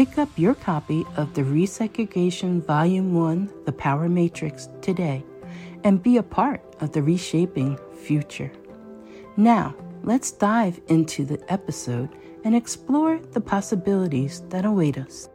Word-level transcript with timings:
Pick 0.00 0.16
up 0.16 0.30
your 0.36 0.54
copy 0.54 1.04
of 1.18 1.34
the 1.34 1.42
Resegregation 1.42 2.64
Volume 2.64 3.12
1 3.12 3.52
The 3.66 3.72
Power 3.72 4.08
Matrix 4.08 4.70
today 4.80 5.22
and 5.84 6.02
be 6.02 6.16
a 6.16 6.22
part 6.22 6.62
of 6.80 6.92
the 6.92 7.02
reshaping 7.02 7.78
future. 8.02 8.50
Now, 9.36 9.74
let's 10.02 10.30
dive 10.32 10.80
into 10.88 11.26
the 11.26 11.38
episode 11.52 12.08
and 12.44 12.56
explore 12.56 13.18
the 13.32 13.42
possibilities 13.42 14.42
that 14.48 14.64
await 14.64 14.96
us. 14.96 15.28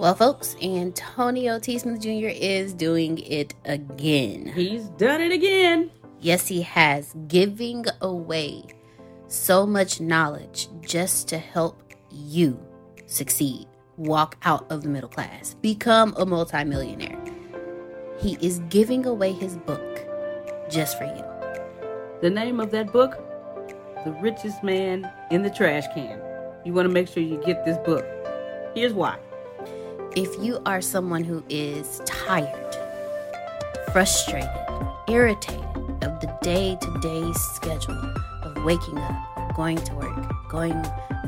Well, 0.00 0.16
folks, 0.16 0.56
Antonio 0.60 1.60
T. 1.60 1.78
Smith 1.78 2.00
Jr. 2.00 2.30
is 2.34 2.72
doing 2.72 3.18
it 3.18 3.54
again. 3.64 4.46
He's 4.56 4.88
done 4.90 5.20
it 5.20 5.30
again. 5.30 5.92
Yes, 6.20 6.48
he 6.48 6.62
has, 6.62 7.14
giving 7.28 7.84
away 8.00 8.64
so 9.28 9.66
much 9.66 10.00
knowledge 10.00 10.68
just 10.80 11.28
to 11.28 11.38
help 11.38 11.82
you 12.10 12.58
succeed, 13.06 13.66
walk 13.96 14.36
out 14.42 14.70
of 14.70 14.82
the 14.82 14.88
middle 14.88 15.08
class, 15.08 15.54
become 15.54 16.14
a 16.16 16.26
multimillionaire. 16.26 17.18
He 18.18 18.36
is 18.40 18.58
giving 18.68 19.06
away 19.06 19.32
his 19.32 19.56
book 19.58 20.00
just 20.68 20.98
for 20.98 21.04
you. 21.04 21.24
The 22.20 22.30
name 22.30 22.58
of 22.58 22.72
that 22.72 22.92
book? 22.92 23.16
The 24.04 24.10
Richest 24.20 24.64
Man 24.64 25.08
in 25.30 25.42
the 25.42 25.50
Trash 25.50 25.84
Can. 25.94 26.20
You 26.64 26.72
want 26.72 26.86
to 26.86 26.92
make 26.92 27.06
sure 27.06 27.22
you 27.22 27.40
get 27.44 27.64
this 27.64 27.78
book. 27.78 28.04
Here's 28.74 28.92
why. 28.92 29.18
If 30.16 30.42
you 30.42 30.60
are 30.66 30.80
someone 30.80 31.22
who 31.22 31.44
is 31.48 32.00
tired, 32.06 32.76
frustrated, 33.92 34.50
irritated, 35.06 35.67
of 36.02 36.20
the 36.20 36.38
day 36.42 36.76
to 36.80 37.00
day 37.00 37.32
schedule 37.32 38.00
of 38.42 38.64
waking 38.64 38.98
up, 38.98 39.54
going 39.54 39.78
to 39.78 39.94
work, 39.94 40.48
going 40.48 40.80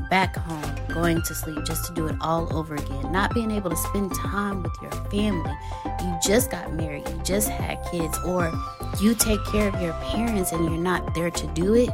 back 0.09 0.37
home, 0.37 0.77
going 0.89 1.23
to 1.23 1.35
sleep, 1.35 1.65
just 1.65 1.85
to 1.87 1.95
do 1.95 2.07
it 2.07 2.17
all 2.21 2.55
over 2.57 2.75
again, 2.75 3.13
not 3.13 3.35
being 3.35 3.51
able 3.51 3.71
to 3.71 3.77
spend 3.77 4.15
time 4.15 4.63
with 4.63 4.73
your 4.83 4.91
family. 5.11 5.53
You 6.01 6.19
just 6.25 6.51
got 6.51 6.73
married, 6.73 7.09
you 7.09 7.21
just 7.25 7.49
had 7.49 7.83
kids, 7.91 8.19
or 8.25 8.53
you 9.01 9.15
take 9.15 9.45
care 9.47 9.69
of 9.69 9.81
your 9.81 9.93
parents 9.95 10.53
and 10.53 10.65
you're 10.65 10.77
not 10.77 11.15
there 11.15 11.31
to 11.31 11.47
do 11.49 11.75
it. 11.75 11.91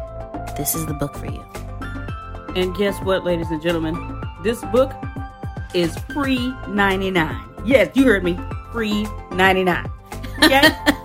This 0.56 0.74
is 0.74 0.86
the 0.86 0.94
book 0.94 1.14
for 1.16 1.26
you. 1.26 1.44
And 2.54 2.74
guess 2.74 2.98
what, 3.02 3.24
ladies 3.24 3.50
and 3.50 3.60
gentlemen? 3.60 4.22
This 4.42 4.62
book 4.66 4.92
is 5.74 5.96
free 6.14 6.54
99. 6.68 7.36
Yes, 7.64 7.94
you 7.94 8.04
heard 8.04 8.24
me. 8.24 8.38
Free 8.72 9.06
99. 9.32 9.90
Okay? 10.42 10.70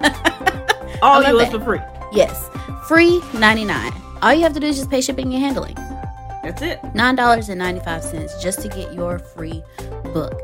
All 1.01 1.23
yours 1.23 1.49
that. 1.49 1.51
for 1.51 1.59
free. 1.59 1.79
Yes, 2.11 2.49
free 2.87 3.21
99. 3.33 3.93
All 4.21 4.33
you 4.33 4.41
have 4.43 4.53
to 4.53 4.59
do 4.59 4.67
is 4.67 4.77
just 4.77 4.89
pay 4.89 5.01
shipping 5.01 5.33
and 5.33 5.43
handling. 5.43 5.75
That's 6.43 6.61
it. 6.61 6.81
$9.95 6.81 8.41
just 8.41 8.61
to 8.61 8.67
get 8.67 8.93
your 8.93 9.19
free 9.19 9.63
book. 10.13 10.41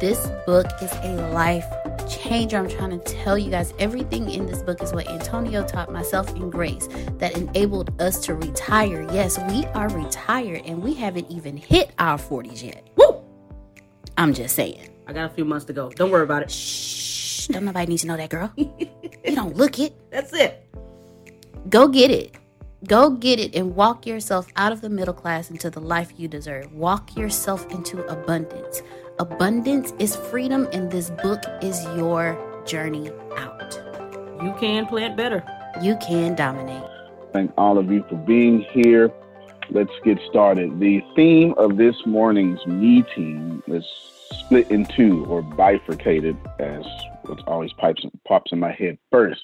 This 0.00 0.28
book 0.46 0.66
is 0.80 0.92
a 1.02 1.30
life 1.32 1.66
changer. 2.08 2.58
I'm 2.58 2.68
trying 2.68 2.98
to 2.98 2.98
tell 2.98 3.36
you 3.38 3.50
guys 3.50 3.74
everything 3.78 4.30
in 4.30 4.46
this 4.46 4.62
book 4.62 4.82
is 4.82 4.92
what 4.92 5.08
Antonio 5.08 5.66
taught 5.66 5.92
myself 5.92 6.34
in 6.36 6.50
Grace 6.50 6.88
that 7.18 7.36
enabled 7.36 8.00
us 8.00 8.20
to 8.20 8.34
retire. 8.34 9.06
Yes, 9.12 9.38
we 9.50 9.64
are 9.66 9.88
retired 9.90 10.62
and 10.64 10.82
we 10.82 10.94
haven't 10.94 11.30
even 11.30 11.56
hit 11.56 11.92
our 11.98 12.18
40s 12.18 12.62
yet. 12.62 12.86
Woo! 12.96 13.22
I'm 14.16 14.34
just 14.34 14.54
saying. 14.54 14.88
I 15.06 15.12
got 15.12 15.30
a 15.30 15.34
few 15.34 15.44
months 15.44 15.64
to 15.66 15.72
go. 15.72 15.90
Don't 15.90 16.10
worry 16.10 16.24
about 16.24 16.42
it. 16.42 16.50
Shh. 16.50 17.19
Don't 17.48 17.64
nobody 17.64 17.86
need 17.86 17.98
to 17.98 18.06
know 18.06 18.16
that, 18.16 18.30
girl. 18.30 18.52
you 18.56 19.34
don't 19.34 19.56
look 19.56 19.78
it. 19.78 19.94
That's 20.10 20.32
it. 20.32 20.66
Go 21.68 21.88
get 21.88 22.10
it. 22.10 22.34
Go 22.86 23.10
get 23.10 23.38
it 23.38 23.54
and 23.54 23.76
walk 23.76 24.06
yourself 24.06 24.48
out 24.56 24.72
of 24.72 24.80
the 24.80 24.88
middle 24.88 25.12
class 25.12 25.50
into 25.50 25.68
the 25.68 25.80
life 25.80 26.12
you 26.16 26.28
deserve. 26.28 26.72
Walk 26.72 27.14
yourself 27.16 27.70
into 27.70 28.02
abundance. 28.06 28.82
Abundance 29.18 29.92
is 29.98 30.16
freedom, 30.16 30.66
and 30.72 30.90
this 30.90 31.10
book 31.22 31.42
is 31.60 31.84
your 31.96 32.38
journey 32.64 33.10
out. 33.36 33.78
You 34.42 34.54
can 34.58 34.86
plant 34.86 35.14
better. 35.14 35.44
You 35.82 35.96
can 35.96 36.34
dominate. 36.34 36.82
Thank 37.34 37.52
all 37.58 37.76
of 37.76 37.92
you 37.92 38.02
for 38.08 38.16
being 38.16 38.62
here. 38.72 39.12
Let's 39.68 39.92
get 40.02 40.18
started. 40.28 40.80
The 40.80 41.02
theme 41.14 41.52
of 41.58 41.76
this 41.76 41.94
morning's 42.06 42.66
meeting 42.66 43.62
is 43.66 43.84
split 44.38 44.70
in 44.70 44.86
two 44.86 45.26
or 45.26 45.42
bifurcated, 45.42 46.36
as 46.58 46.84
what 47.30 47.48
always 47.48 47.72
pops, 47.74 48.04
pops 48.26 48.52
in 48.52 48.58
my 48.58 48.72
head 48.72 48.98
first. 49.10 49.40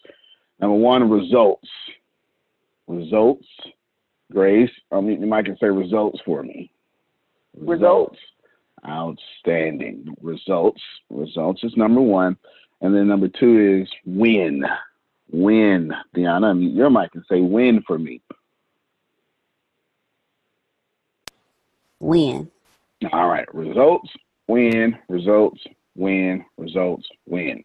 Number 0.60 0.76
one, 0.76 1.08
results. 1.08 1.68
Results. 2.86 3.46
Grace, 4.32 4.70
I 4.90 5.00
mean, 5.00 5.20
you 5.20 5.26
might 5.26 5.44
can 5.44 5.56
say 5.58 5.68
results 5.68 6.20
for 6.24 6.42
me. 6.42 6.70
Results. 7.56 8.18
Outstanding. 8.86 10.14
Results. 10.20 10.82
Results 11.10 11.62
is 11.62 11.76
number 11.76 12.00
one. 12.00 12.36
And 12.80 12.94
then 12.94 13.08
number 13.08 13.28
two 13.28 13.82
is 13.82 13.88
win. 14.04 14.64
Win. 15.30 15.92
Deanna, 16.14 16.74
your 16.74 16.90
mic 16.90 17.12
can 17.12 17.24
say 17.28 17.40
win 17.40 17.82
for 17.86 17.98
me. 17.98 18.20
Win. 22.00 22.50
All 23.12 23.28
right. 23.28 23.52
Results, 23.54 24.10
win, 24.48 24.96
results, 25.08 25.60
win, 25.94 26.44
results, 26.56 27.06
win. 27.26 27.64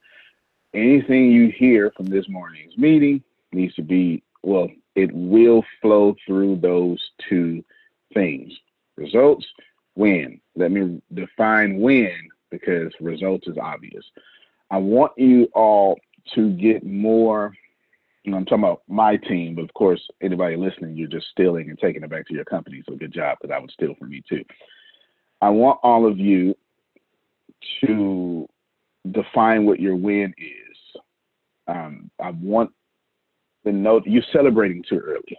Anything 0.74 1.32
you 1.32 1.50
hear 1.50 1.92
from 1.92 2.06
this 2.06 2.30
morning's 2.30 2.78
meeting 2.78 3.24
needs 3.52 3.76
to 3.76 3.82
be, 3.82 4.24
well, 4.44 4.70
it 4.96 5.12
will 5.14 5.64
flow 5.82 6.16
through 6.26 6.58
those 6.58 7.00
two 7.30 7.64
things. 8.14 8.54
Results, 8.96 9.46
when. 9.96 10.40
Let 10.56 10.72
me 10.72 11.02
define 11.14 11.80
when 11.80 12.30
because 12.50 12.94
results 13.00 13.48
is 13.48 13.58
obvious. 13.58 14.04
I 14.70 14.78
want 14.78 15.14
you 15.18 15.50
all 15.54 16.00
to 16.36 16.50
get 16.52 16.86
more. 16.86 17.54
You 18.24 18.32
know, 18.32 18.38
I'm 18.38 18.46
talking 18.46 18.64
about 18.64 18.84
my 18.88 19.18
team, 19.18 19.56
but 19.56 19.64
of 19.64 19.74
course, 19.74 20.08
anybody 20.22 20.56
listening, 20.56 20.96
you're 20.96 21.08
just 21.08 21.28
stealing 21.30 21.70
and 21.70 21.80
taking 21.80 22.04
it 22.04 22.10
back 22.10 22.28
to 22.28 22.34
your 22.34 22.46
company. 22.46 22.84
So 22.88 22.96
good 22.96 23.14
job, 23.14 23.38
because 23.42 23.54
I 23.54 23.60
would 23.60 23.72
steal 23.72 23.96
from 23.96 24.14
you 24.14 24.22
too. 24.28 24.46
I 25.42 25.50
want 25.50 25.80
all 25.82 26.06
of 26.06 26.20
you 26.20 26.56
to 27.82 28.48
define 29.10 29.66
what 29.66 29.80
your 29.80 29.96
win 29.96 30.34
is. 30.38 31.02
Um, 31.68 32.12
I 32.20 32.32
want 32.32 32.72
the 33.64 33.72
note 33.72 34.06
you're 34.06 34.24
celebrating 34.32 34.84
too 34.88 35.00
early, 35.00 35.38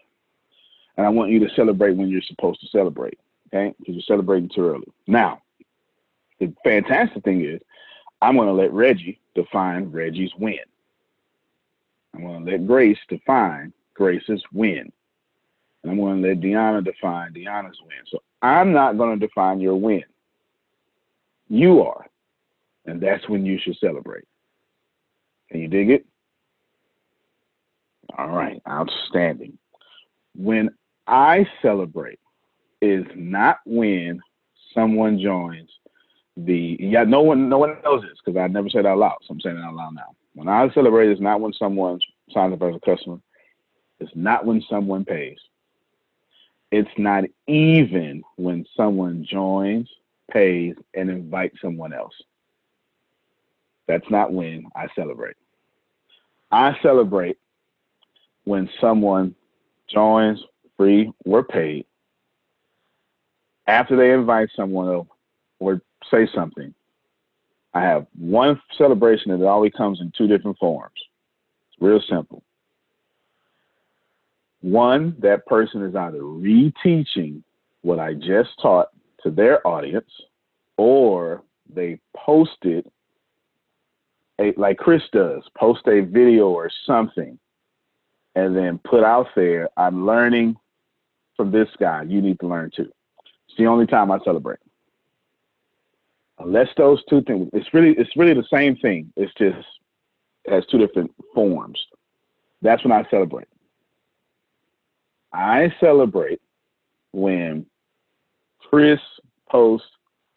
and 0.97 1.07
I 1.07 1.11
want 1.11 1.31
you 1.31 1.39
to 1.41 1.55
celebrate 1.55 1.97
when 1.97 2.09
you're 2.09 2.23
supposed 2.23 2.61
to 2.61 2.69
celebrate. 2.69 3.19
Okay, 3.49 3.75
because 3.79 3.95
you're 3.95 4.03
celebrating 4.03 4.49
too 4.49 4.67
early. 4.67 4.91
Now, 5.07 5.43
the 6.41 6.53
fantastic 6.65 7.23
thing 7.23 7.45
is, 7.45 7.61
I'm 8.23 8.37
going 8.37 8.49
to 8.49 8.55
let 8.55 8.73
Reggie 8.73 9.21
define 9.35 9.91
Reggie's 9.91 10.33
win. 10.39 10.59
I'm 12.15 12.23
going 12.23 12.45
to 12.45 12.51
let 12.53 12.67
Grace 12.67 12.99
define 13.09 13.73
Grace's 13.95 14.43
win. 14.53 14.91
And 15.83 15.93
I'm 15.93 15.99
going 15.99 16.23
to 16.23 16.29
let 16.29 16.41
Deanna 16.41 16.85
define 16.85 17.33
Deanna's 17.33 17.81
win. 17.81 17.99
So 18.07 18.23
I'm 18.43 18.73
not 18.73 18.97
going 18.97 19.19
to 19.19 19.27
define 19.27 19.61
your 19.61 19.77
win. 19.77 20.05
You 21.49 21.83
are. 21.83 22.07
And 22.87 23.01
that's 23.01 23.29
when 23.29 23.47
you 23.47 23.59
should 23.59 23.77
celebrate. 23.77 24.25
Can 25.51 25.61
you 25.61 25.69
dig 25.69 25.91
it? 25.91 26.07
All 28.19 28.31
right, 28.31 28.61
outstanding. 28.69 29.59
When 30.35 30.71
I 31.07 31.47
celebrate 31.61 32.19
is 32.81 33.05
not 33.15 33.59
when 33.65 34.21
someone 34.75 35.19
joins 35.19 35.71
the 36.37 36.77
yeah 36.81 37.05
no 37.05 37.21
one 37.21 37.49
no 37.49 37.59
one 37.59 37.77
knows 37.85 38.03
this 38.03 38.19
because 38.25 38.39
I 38.39 38.47
never 38.47 38.69
said 38.69 38.87
out 38.87 38.99
loud, 38.99 39.19
so 39.23 39.33
I'm 39.33 39.41
saying 39.41 39.57
it 39.57 39.63
out 39.63 39.75
loud 39.75 39.95
now. 39.95 40.15
When 40.35 40.49
I 40.49 40.73
celebrate, 40.73 41.11
is 41.11 41.21
not 41.21 41.41
when 41.41 41.53
someone 41.53 42.01
signs 42.31 42.55
up 42.55 42.63
as 42.63 42.75
a 42.75 42.81
customer. 42.81 43.19
It's 44.01 44.13
not 44.15 44.47
when 44.47 44.63
someone 44.69 45.05
pays. 45.05 45.39
It's 46.71 46.91
not 46.97 47.25
even 47.47 48.23
when 48.37 48.65
someone 48.75 49.27
joins, 49.29 49.91
pays, 50.31 50.75
and 50.95 51.11
invites 51.11 51.61
someone 51.61 51.93
else. 51.93 52.15
That's 53.87 54.09
not 54.11 54.33
when 54.33 54.67
I 54.75 54.87
celebrate. 54.95 55.37
I 56.51 56.77
celebrate 56.83 57.39
when 58.45 58.69
someone 58.81 59.35
joins 59.89 60.41
free 60.77 61.13
or 61.25 61.43
paid 61.45 61.87
after 63.67 63.97
they 63.97 64.13
invite 64.13 64.51
someone 64.55 65.07
or 65.59 65.81
say 66.11 66.29
something. 66.35 66.75
I 67.75 67.81
have 67.81 68.07
one 68.19 68.61
celebration 68.77 69.39
that 69.39 69.47
always 69.47 69.73
comes 69.73 70.01
in 70.01 70.13
two 70.17 70.27
different 70.27 70.59
forms. 70.59 70.93
It's 71.69 71.81
real 71.81 72.03
simple. 72.09 72.43
One, 74.61 75.17
that 75.21 75.47
person 75.47 75.83
is 75.83 75.97
either 75.97 76.21
reteaching 76.21 77.43
what 77.81 77.99
I 77.99 78.15
just 78.15 78.51
taught 78.61 78.89
to 79.23 79.31
their 79.31 79.67
audience, 79.67 80.11
or 80.77 81.43
they 81.73 81.99
posted 82.15 82.91
a, 84.41 84.53
like 84.57 84.79
Chris 84.79 85.03
does, 85.13 85.43
post 85.57 85.87
a 85.87 86.01
video 86.01 86.49
or 86.49 86.71
something, 86.87 87.39
and 88.35 88.57
then 88.57 88.79
put 88.79 89.05
out 89.05 89.29
there, 89.37 89.69
I'm 89.77 90.07
learning 90.07 90.57
from 91.37 91.51
this 91.51 91.69
guy. 91.79 92.03
You 92.03 92.23
need 92.23 92.41
to 92.41 92.47
learn 92.47 92.71
too. 92.75 92.91
It's 93.49 93.59
the 93.59 93.67
only 93.67 93.87
time 93.87 94.11
I 94.11 94.19
celebrate. 94.25 94.59
Unless 96.39 96.69
those 96.77 97.05
two 97.09 97.23
things, 97.23 97.51
it's 97.53 97.73
really 97.73 97.93
it's 97.93 98.17
really 98.17 98.35
the 98.35 98.47
same 98.51 98.77
thing. 98.77 99.13
It's 99.17 99.33
just 99.35 99.67
it 100.45 100.53
has 100.53 100.67
two 100.67 100.79
different 100.79 101.13
forms. 101.35 101.79
That's 102.63 102.83
when 102.85 102.93
I 102.93 103.05
celebrate. 103.11 103.49
I 105.33 105.73
celebrate 105.81 106.41
when 107.13 107.67
Chris 108.59 109.01
posts, 109.49 109.87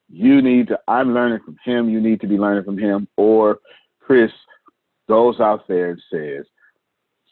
you 0.10 0.42
need 0.42 0.68
to, 0.68 0.80
I'm 0.88 1.14
learning 1.14 1.40
from 1.44 1.58
him, 1.64 1.90
you 1.90 2.00
need 2.00 2.22
to 2.22 2.28
be 2.28 2.38
learning 2.38 2.64
from 2.64 2.78
him, 2.78 3.08
or 3.18 3.60
Chris 4.06 4.32
goes 5.10 5.40
out 5.40 5.68
there 5.68 5.92
and 5.92 6.02
says 6.12 6.46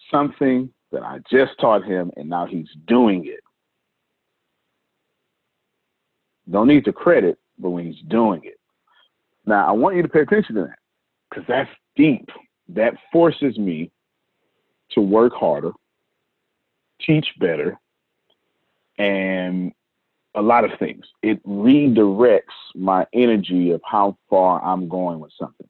something 0.10 0.70
that 0.92 1.04
I 1.04 1.20
just 1.30 1.52
taught 1.60 1.84
him 1.84 2.12
and 2.18 2.30
now 2.30 2.48
he's 2.48 2.70
doing 2.88 3.26
it. 3.28 3.42
Don't 6.50 6.68
need 6.68 6.86
the 6.86 6.92
credit, 6.92 7.38
but 7.60 7.70
when 7.70 7.86
he's 7.86 8.02
doing 8.10 8.42
it. 8.44 8.60
Now, 9.46 9.68
I 9.68 9.72
want 9.72 9.96
you 9.96 10.02
to 10.02 10.10
pay 10.10 10.22
attention 10.22 10.56
to 10.56 10.62
that 10.64 10.80
because 11.30 11.46
that's 11.48 11.70
deep. 11.96 12.30
That 12.70 12.96
forces 13.12 13.58
me 13.58 13.92
to 14.92 15.02
work 15.02 15.34
harder, 15.34 15.72
teach 17.06 17.28
better, 17.40 17.78
and 18.98 19.74
a 20.36 20.42
lot 20.42 20.64
of 20.64 20.72
things. 20.80 21.06
It 21.22 21.46
redirects 21.46 22.42
my 22.74 23.06
energy 23.14 23.72
of 23.72 23.82
how 23.86 24.18
far 24.30 24.64
I'm 24.64 24.88
going 24.88 25.20
with 25.20 25.32
something. 25.40 25.68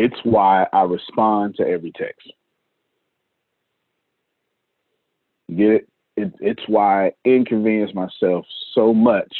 It's 0.00 0.18
why 0.22 0.66
I 0.72 0.84
respond 0.84 1.56
to 1.56 1.68
every 1.68 1.92
text. 1.92 2.32
Get 5.54 5.70
it? 5.72 5.88
it? 6.16 6.32
It's 6.40 6.62
why 6.68 7.08
I 7.08 7.12
inconvenience 7.26 7.92
myself 7.92 8.46
so 8.74 8.94
much, 8.94 9.30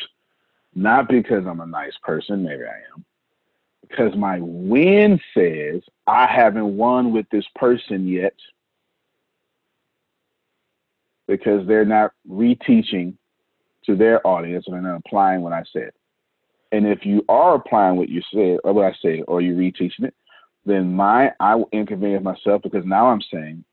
not 0.75 1.09
because 1.09 1.47
I'm 1.47 1.61
a 1.61 1.67
nice 1.67 1.95
person, 2.03 2.43
maybe 2.45 2.65
I 2.65 2.77
am, 2.95 3.07
because 3.89 4.15
my 4.17 4.39
win 4.39 5.19
says 5.33 5.81
I 6.07 6.27
haven't 6.27 6.77
won 6.77 7.15
with 7.15 7.25
this 7.31 7.47
person 7.55 8.07
yet 8.07 8.35
because 11.27 11.67
they're 11.67 11.87
not 11.87 12.13
reteaching 12.31 13.15
to 13.87 13.97
their 13.97 14.27
audience 14.27 14.67
and 14.67 14.75
they're 14.75 14.93
not 14.93 15.01
applying 15.07 15.41
what 15.41 15.55
I 15.55 15.65
said. 15.73 15.93
And 16.71 16.87
if 16.87 17.07
you 17.07 17.25
are 17.31 17.55
applying 17.55 17.97
what 17.97 18.11
you 18.11 18.21
said 18.31 18.59
or 18.63 18.75
what 18.75 18.85
I 18.85 18.95
say, 19.03 19.23
or 19.23 19.41
you 19.41 19.55
reteaching 19.55 20.05
it, 20.05 20.15
then 20.65 20.95
my 20.95 21.33
I 21.41 21.55
will 21.55 21.69
inconvenience 21.73 22.25
myself 22.25 22.63
because 22.63 22.85
now 22.85 23.09
I'm 23.09 23.23
saying 23.23 23.65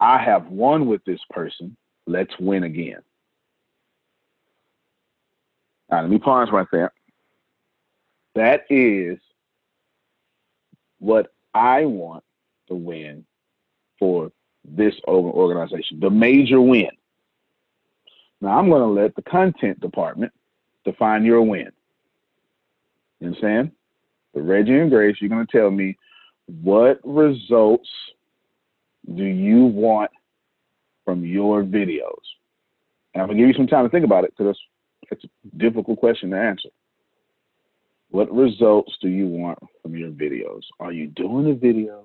I 0.00 0.18
have 0.18 0.46
won 0.48 0.86
with 0.86 1.04
this 1.04 1.20
person. 1.30 1.76
Let's 2.06 2.32
win 2.38 2.64
again. 2.64 3.02
Now 5.90 6.00
let 6.02 6.10
me 6.10 6.18
pause 6.18 6.48
right 6.52 6.66
there. 6.72 6.92
That 8.34 8.64
is 8.70 9.18
what 10.98 11.32
I 11.54 11.84
want 11.84 12.24
to 12.68 12.74
win 12.74 13.24
for 13.98 14.32
this 14.64 14.94
organization, 15.06 16.00
the 16.00 16.10
major 16.10 16.60
win. 16.60 16.90
Now 18.40 18.58
I'm 18.58 18.68
going 18.68 18.82
to 18.82 19.02
let 19.02 19.14
the 19.14 19.22
content 19.22 19.80
department 19.80 20.32
define 20.84 21.24
your 21.24 21.42
win. 21.42 21.70
You 23.20 23.28
understand? 23.28 23.72
The 24.34 24.42
Reggie 24.42 24.78
and 24.78 24.90
Grace, 24.90 25.16
you're 25.20 25.28
going 25.28 25.46
to 25.46 25.58
tell 25.58 25.70
me 25.70 25.96
what 26.46 27.00
results 27.04 27.88
do 29.14 29.24
you 29.24 29.64
want 29.64 30.10
from 31.04 31.24
your 31.24 31.62
videos? 31.62 32.20
And 33.14 33.22
I'm 33.22 33.28
to 33.28 33.34
give 33.34 33.48
you 33.48 33.54
some 33.54 33.66
time 33.66 33.84
to 33.84 33.90
think 33.90 34.04
about 34.04 34.24
it 34.24 34.34
because 34.36 34.56
it's 35.10 35.24
a 35.24 35.56
difficult 35.56 35.98
question 35.98 36.30
to 36.30 36.36
answer. 36.38 36.70
What 38.10 38.32
results 38.32 38.96
do 39.00 39.08
you 39.08 39.26
want 39.26 39.58
from 39.80 39.96
your 39.96 40.10
videos? 40.10 40.62
Are 40.80 40.92
you 40.92 41.08
doing 41.08 41.44
the 41.44 41.54
videos 41.54 42.02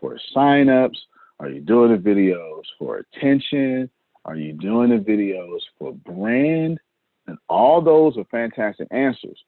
for 0.00 0.18
signups? 0.34 0.96
Are 1.40 1.48
you 1.48 1.60
doing 1.60 1.92
the 1.92 1.98
videos 1.98 2.62
for 2.78 2.98
attention? 2.98 3.90
Are 4.24 4.36
you 4.36 4.52
doing 4.52 4.90
the 4.90 4.98
videos 4.98 5.60
for 5.78 5.92
brand? 5.92 6.78
And 7.26 7.38
all 7.48 7.80
those 7.80 8.16
are 8.16 8.24
fantastic 8.30 8.88
answers. 8.90 9.38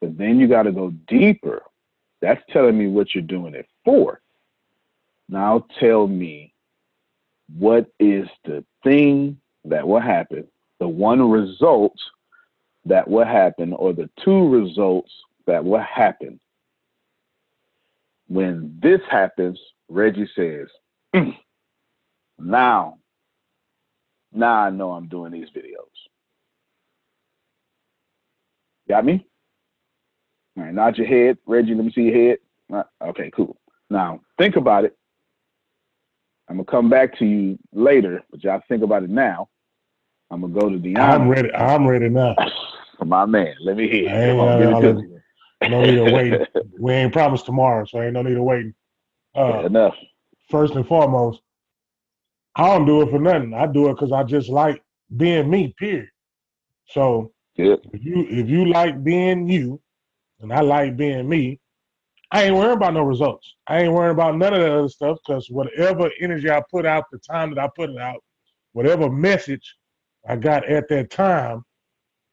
But 0.00 0.18
then 0.18 0.38
you 0.38 0.48
got 0.48 0.64
to 0.64 0.72
go 0.72 0.90
deeper. 1.08 1.62
That's 2.20 2.42
telling 2.52 2.78
me 2.78 2.88
what 2.88 3.14
you're 3.14 3.22
doing 3.22 3.54
it 3.54 3.68
for. 3.84 4.20
Now 5.28 5.66
tell 5.80 6.06
me 6.06 6.52
what 7.58 7.86
is 7.98 8.26
the 8.44 8.64
thing 8.82 9.38
that 9.64 9.86
will 9.86 10.00
happen, 10.00 10.46
the 10.78 10.88
one 10.88 11.30
result 11.30 11.96
that 12.84 13.08
will 13.08 13.24
happen, 13.24 13.72
or 13.72 13.92
the 13.92 14.08
two 14.24 14.48
results 14.48 15.10
that 15.46 15.64
will 15.64 15.80
happen 15.82 16.38
when 18.28 18.78
this 18.82 19.00
happens 19.10 19.58
Reggie 19.88 20.28
says, 20.34 20.68
mm, 21.14 21.36
now, 22.38 22.98
now 24.32 24.54
I 24.62 24.70
know 24.70 24.92
I'm 24.92 25.08
doing 25.08 25.32
these 25.32 25.48
videos. 25.56 25.86
Got 28.88 29.04
me? 29.04 29.26
All 30.56 30.64
right, 30.64 30.74
nod 30.74 30.96
your 30.96 31.06
head. 31.06 31.38
Reggie, 31.46 31.74
let 31.74 31.84
me 31.84 31.92
see 31.92 32.02
your 32.02 32.14
head. 32.14 32.38
Right, 32.68 32.86
okay, 33.02 33.30
cool. 33.34 33.56
Now, 33.90 34.20
think 34.38 34.56
about 34.56 34.84
it. 34.84 34.96
I'm 36.48 36.56
going 36.56 36.66
to 36.66 36.70
come 36.70 36.88
back 36.88 37.18
to 37.18 37.24
you 37.24 37.58
later, 37.72 38.22
but 38.30 38.42
y'all 38.42 38.62
think 38.68 38.82
about 38.82 39.02
it 39.02 39.10
now. 39.10 39.48
I'm 40.30 40.40
going 40.40 40.54
to 40.54 40.60
go 40.60 40.68
to 40.70 40.78
the. 40.78 40.96
I'm 40.96 41.28
ready. 41.28 41.52
I'm 41.52 41.86
ready 41.86 42.08
now. 42.08 42.34
My 43.04 43.26
man, 43.26 43.54
let 43.60 43.76
me 43.76 43.88
hear. 43.88 44.08
I 44.08 44.12
ain't, 44.12 44.40
on, 44.40 45.20
no 45.70 45.84
need 45.84 45.96
to 45.96 46.12
wait. 46.12 46.48
we 46.80 46.92
ain't 46.92 47.12
promised 47.12 47.44
tomorrow, 47.44 47.84
so 47.84 48.00
ain't 48.00 48.14
no 48.14 48.22
need 48.22 48.34
to 48.34 48.42
wait. 48.42 48.72
Uh, 49.36 49.60
yeah, 49.60 49.66
enough. 49.66 49.94
First 50.50 50.74
and 50.74 50.86
foremost, 50.86 51.40
I 52.54 52.66
don't 52.68 52.86
do 52.86 53.02
it 53.02 53.10
for 53.10 53.18
nothing. 53.18 53.52
I 53.52 53.66
do 53.66 53.88
it 53.88 53.94
because 53.94 54.12
I 54.12 54.22
just 54.22 54.48
like 54.48 54.82
being 55.16 55.50
me. 55.50 55.74
Period. 55.78 56.08
So 56.88 57.32
yeah. 57.56 57.76
if 57.92 58.02
you 58.02 58.26
if 58.30 58.48
you 58.48 58.66
like 58.66 59.04
being 59.04 59.48
you, 59.48 59.80
and 60.40 60.52
I 60.52 60.60
like 60.60 60.96
being 60.96 61.28
me, 61.28 61.60
I 62.30 62.44
ain't 62.44 62.56
worrying 62.56 62.76
about 62.76 62.94
no 62.94 63.02
results. 63.02 63.54
I 63.68 63.82
ain't 63.82 63.92
worrying 63.92 64.14
about 64.14 64.36
none 64.36 64.52
of 64.52 64.60
that 64.60 64.72
other 64.72 64.88
stuff 64.88 65.18
because 65.24 65.48
whatever 65.48 66.10
energy 66.20 66.50
I 66.50 66.62
put 66.70 66.84
out, 66.84 67.04
the 67.10 67.18
time 67.18 67.54
that 67.54 67.62
I 67.62 67.68
put 67.74 67.90
it 67.90 67.98
out, 67.98 68.22
whatever 68.72 69.10
message 69.10 69.76
I 70.28 70.36
got 70.36 70.68
at 70.68 70.88
that 70.88 71.10
time, 71.10 71.64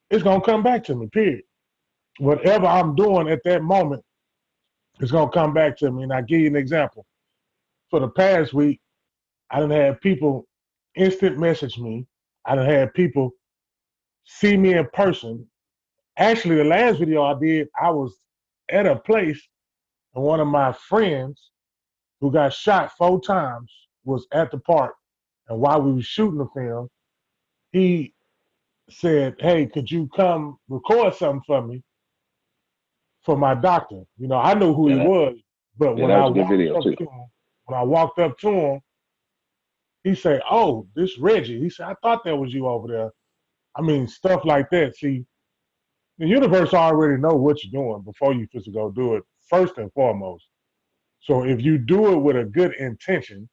it's 0.09 0.23
gonna 0.23 0.41
come 0.41 0.63
back 0.63 0.83
to 0.85 0.95
me. 0.95 1.07
Period. 1.07 1.43
Whatever 2.19 2.65
I'm 2.65 2.95
doing 2.95 3.29
at 3.29 3.43
that 3.45 3.63
moment, 3.63 4.03
it's 4.99 5.11
gonna 5.11 5.31
come 5.31 5.53
back 5.53 5.77
to 5.77 5.91
me. 5.91 6.03
And 6.03 6.13
I 6.13 6.21
give 6.21 6.41
you 6.41 6.47
an 6.47 6.55
example. 6.55 7.05
For 7.89 7.99
the 7.99 8.09
past 8.09 8.53
week, 8.53 8.81
I 9.51 9.59
didn't 9.59 9.79
have 9.79 10.01
people 10.01 10.47
instant 10.95 11.37
message 11.37 11.77
me. 11.77 12.07
I 12.45 12.55
didn't 12.55 12.71
have 12.71 12.93
people 12.93 13.31
see 14.25 14.57
me 14.57 14.73
in 14.73 14.87
person. 14.93 15.47
Actually, 16.17 16.57
the 16.57 16.63
last 16.63 16.99
video 16.99 17.23
I 17.23 17.39
did, 17.39 17.67
I 17.81 17.89
was 17.89 18.13
at 18.69 18.85
a 18.85 18.95
place 18.95 19.41
and 20.15 20.23
one 20.23 20.39
of 20.39 20.47
my 20.47 20.73
friends 20.73 21.51
who 22.21 22.31
got 22.31 22.53
shot 22.53 22.91
four 22.97 23.19
times 23.19 23.71
was 24.05 24.27
at 24.31 24.51
the 24.51 24.59
park. 24.59 24.95
And 25.49 25.59
while 25.59 25.81
we 25.81 25.93
were 25.93 26.01
shooting 26.01 26.37
the 26.37 26.47
film, 26.55 26.87
he 27.71 28.13
said, 28.89 29.35
Hey, 29.39 29.65
could 29.65 29.89
you 29.89 30.09
come 30.15 30.57
record 30.69 31.15
something 31.15 31.41
for 31.45 31.65
me 31.65 31.83
for 33.23 33.37
my 33.37 33.55
doctor? 33.55 34.03
You 34.17 34.27
know, 34.27 34.37
I 34.37 34.53
knew 34.53 34.73
who 34.73 34.89
yeah. 34.89 35.01
he 35.01 35.07
was, 35.07 35.37
but 35.77 35.97
yeah, 35.97 36.03
when 36.03 36.11
I 36.11 36.25
walked 36.27 36.69
up 36.69 36.83
too. 36.83 36.95
to 36.95 37.03
him, 37.03 37.25
when 37.65 37.79
I 37.79 37.83
walked 37.83 38.19
up 38.19 38.37
to 38.39 38.49
him, 38.49 38.79
he 40.03 40.15
said, 40.15 40.41
Oh, 40.49 40.87
this 40.95 41.17
Reggie. 41.17 41.59
He 41.59 41.69
said, 41.69 41.87
I 41.87 41.95
thought 42.01 42.23
that 42.25 42.35
was 42.35 42.53
you 42.53 42.67
over 42.67 42.87
there. 42.87 43.11
I 43.75 43.81
mean, 43.81 44.07
stuff 44.07 44.45
like 44.45 44.69
that. 44.69 44.95
See, 44.95 45.25
the 46.23 46.29
universe 46.29 46.73
already 46.73 47.21
know 47.21 47.35
what 47.35 47.61
you're 47.61 47.83
doing 47.83 48.01
before 48.01 48.33
you 48.33 48.47
just 48.47 48.71
go 48.73 48.89
do 48.89 49.15
it 49.15 49.23
first 49.49 49.77
and 49.77 49.91
foremost. 49.91 50.47
So 51.19 51.43
if 51.43 51.61
you 51.61 51.77
do 51.77 52.13
it 52.13 52.17
with 52.17 52.37
a 52.37 52.45
good 52.45 52.73
intention, 52.75 53.49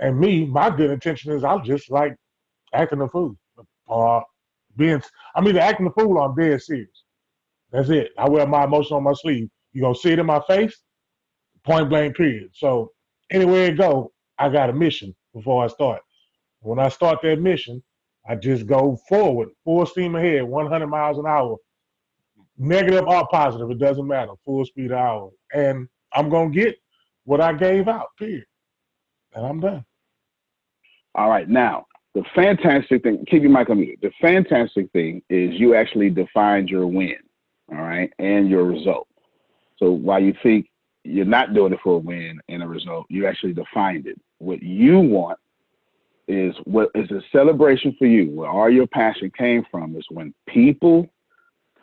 and 0.00 0.18
me, 0.18 0.44
my 0.44 0.70
good 0.70 0.90
intention 0.90 1.30
is 1.30 1.44
I'm 1.44 1.62
just 1.62 1.88
like 1.88 2.16
acting 2.74 3.00
a 3.00 3.08
fool. 3.08 3.36
Uh, 3.88 4.22
being, 4.76 5.00
I 5.36 5.40
mean, 5.40 5.56
acting 5.56 5.86
a 5.86 5.90
fool, 5.90 6.18
I'm 6.18 6.34
dead 6.34 6.60
serious. 6.60 7.04
That's 7.70 7.90
it. 7.90 8.10
I 8.18 8.28
wear 8.28 8.44
my 8.44 8.64
emotion 8.64 8.96
on 8.96 9.04
my 9.04 9.12
sleeve. 9.12 9.48
You 9.72 9.82
gonna 9.82 9.94
see 9.94 10.10
it 10.10 10.18
in 10.18 10.26
my 10.26 10.40
face, 10.48 10.82
point 11.64 11.88
blank, 11.88 12.16
period. 12.16 12.50
So 12.54 12.90
anywhere 13.30 13.66
it 13.66 13.78
go, 13.78 14.10
I 14.36 14.48
got 14.48 14.70
a 14.70 14.72
mission 14.72 15.14
before 15.32 15.62
I 15.64 15.68
start. 15.68 16.02
When 16.58 16.80
I 16.80 16.88
start 16.88 17.20
that 17.22 17.40
mission, 17.40 17.84
I 18.28 18.34
just 18.34 18.66
go 18.66 18.98
forward, 19.08 19.50
full 19.64 19.86
steam 19.86 20.16
ahead, 20.16 20.42
100 20.42 20.86
miles 20.88 21.18
an 21.18 21.26
hour, 21.26 21.56
negative 22.58 23.04
or 23.06 23.26
positive, 23.28 23.70
it 23.70 23.78
doesn't 23.78 24.06
matter, 24.06 24.32
full 24.44 24.64
speed 24.64 24.92
hour. 24.92 25.30
And 25.54 25.88
I'm 26.12 26.30
to 26.30 26.50
get 26.50 26.76
what 27.24 27.40
I 27.40 27.52
gave 27.52 27.88
out, 27.88 28.08
period. 28.18 28.46
And 29.34 29.46
I'm 29.46 29.60
done. 29.60 29.84
All 31.14 31.28
right. 31.28 31.48
Now, 31.48 31.86
the 32.14 32.24
fantastic 32.34 33.02
thing, 33.02 33.24
keep 33.26 33.42
your 33.42 33.50
mic 33.50 33.70
on 33.70 33.80
mute. 33.80 33.98
The 34.02 34.10
fantastic 34.20 34.90
thing 34.92 35.22
is 35.28 35.54
you 35.54 35.74
actually 35.74 36.10
defined 36.10 36.68
your 36.68 36.86
win, 36.86 37.16
all 37.70 37.78
right, 37.78 38.12
and 38.18 38.48
your 38.48 38.64
result. 38.64 39.06
So 39.78 39.90
while 39.90 40.20
you 40.22 40.34
think 40.42 40.68
you're 41.04 41.24
not 41.24 41.54
doing 41.54 41.72
it 41.72 41.80
for 41.82 41.94
a 41.94 41.98
win 41.98 42.40
and 42.48 42.62
a 42.62 42.66
result, 42.66 43.06
you 43.08 43.26
actually 43.26 43.52
defined 43.52 44.06
it. 44.06 44.20
What 44.38 44.62
you 44.62 44.98
want 44.98 45.38
is 46.26 46.54
what 46.64 46.90
is 46.94 47.10
a 47.10 47.22
celebration 47.32 47.94
for 47.98 48.06
you, 48.06 48.30
where 48.30 48.50
all 48.50 48.68
your 48.68 48.86
passion 48.86 49.30
came 49.36 49.64
from, 49.70 49.96
is 49.96 50.04
when 50.10 50.34
people 50.46 51.08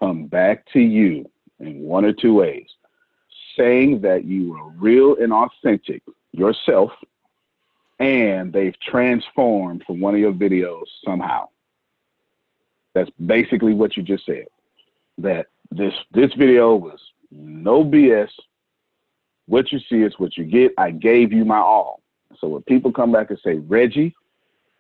come 0.05 0.27
back 0.27 0.65
to 0.73 0.79
you 0.79 1.25
in 1.59 1.81
one 1.81 2.05
or 2.05 2.13
two 2.13 2.33
ways, 2.33 2.67
saying 3.57 4.01
that 4.01 4.25
you 4.25 4.51
were 4.51 4.69
real 4.71 5.15
and 5.19 5.33
authentic 5.33 6.03
yourself, 6.31 6.91
and 7.99 8.53
they've 8.53 8.79
transformed 8.81 9.83
from 9.87 9.99
one 9.99 10.13
of 10.13 10.19
your 10.19 10.33
videos 10.33 10.83
somehow. 11.03 11.47
That's 12.93 13.09
basically 13.25 13.73
what 13.73 13.97
you 13.97 14.03
just 14.03 14.25
said. 14.25 14.45
That 15.17 15.47
this 15.71 15.93
this 16.11 16.33
video 16.33 16.75
was 16.75 16.99
no 17.31 17.83
BS. 17.83 18.29
What 19.47 19.71
you 19.71 19.79
see 19.89 20.01
is 20.01 20.13
what 20.17 20.37
you 20.37 20.43
get. 20.43 20.73
I 20.77 20.91
gave 20.91 21.31
you 21.31 21.45
my 21.45 21.57
all. 21.57 22.01
So 22.39 22.47
when 22.47 22.63
people 22.63 22.91
come 22.91 23.11
back 23.11 23.29
and 23.29 23.39
say, 23.43 23.55
Reggie, 23.55 24.15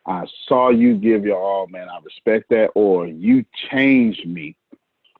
I 0.05 0.25
saw 0.47 0.69
you 0.69 0.95
give 0.95 1.25
your 1.25 1.37
all, 1.37 1.67
man, 1.67 1.87
I 1.89 1.99
respect 2.03 2.49
that, 2.49 2.71
or 2.75 3.07
you 3.07 3.45
changed 3.71 4.27
me 4.27 4.55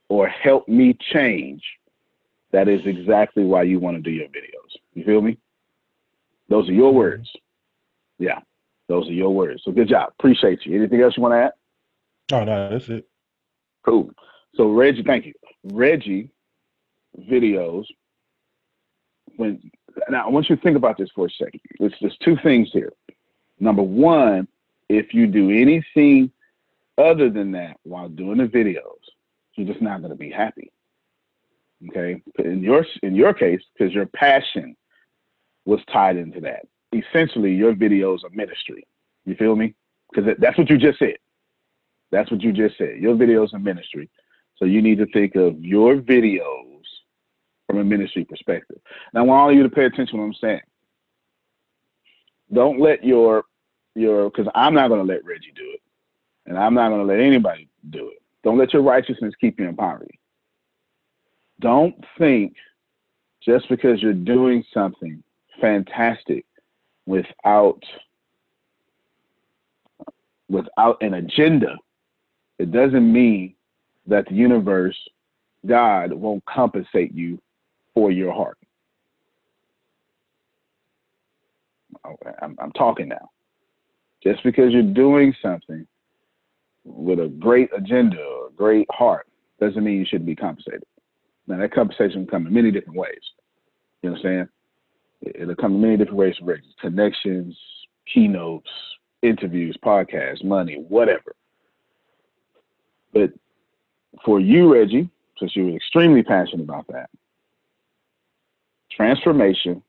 or 0.09 0.27
help 0.27 0.67
me 0.67 0.97
change, 1.13 1.63
that 2.51 2.67
is 2.67 2.81
exactly 2.85 3.43
why 3.43 3.63
you 3.63 3.79
want 3.79 3.97
to 3.97 4.01
do 4.01 4.11
your 4.11 4.27
videos. 4.27 4.79
You 4.93 5.03
feel 5.03 5.21
me? 5.21 5.37
Those 6.49 6.69
are 6.69 6.73
your 6.73 6.89
mm-hmm. 6.89 6.97
words. 6.97 7.29
Yeah, 8.17 8.39
those 8.87 9.07
are 9.07 9.13
your 9.13 9.33
words. 9.33 9.63
So 9.65 9.71
good 9.71 9.89
job. 9.89 10.13
Appreciate 10.19 10.65
you. 10.65 10.75
Anything 10.77 11.01
else 11.01 11.17
you 11.17 11.23
want 11.23 11.33
to 11.33 11.37
add? 11.37 11.51
Oh, 12.31 12.43
no, 12.43 12.69
that's 12.69 12.89
it. 12.89 13.07
Cool. 13.83 14.11
So 14.55 14.71
Reggie, 14.71 15.03
thank 15.03 15.25
you. 15.25 15.33
Reggie 15.63 16.29
videos. 17.19 17.85
When 19.35 19.71
now 20.09 20.25
I 20.25 20.29
want 20.29 20.49
you 20.49 20.55
to 20.55 20.61
think 20.61 20.77
about 20.77 20.97
this 20.97 21.09
for 21.13 21.27
a 21.27 21.29
second. 21.29 21.61
There's 21.79 21.93
there's 22.01 22.17
two 22.23 22.37
things 22.41 22.69
here. 22.71 22.93
Number 23.59 23.83
one, 23.83 24.47
if 24.89 25.13
you 25.13 25.27
do 25.27 25.49
anything 25.49 26.31
other 26.97 27.29
than 27.29 27.51
that 27.51 27.77
while 27.83 28.09
doing 28.09 28.37
the 28.37 28.45
videos, 28.45 28.81
you're 29.55 29.67
just 29.67 29.81
not 29.81 29.99
going 30.01 30.11
to 30.11 30.17
be 30.17 30.29
happy. 30.29 30.71
Okay, 31.89 32.21
in 32.39 32.63
your 32.63 32.85
in 33.03 33.15
your 33.15 33.33
case, 33.33 33.61
because 33.77 33.93
your 33.93 34.05
passion 34.07 34.75
was 35.65 35.79
tied 35.91 36.17
into 36.17 36.39
that. 36.41 36.65
Essentially, 36.93 37.53
your 37.53 37.73
videos 37.73 38.23
are 38.23 38.29
ministry. 38.31 38.87
You 39.25 39.35
feel 39.35 39.55
me? 39.55 39.75
Because 40.11 40.35
that's 40.39 40.57
what 40.57 40.69
you 40.69 40.77
just 40.77 40.99
said. 40.99 41.15
That's 42.11 42.31
what 42.31 42.41
you 42.41 42.53
just 42.53 42.77
said. 42.77 42.97
Your 42.99 43.15
videos 43.15 43.53
are 43.53 43.59
ministry. 43.59 44.09
So 44.57 44.65
you 44.65 44.81
need 44.81 44.99
to 44.99 45.05
think 45.07 45.35
of 45.35 45.59
your 45.59 45.95
videos 45.95 46.81
from 47.67 47.79
a 47.79 47.83
ministry 47.83 48.23
perspective. 48.23 48.77
Now, 49.13 49.21
I 49.21 49.23
want 49.23 49.41
all 49.41 49.49
of 49.49 49.55
you 49.55 49.63
to 49.63 49.69
pay 49.69 49.85
attention 49.85 50.15
to 50.15 50.17
what 50.17 50.23
I'm 50.23 50.33
saying. 50.35 50.61
Don't 52.53 52.79
let 52.79 53.03
your 53.03 53.43
your 53.95 54.29
because 54.29 54.47
I'm 54.55 54.73
not 54.73 54.87
going 54.87 55.05
to 55.05 55.13
let 55.13 55.25
Reggie 55.25 55.51
do 55.55 55.71
it, 55.73 55.81
and 56.45 56.57
I'm 56.57 56.73
not 56.73 56.89
going 56.89 57.01
to 57.01 57.07
let 57.07 57.19
anybody 57.19 57.67
do 57.89 58.09
it. 58.09 58.21
Don't 58.45 58.59
let 58.59 58.73
your 58.73 58.83
righteousness 58.83 59.33
keep 59.41 59.59
you 59.59 59.67
in 59.67 59.75
poverty. 59.75 60.19
Don't 61.59 61.95
think 62.19 62.55
just 63.43 63.67
because 63.69 64.03
you're 64.03 64.13
doing 64.13 64.63
something 64.71 65.23
fantastic 65.59 66.45
without 67.07 67.81
without 70.47 71.01
an 71.01 71.15
agenda, 71.15 71.75
it 72.59 72.71
doesn't 72.71 73.11
mean 73.11 73.55
that 74.05 74.27
the 74.27 74.35
universe, 74.35 74.97
God, 75.65 76.13
won't 76.13 76.45
compensate 76.45 77.15
you 77.15 77.41
for 77.95 78.11
your 78.11 78.31
heart. 78.31 78.59
Oh, 82.05 82.15
I'm, 82.43 82.55
I'm 82.59 82.71
talking 82.73 83.07
now. 83.07 83.31
Just 84.21 84.43
because 84.43 84.71
you're 84.71 84.83
doing 84.83 85.33
something 85.41 85.87
with 86.85 87.19
a 87.19 87.27
great 87.27 87.69
agenda 87.75 88.17
a 88.17 88.49
great 88.55 88.87
heart 88.91 89.27
doesn't 89.59 89.83
mean 89.83 89.97
you 89.97 90.05
shouldn't 90.05 90.27
be 90.27 90.35
compensated. 90.35 90.83
Now 91.47 91.57
that 91.57 91.73
compensation 91.73 92.25
can 92.25 92.27
come 92.27 92.47
in 92.47 92.53
many 92.53 92.71
different 92.71 92.97
ways. 92.97 93.21
You 94.01 94.09
know 94.09 94.13
what 94.13 94.25
I'm 94.25 94.49
saying? 95.21 95.35
It'll 95.35 95.55
come 95.55 95.75
in 95.75 95.81
many 95.81 95.97
different 95.97 96.17
ways 96.17 96.35
Reggie. 96.41 96.75
Connections, 96.79 97.57
keynotes, 98.11 98.69
interviews, 99.21 99.77
podcasts, 99.83 100.43
money, 100.43 100.83
whatever. 100.87 101.35
But 103.13 103.31
for 104.23 104.39
you, 104.39 104.71
Reggie, 104.73 105.09
since 105.39 105.55
you 105.55 105.65
were 105.65 105.75
extremely 105.75 106.23
passionate 106.23 106.63
about 106.63 106.87
that, 106.89 107.09
transformation 108.91 109.81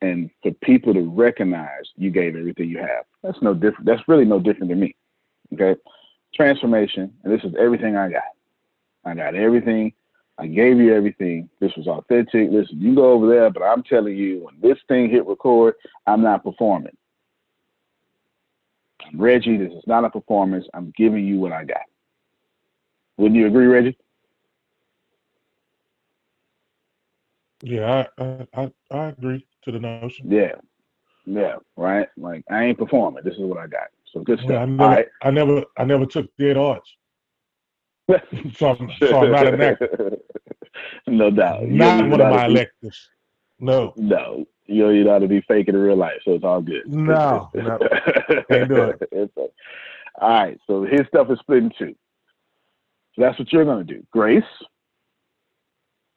and 0.00 0.30
for 0.42 0.52
people 0.62 0.92
to 0.92 1.00
recognize 1.00 1.84
you 1.96 2.10
gave 2.10 2.36
everything 2.36 2.68
you 2.68 2.78
have. 2.78 3.04
That's 3.22 3.40
no 3.40 3.54
different. 3.54 3.86
That's 3.86 4.06
really 4.06 4.24
no 4.24 4.38
different 4.38 4.68
than 4.68 4.80
me. 4.80 4.94
Okay. 5.54 5.80
Transformation, 6.34 7.12
and 7.24 7.32
this 7.32 7.44
is 7.44 7.54
everything 7.58 7.96
I 7.96 8.10
got. 8.10 8.22
I 9.04 9.14
got 9.14 9.34
everything. 9.34 9.92
I 10.38 10.46
gave 10.48 10.78
you 10.78 10.94
everything. 10.94 11.48
This 11.60 11.72
was 11.76 11.86
authentic. 11.86 12.50
Listen, 12.50 12.80
you 12.80 12.94
go 12.94 13.12
over 13.12 13.28
there, 13.28 13.50
but 13.50 13.62
I'm 13.62 13.82
telling 13.84 14.16
you, 14.16 14.44
when 14.44 14.54
this 14.60 14.78
thing 14.88 15.10
hit 15.10 15.26
record, 15.26 15.74
I'm 16.06 16.22
not 16.22 16.44
performing. 16.44 16.96
I'm 19.06 19.20
Reggie. 19.20 19.58
This 19.58 19.72
is 19.72 19.84
not 19.86 20.04
a 20.04 20.10
performance. 20.10 20.66
I'm 20.74 20.92
giving 20.96 21.26
you 21.26 21.38
what 21.40 21.52
I 21.52 21.64
got. 21.64 21.82
Wouldn't 23.18 23.38
you 23.40 23.46
agree, 23.46 23.66
Reggie? 23.66 23.98
Yeah, 27.62 28.06
I, 28.18 28.46
I 28.54 28.72
I 28.90 29.06
agree 29.06 29.46
to 29.64 29.72
the 29.72 29.80
notion. 29.80 30.30
Yeah, 30.30 30.56
yeah, 31.26 31.56
right. 31.76 32.08
Like 32.16 32.44
I 32.50 32.64
ain't 32.64 32.78
performing. 32.78 33.24
This 33.24 33.34
is 33.34 33.40
what 33.40 33.58
I 33.58 33.66
got. 33.68 33.88
So 34.14 34.20
good 34.20 34.38
stuff. 34.38 34.50
Yeah, 34.50 34.58
I 34.60 34.64
never, 34.66 34.90
right. 34.90 35.06
I 35.22 35.30
never, 35.32 35.64
I 35.76 35.84
never 35.84 36.06
took 36.06 36.26
dead 36.38 36.56
arts. 36.56 36.88
so, 38.08 38.68
I'm, 38.68 38.90
so 39.00 39.18
I'm 39.18 39.30
not 39.32 39.46
an 39.48 39.60
actor. 39.60 40.16
no 41.08 41.30
doubt. 41.30 41.62
You 41.62 41.68
Not 41.68 41.98
one 42.08 42.18
know 42.18 42.24
of 42.26 42.30
my 42.30 42.46
electives. 42.46 43.08
No, 43.58 43.92
No, 43.96 44.46
you 44.66 44.82
don't 44.82 44.94
even 44.94 45.06
know 45.06 45.12
how 45.14 45.18
to 45.18 45.28
be 45.28 45.40
fake 45.42 45.68
in 45.68 45.76
real 45.76 45.96
life, 45.96 46.20
so 46.24 46.32
it's 46.32 46.44
all 46.44 46.60
good. 46.60 46.86
No, 46.86 47.50
no. 47.54 47.78
Can't 48.50 48.68
do 48.68 48.82
it. 48.84 49.08
It's 49.12 49.36
a- 49.36 49.48
all 50.20 50.28
right, 50.28 50.60
so 50.68 50.84
his 50.84 51.00
stuff 51.08 51.28
is 51.30 51.40
split 51.40 51.64
in 51.64 51.72
two. 51.76 51.92
So 53.14 53.22
that's 53.22 53.36
what 53.36 53.52
you're 53.52 53.64
going 53.64 53.84
to 53.84 53.94
do. 53.94 54.06
Grace, 54.12 54.44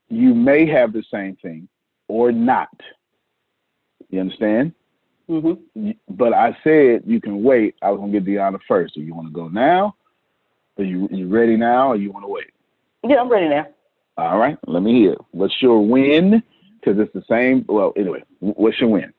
you 0.07 0.35
may 0.35 0.67
have 0.67 0.93
the 0.93 1.03
same 1.11 1.35
thing 1.37 1.67
or 2.07 2.31
not. 2.31 2.69
You 4.11 4.19
understand? 4.19 4.73
Mm-hmm. 5.29 5.91
But 6.09 6.33
I 6.33 6.57
said 6.63 7.03
you 7.05 7.19
can 7.19 7.43
wait. 7.43 7.75
I 7.81 7.91
was 7.91 7.99
going 7.99 8.11
to 8.11 8.19
get 8.19 8.27
Deanna 8.27 8.59
first. 8.67 8.95
Do 8.95 9.01
you 9.01 9.13
want 9.13 9.27
to 9.27 9.33
go 9.33 9.47
now? 9.47 9.95
Are 10.77 10.83
you, 10.83 11.07
you 11.11 11.27
ready 11.27 11.57
now 11.57 11.89
or 11.89 11.95
you 11.95 12.11
want 12.11 12.23
to 12.23 12.29
wait? 12.29 12.51
Yeah, 13.03 13.17
I'm 13.17 13.29
ready 13.29 13.49
now. 13.49 13.67
All 14.17 14.37
right, 14.37 14.57
let 14.65 14.81
me 14.81 14.93
hear. 15.01 15.15
What's 15.31 15.61
your 15.61 15.85
win? 15.85 16.41
Because 16.79 16.99
it's 16.99 17.13
the 17.13 17.23
same. 17.29 17.65
Well, 17.67 17.93
anyway, 17.95 18.23
what's 18.39 18.79
your 18.79 18.89
win? 18.89 19.13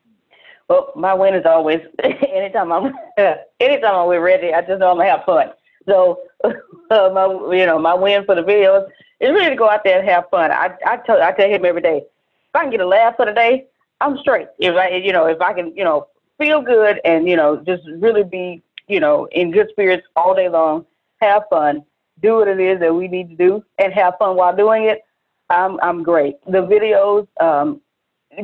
Well, 0.68 0.92
my 0.96 1.14
win 1.14 1.34
is 1.34 1.46
always 1.46 1.80
anytime 2.02 2.72
I'm 2.72 2.92
anytime 3.60 3.94
I'm 3.94 4.08
with 4.08 4.20
Reggie, 4.20 4.52
I 4.52 4.60
just 4.60 4.80
know 4.80 4.90
I'm 4.90 4.98
gonna 4.98 5.10
have 5.10 5.24
fun. 5.24 5.52
So 5.86 6.20
uh, 6.44 6.50
my 6.90 7.56
you 7.56 7.64
know 7.64 7.78
my 7.78 7.94
win 7.94 8.24
for 8.24 8.34
the 8.34 8.42
videos 8.42 8.86
is 9.20 9.30
really 9.30 9.50
to 9.50 9.56
go 9.56 9.70
out 9.70 9.84
there 9.84 10.00
and 10.00 10.08
have 10.08 10.28
fun. 10.30 10.50
I 10.50 10.74
I 10.84 10.98
tell 10.98 11.22
I 11.22 11.32
tell 11.32 11.48
him 11.48 11.64
every 11.64 11.80
day, 11.80 11.98
if 11.98 12.54
I 12.54 12.62
can 12.62 12.70
get 12.70 12.80
a 12.80 12.86
laugh 12.86 13.16
for 13.16 13.24
the 13.24 13.32
day, 13.32 13.66
I'm 14.00 14.18
straight. 14.18 14.48
If 14.58 14.74
I 14.74 14.96
you 14.96 15.12
know 15.12 15.26
if 15.26 15.40
I 15.40 15.52
can 15.52 15.74
you 15.76 15.84
know 15.84 16.08
feel 16.38 16.62
good 16.62 17.00
and 17.04 17.28
you 17.28 17.36
know 17.36 17.56
just 17.66 17.82
really 17.98 18.24
be 18.24 18.62
you 18.86 19.00
know 19.00 19.26
in 19.32 19.50
good 19.50 19.68
spirits 19.70 20.06
all 20.16 20.34
day 20.34 20.48
long, 20.48 20.86
have 21.20 21.44
fun, 21.50 21.84
do 22.22 22.36
what 22.36 22.48
it 22.48 22.60
is 22.60 22.80
that 22.80 22.94
we 22.94 23.08
need 23.08 23.28
to 23.30 23.36
do, 23.36 23.64
and 23.78 23.92
have 23.92 24.14
fun 24.18 24.36
while 24.36 24.54
doing 24.54 24.84
it. 24.84 25.02
I'm 25.50 25.78
I'm 25.80 26.02
great. 26.02 26.36
The 26.46 26.62
videos, 26.62 27.26
um, 27.40 27.80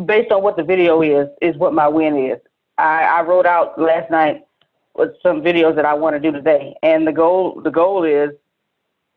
based 0.07 0.33
on 0.33 0.43
what 0.43 0.57
the 0.57 0.65
video 0.65 1.03
is, 1.03 1.29
is 1.43 1.57
what 1.57 1.75
my 1.75 1.89
win 1.89 2.17
is. 2.17 2.39
I, 2.79 3.05
I 3.05 3.23
wrote 3.23 3.47
out 3.47 3.79
last 3.81 4.11
night 4.11 4.45
with 4.95 5.11
some 5.23 5.43
videos 5.43 5.77
that 5.77 5.85
I 5.85 5.95
want 5.95 6.17
to 6.17 6.21
do 6.21 6.33
today, 6.33 6.75
and 6.83 7.07
the 7.07 7.13
goal 7.13 7.61
the 7.63 7.71
goal 7.71 8.05
is 8.05 8.31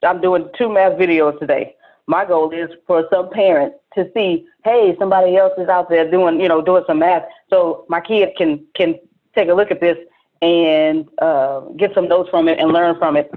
I'm 0.03 0.21
doing 0.21 0.49
two 0.57 0.69
math 0.69 0.93
videos 0.93 1.39
today. 1.39 1.75
My 2.07 2.25
goal 2.25 2.51
is 2.51 2.69
for 2.87 3.05
some 3.11 3.29
parent 3.29 3.73
to 3.95 4.09
see, 4.13 4.45
hey, 4.63 4.95
somebody 4.97 5.35
else 5.35 5.51
is 5.57 5.67
out 5.67 5.89
there 5.89 6.09
doing 6.09 6.39
you 6.39 6.47
know 6.47 6.61
doing 6.61 6.83
some 6.87 6.99
math, 6.99 7.23
so 7.49 7.85
my 7.89 7.99
kid 7.99 8.29
can 8.37 8.65
can 8.75 8.95
take 9.35 9.49
a 9.49 9.53
look 9.53 9.71
at 9.71 9.81
this 9.81 9.97
and 10.41 11.07
uh, 11.21 11.61
get 11.77 11.93
some 11.93 12.07
notes 12.07 12.29
from 12.29 12.47
it 12.47 12.59
and 12.59 12.71
learn 12.71 12.97
from 12.97 13.17
it. 13.17 13.29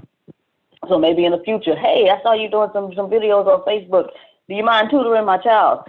So 0.87 0.97
maybe 0.97 1.25
in 1.25 1.31
the 1.31 1.43
future, 1.43 1.75
hey, 1.75 2.09
I 2.09 2.21
saw 2.23 2.33
you 2.33 2.49
doing 2.49 2.69
some 2.73 2.93
some 2.95 3.09
videos 3.09 3.45
on 3.45 3.61
Facebook. 3.65 4.09
Do 4.47 4.55
you 4.55 4.63
mind 4.63 4.89
tutoring 4.89 5.25
my 5.25 5.37
child? 5.37 5.81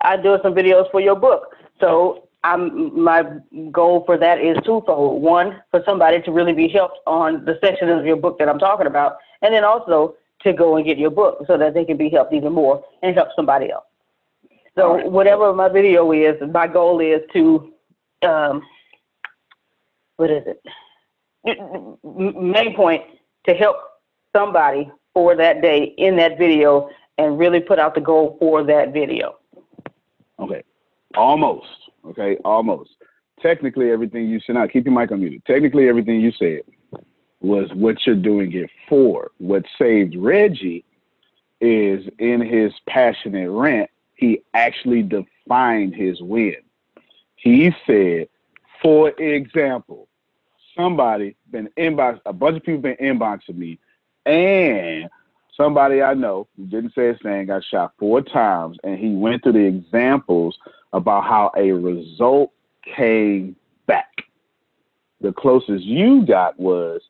I'm 0.00 0.22
doing 0.22 0.40
some 0.42 0.54
videos 0.54 0.90
for 0.92 1.00
your 1.00 1.16
book. 1.16 1.56
So 1.80 2.28
I'm 2.44 3.02
my 3.02 3.24
goal 3.72 4.04
for 4.06 4.16
that 4.16 4.40
is 4.40 4.56
twofold. 4.64 5.20
One, 5.20 5.60
for 5.72 5.82
somebody 5.84 6.22
to 6.22 6.30
really 6.30 6.52
be 6.52 6.68
helped 6.68 6.98
on 7.06 7.44
the 7.44 7.58
section 7.60 7.88
of 7.88 8.06
your 8.06 8.16
book 8.16 8.38
that 8.38 8.48
I'm 8.48 8.58
talking 8.58 8.86
about, 8.86 9.16
and 9.42 9.52
then 9.52 9.64
also 9.64 10.14
to 10.42 10.52
go 10.52 10.76
and 10.76 10.86
get 10.86 10.98
your 10.98 11.10
book 11.10 11.44
so 11.46 11.58
that 11.58 11.74
they 11.74 11.84
can 11.84 11.96
be 11.96 12.08
helped 12.08 12.32
even 12.32 12.52
more 12.52 12.84
and 13.02 13.14
help 13.14 13.28
somebody 13.34 13.70
else. 13.70 13.84
So 14.76 15.08
whatever 15.08 15.52
my 15.52 15.68
video 15.68 16.12
is, 16.12 16.36
my 16.52 16.68
goal 16.68 17.00
is 17.00 17.20
to 17.32 17.72
um, 18.22 18.62
what 20.16 20.30
is 20.30 20.44
it? 20.46 20.62
Main 22.04 22.74
point 22.76 23.02
to 23.46 23.54
help 23.54 23.76
somebody 24.36 24.90
for 25.14 25.34
that 25.34 25.62
day 25.62 25.94
in 25.98 26.16
that 26.16 26.38
video 26.38 26.90
and 27.16 27.38
really 27.38 27.60
put 27.60 27.78
out 27.78 27.94
the 27.94 28.00
goal 28.00 28.36
for 28.38 28.62
that 28.64 28.92
video. 28.92 29.36
Okay, 30.38 30.62
almost. 31.16 31.66
Okay, 32.06 32.36
almost. 32.44 32.90
Technically, 33.40 33.90
everything 33.90 34.28
you 34.28 34.40
said. 34.40 34.54
Now, 34.54 34.66
keep 34.66 34.84
your 34.84 34.94
mic 34.94 35.10
unmuted. 35.10 35.44
Technically, 35.44 35.88
everything 35.88 36.20
you 36.20 36.32
said 36.32 36.60
was 37.40 37.70
what 37.72 38.06
you're 38.06 38.16
doing 38.16 38.52
it 38.52 38.70
for. 38.88 39.30
What 39.38 39.64
saved 39.78 40.16
Reggie 40.16 40.84
is 41.60 42.06
in 42.18 42.40
his 42.40 42.72
passionate 42.86 43.50
rant, 43.50 43.90
he 44.14 44.42
actually 44.54 45.02
defined 45.02 45.94
his 45.94 46.20
win. 46.20 46.56
He 47.36 47.72
said, 47.86 48.28
for 48.82 49.10
example, 49.10 50.08
somebody 50.76 51.36
been 51.50 51.68
inbox, 51.76 52.20
a 52.26 52.32
bunch 52.32 52.56
of 52.56 52.62
people 52.64 52.80
been 52.80 52.96
inboxing 52.96 53.56
me, 53.56 53.78
and 54.26 55.08
somebody 55.56 56.02
I 56.02 56.14
know 56.14 56.48
who 56.56 56.66
didn't 56.66 56.94
say 56.94 57.08
his 57.08 57.18
name 57.24 57.46
got 57.46 57.64
shot 57.64 57.92
four 57.98 58.22
times, 58.22 58.76
and 58.82 58.98
he 58.98 59.14
went 59.14 59.42
through 59.42 59.52
the 59.52 59.64
examples 59.64 60.58
about 60.92 61.24
how 61.24 61.52
a 61.56 61.72
result 61.72 62.52
came 62.96 63.56
back. 63.86 64.24
The 65.20 65.32
closest 65.32 65.84
you 65.84 66.24
got 66.24 66.58
was 66.58 67.00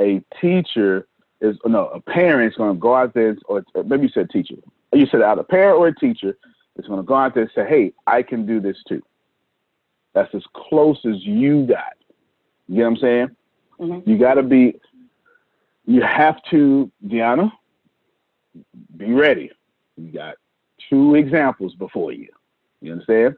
a 0.00 0.22
teacher 0.40 1.06
is 1.40 1.56
no 1.64 1.86
a 1.88 2.00
parent's 2.00 2.56
going 2.56 2.74
to 2.74 2.80
go 2.80 2.94
out 2.94 3.14
there 3.14 3.36
or 3.46 3.64
maybe 3.84 4.04
you 4.04 4.08
said 4.08 4.30
teacher. 4.30 4.54
You 4.92 5.06
said 5.06 5.22
out 5.22 5.38
a 5.38 5.44
parent 5.44 5.78
or 5.78 5.88
a 5.88 5.94
teacher 5.94 6.36
is 6.76 6.86
going 6.86 7.00
to 7.00 7.06
go 7.06 7.14
out 7.14 7.34
there 7.34 7.44
and 7.44 7.52
say, 7.54 7.66
"Hey, 7.68 7.92
I 8.06 8.22
can 8.22 8.46
do 8.46 8.60
this 8.60 8.76
too." 8.88 9.02
That's 10.14 10.34
as 10.34 10.44
close 10.54 10.98
as 11.04 11.22
you 11.24 11.66
got. 11.66 11.94
You 12.68 12.76
get 12.76 12.82
what 12.82 12.88
I'm 12.88 12.96
saying? 12.96 13.28
Mm-hmm. 13.78 14.10
You 14.10 14.18
got 14.18 14.34
to 14.34 14.42
be. 14.42 14.80
You 15.84 16.02
have 16.02 16.36
to, 16.50 16.90
Deanna. 17.06 17.52
Be 18.96 19.12
ready. 19.12 19.50
You 19.96 20.10
got 20.10 20.36
two 20.88 21.14
examples 21.14 21.74
before 21.74 22.12
you. 22.12 22.28
You 22.80 22.92
understand? 22.92 23.36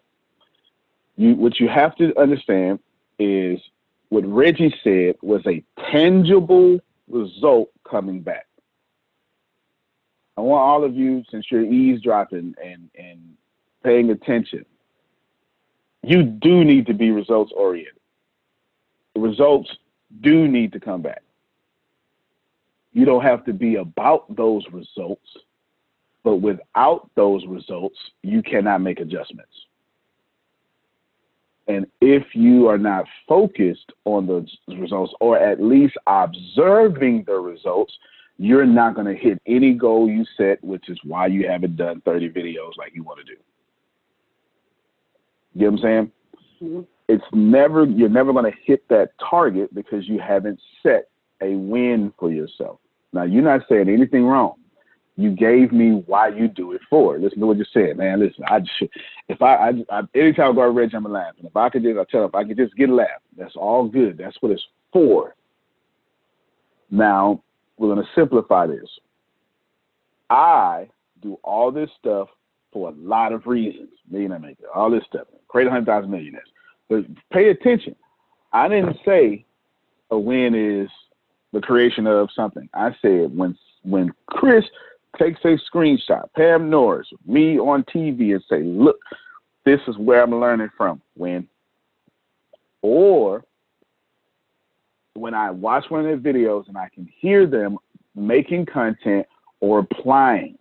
You 1.17 1.35
what 1.35 1.59
you 1.59 1.69
have 1.69 1.97
to 1.97 2.17
understand 2.19 2.79
is 3.19 3.59
what 4.09 4.27
Reggie 4.27 4.75
said 4.83 5.17
was 5.23 5.43
a 5.47 5.63
tangible 5.91 6.81
result 7.09 7.71
coming 7.89 8.21
back. 8.21 8.47
I 10.37 10.41
want 10.41 10.63
all 10.63 10.85
of 10.85 10.95
you, 10.95 11.25
since 11.31 11.47
you're 11.51 11.65
eavesdropping 11.65 12.55
and, 12.65 12.91
and 12.97 13.35
paying 13.83 14.11
attention, 14.11 14.65
you 16.03 16.23
do 16.23 16.65
need 16.65 16.87
to 16.87 16.95
be 16.95 17.11
results 17.11 17.53
oriented. 17.55 17.95
The 19.15 19.21
results 19.21 19.69
do 20.21 20.47
need 20.47 20.73
to 20.73 20.81
come 20.81 21.03
back. 21.03 21.23
You 22.93 23.05
don't 23.05 23.23
have 23.23 23.45
to 23.47 23.53
be 23.53 23.77
about 23.77 24.35
those 24.35 24.65
results, 24.73 25.27
but 26.23 26.37
without 26.37 27.11
those 27.15 27.45
results, 27.47 27.99
you 28.23 28.43
cannot 28.43 28.81
make 28.81 29.01
adjustments. 29.01 29.53
And 31.69 31.87
if 32.01 32.25
you 32.35 32.67
are 32.69 32.79
not 32.79 33.05
focused 33.29 33.93
on 34.07 34.27
those 34.27 34.57
results, 34.69 35.13
or 35.21 35.39
at 35.39 35.63
least 35.63 35.97
observing 36.07 37.25
the 37.27 37.35
results, 37.35 37.97
you're 38.39 38.65
not 38.67 38.95
going 38.95 39.07
to 39.07 39.15
hit 39.15 39.41
any 39.47 39.75
goal 39.75 40.09
you 40.09 40.25
set, 40.37 40.63
which 40.65 40.89
is 40.89 40.99
why 41.05 41.27
you 41.27 41.47
haven't 41.47 41.77
done 41.77 42.01
30 42.07 42.31
videos 42.31 42.77
like 42.79 42.95
you 42.95 43.03
want 43.03 43.19
to 43.19 43.25
do. 43.25 43.39
You 45.55 45.67
know 45.67 45.73
what 45.73 45.73
I'm 45.73 45.83
saying? 45.83 46.13
Mhm. 46.63 46.87
It's 47.09 47.25
never, 47.33 47.85
you're 47.85 48.09
never 48.09 48.33
going 48.33 48.51
to 48.51 48.59
hit 48.65 48.87
that 48.89 49.11
target 49.19 49.75
because 49.75 50.09
you 50.09 50.19
haven't 50.19 50.61
set 50.83 51.09
a 51.43 51.55
win 51.55 52.13
for 52.19 52.31
yourself. 52.31 52.81
Now, 53.13 53.23
you're 53.25 53.43
not 53.43 53.63
saying 53.69 53.89
anything 53.89 54.25
wrong. 54.25 54.55
You 55.19 55.33
gave 55.33 55.73
me 55.73 56.05
why 56.07 56.29
you 56.29 56.47
do 56.47 56.71
it 56.73 56.81
for. 56.89 57.19
Listen 57.19 57.41
to 57.41 57.47
what 57.47 57.57
you 57.57 57.65
said, 57.73 57.97
man. 57.97 58.21
Listen, 58.21 58.45
I 58.47 58.61
just, 58.61 58.85
if 59.29 59.43
I, 59.43 59.57
I, 59.57 59.73
I 59.91 60.03
anytime 60.15 60.53
I 60.53 60.55
go 60.55 60.63
to 60.63 60.71
Reggie, 60.71 60.97
I'm 60.97 61.03
laughing. 61.03 61.45
If 61.45 61.57
I 61.57 61.69
could 61.71 61.83
just, 61.83 61.99
I 61.99 62.05
tell 62.09 62.23
him, 62.23 62.29
if 62.29 62.37
I 62.37 62.45
could 62.45 62.57
just 62.57 62.77
get 62.77 62.89
a 62.89 62.95
laugh, 62.95 63.21
that's 63.37 63.57
all 63.57 63.89
good. 63.89 64.17
That's 64.17 64.37
what 64.39 64.53
it's 64.53 64.65
for. 64.93 65.35
Now, 66.93 67.43
we're 67.79 67.97
to 67.97 68.05
simplify 68.15 68.69
this. 68.69 68.89
I 70.31 70.89
do 71.21 71.37
all 71.43 71.73
this 71.73 71.91
stuff 71.99 72.29
for 72.73 72.91
a 72.91 72.93
lot 72.93 73.33
of 73.33 73.49
reasons. 73.49 73.91
Millionaire 74.09 74.39
maker, 74.39 74.67
all 74.73 74.89
this 74.89 75.03
stuff. 75.09 75.27
create 75.49 75.67
a 75.67 75.71
100,000 75.71 76.09
millionaires. 76.09 76.49
But 76.89 77.07
pay 77.33 77.51
attention. 77.51 77.97
I 78.53 78.69
didn't 78.69 78.99
say 79.05 79.45
a 80.13 80.19
win 80.19 80.55
is 80.55 80.89
the 81.53 81.61
creation 81.61 82.07
of 82.07 82.29
something. 82.37 82.69
I 82.73 82.95
said 83.03 83.37
when 83.37 83.59
when 83.83 84.13
Chris 84.27 84.65
takes 85.19 85.41
a 85.45 85.59
screenshot, 85.71 86.25
Pam 86.37 86.69
Norris, 86.71 87.09
me 87.27 87.59
on 87.59 87.85
TV, 87.85 88.33
and 88.33 88.45
say, 88.49 88.63
"Look, 88.63 88.99
this 89.65 89.81
is 89.89 89.97
where 89.97 90.23
I'm 90.23 90.35
learning 90.35 90.71
from." 90.77 91.01
When, 91.15 91.49
or 92.83 93.45
when 95.15 95.35
I 95.35 95.51
watch 95.51 95.91
one 95.91 96.01
of 96.01 96.07
their 96.07 96.33
videos 96.33 96.69
and 96.69 96.77
I 96.77 96.89
can 96.95 97.07
hear 97.07 97.47
them 97.47 97.79
making 98.15 98.67
content 98.67 99.27
or 99.61 99.81
applying 99.81 100.59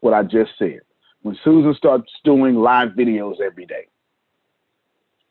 what 0.00 0.14
I 0.14 0.22
just 0.22 0.52
said. 0.58 0.80
When 1.22 1.36
Susan 1.44 1.74
starts 1.74 2.12
doing 2.24 2.56
live 2.56 2.90
videos 2.90 3.40
every 3.40 3.66
day, 3.66 3.86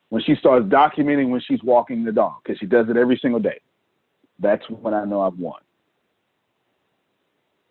when 0.09 0.21
she 0.21 0.35
starts 0.35 0.65
documenting 0.65 1.29
when 1.29 1.41
she's 1.41 1.63
walking 1.63 2.03
the 2.03 2.11
dog, 2.11 2.35
because 2.43 2.59
she 2.59 2.65
does 2.65 2.89
it 2.89 2.97
every 2.97 3.17
single 3.17 3.39
day, 3.39 3.59
that's 4.39 4.67
when 4.69 4.93
I 4.93 5.05
know 5.05 5.21
I've 5.21 5.37
won. 5.37 5.61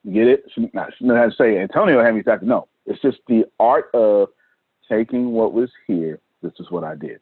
Get 0.05 0.29
it? 0.29 0.45
Not, 0.73 0.93
have 1.01 1.31
to 1.31 1.37
say 1.37 1.59
Antonio 1.59 2.03
had 2.03 2.15
me 2.15 2.23
talking. 2.23 2.49
No, 2.49 2.69
it's 2.87 3.03
just 3.03 3.19
the 3.29 3.45
art 3.59 3.91
of 3.95 4.29
taking 4.89 5.33
what 5.33 5.53
was 5.53 5.71
here. 5.87 6.21
This 6.43 6.53
is 6.59 6.71
what 6.71 6.85
I 6.85 6.95
did. 6.95 7.21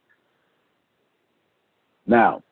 Now, 2.06 2.42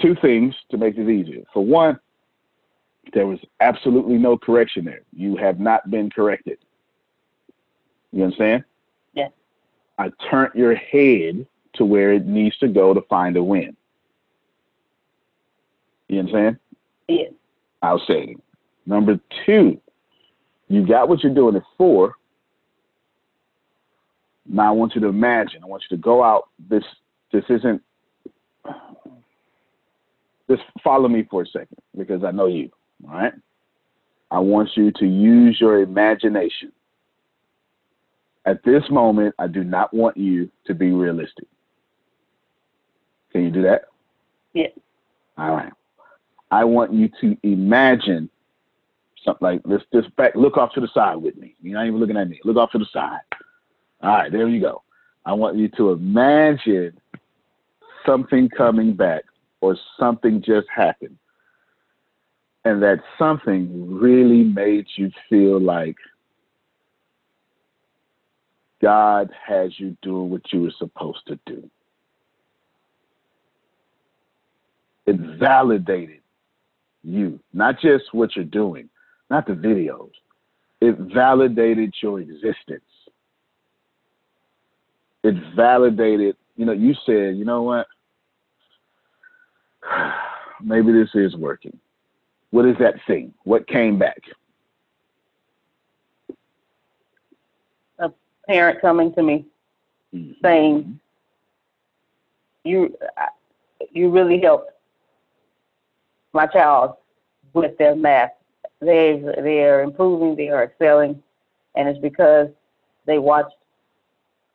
two 0.00 0.16
things 0.16 0.54
to 0.70 0.78
make 0.78 0.96
this 0.96 1.08
easier. 1.08 1.44
For 1.52 1.64
one, 1.64 2.00
there 3.12 3.26
was 3.26 3.38
absolutely 3.60 4.16
no 4.16 4.38
correction 4.38 4.84
there. 4.84 5.02
You 5.12 5.36
have 5.36 5.60
not 5.60 5.90
been 5.90 6.10
corrected. 6.10 6.58
You 8.12 8.24
understand? 8.24 8.64
Yes. 9.14 9.30
I 9.98 10.10
turned 10.30 10.54
your 10.54 10.74
head 10.74 11.46
to 11.74 11.84
where 11.84 12.12
it 12.12 12.26
needs 12.26 12.56
to 12.58 12.68
go 12.68 12.94
to 12.94 13.02
find 13.02 13.36
a 13.36 13.42
win. 13.42 13.76
You 16.08 16.20
understand? 16.20 16.58
Yes. 17.08 17.32
Outstanding. 17.84 18.42
Number 18.86 19.18
two, 19.46 19.80
you 20.68 20.86
got 20.86 21.08
what 21.08 21.22
you're 21.22 21.34
doing 21.34 21.56
it 21.56 21.62
for. 21.76 22.14
Now 24.46 24.68
I 24.68 24.72
want 24.72 24.94
you 24.94 25.00
to 25.02 25.08
imagine. 25.08 25.62
I 25.62 25.66
want 25.66 25.84
you 25.88 25.96
to 25.96 26.00
go 26.02 26.24
out. 26.24 26.48
This 26.68 26.84
this 27.32 27.44
isn't. 27.48 27.82
Just 30.48 30.62
follow 30.82 31.08
me 31.08 31.26
for 31.30 31.42
a 31.42 31.46
second 31.46 31.78
because 31.96 32.24
I 32.24 32.32
know 32.32 32.46
you. 32.46 32.70
All 33.06 33.14
right. 33.14 33.32
I 34.32 34.38
want 34.38 34.70
you 34.76 34.90
to 34.92 35.06
use 35.06 35.58
your 35.60 35.80
imagination. 35.80 36.72
At 38.46 38.62
this 38.64 38.82
moment, 38.90 39.34
I 39.38 39.46
do 39.46 39.62
not 39.62 39.92
want 39.92 40.16
you 40.16 40.50
to 40.66 40.74
be 40.74 40.90
realistic. 40.92 41.46
Can 43.32 43.44
you 43.44 43.50
do 43.50 43.62
that? 43.62 43.82
Yes. 44.54 44.72
All 45.38 45.54
right. 45.54 45.72
I 46.50 46.64
want 46.64 46.92
you 46.92 47.08
to 47.20 47.36
imagine 47.42 48.28
something 49.24 49.46
like 49.46 49.60
let's 49.64 49.84
just 49.92 50.14
back 50.16 50.34
look 50.34 50.56
off 50.56 50.72
to 50.74 50.80
the 50.80 50.88
side 50.94 51.16
with 51.16 51.36
me. 51.36 51.54
You're 51.60 51.74
not 51.74 51.86
even 51.86 52.00
looking 52.00 52.16
at 52.16 52.28
me. 52.28 52.40
Look 52.44 52.56
off 52.56 52.72
to 52.72 52.78
the 52.78 52.86
side. 52.92 53.20
All 54.02 54.10
right, 54.10 54.32
there 54.32 54.48
you 54.48 54.60
go. 54.60 54.82
I 55.26 55.32
want 55.32 55.56
you 55.56 55.68
to 55.76 55.90
imagine 55.90 56.98
something 58.06 58.48
coming 58.48 58.94
back 58.94 59.24
or 59.60 59.76
something 59.98 60.42
just 60.42 60.66
happened. 60.74 61.16
And 62.64 62.82
that 62.82 63.00
something 63.18 63.98
really 63.98 64.42
made 64.42 64.86
you 64.96 65.10
feel 65.28 65.60
like 65.60 65.96
God 68.82 69.30
has 69.46 69.78
you 69.78 69.96
doing 70.02 70.30
what 70.30 70.52
you 70.52 70.62
were 70.62 70.72
supposed 70.78 71.26
to 71.26 71.38
do. 71.46 71.68
It 75.06 75.16
validated 75.38 76.20
you, 77.02 77.40
not 77.52 77.80
just 77.80 78.12
what 78.12 78.36
you're 78.36 78.44
doing, 78.44 78.88
not 79.30 79.46
the 79.46 79.52
videos. 79.52 80.10
It 80.80 80.96
validated 81.14 81.94
your 82.02 82.20
existence. 82.20 82.82
It 85.22 85.34
validated, 85.54 86.36
you 86.56 86.64
know, 86.64 86.72
you 86.72 86.94
said, 87.06 87.36
you 87.36 87.44
know 87.44 87.62
what? 87.62 87.86
Maybe 90.62 90.92
this 90.92 91.10
is 91.14 91.36
working. 91.36 91.78
What 92.50 92.66
is 92.66 92.76
that 92.80 92.94
thing? 93.06 93.32
What 93.44 93.66
came 93.66 93.98
back? 93.98 94.20
A 97.98 98.10
parent 98.46 98.80
coming 98.80 99.14
to 99.14 99.22
me 99.22 99.46
Mm-hmm. 100.14 100.32
saying, 100.42 101.00
"You, 102.64 102.96
you 103.92 104.10
really 104.10 104.40
helped 104.40 104.72
my 106.32 106.46
child 106.46 106.96
with 107.52 107.78
their 107.78 107.94
math. 107.94 108.32
They 108.80 109.22
they 109.36 109.64
are 109.64 109.82
improving. 109.82 110.36
They 110.36 110.48
are 110.48 110.64
excelling, 110.64 111.22
and 111.74 111.88
it's 111.88 111.98
because 111.98 112.48
they 113.06 113.18
watched 113.18 113.56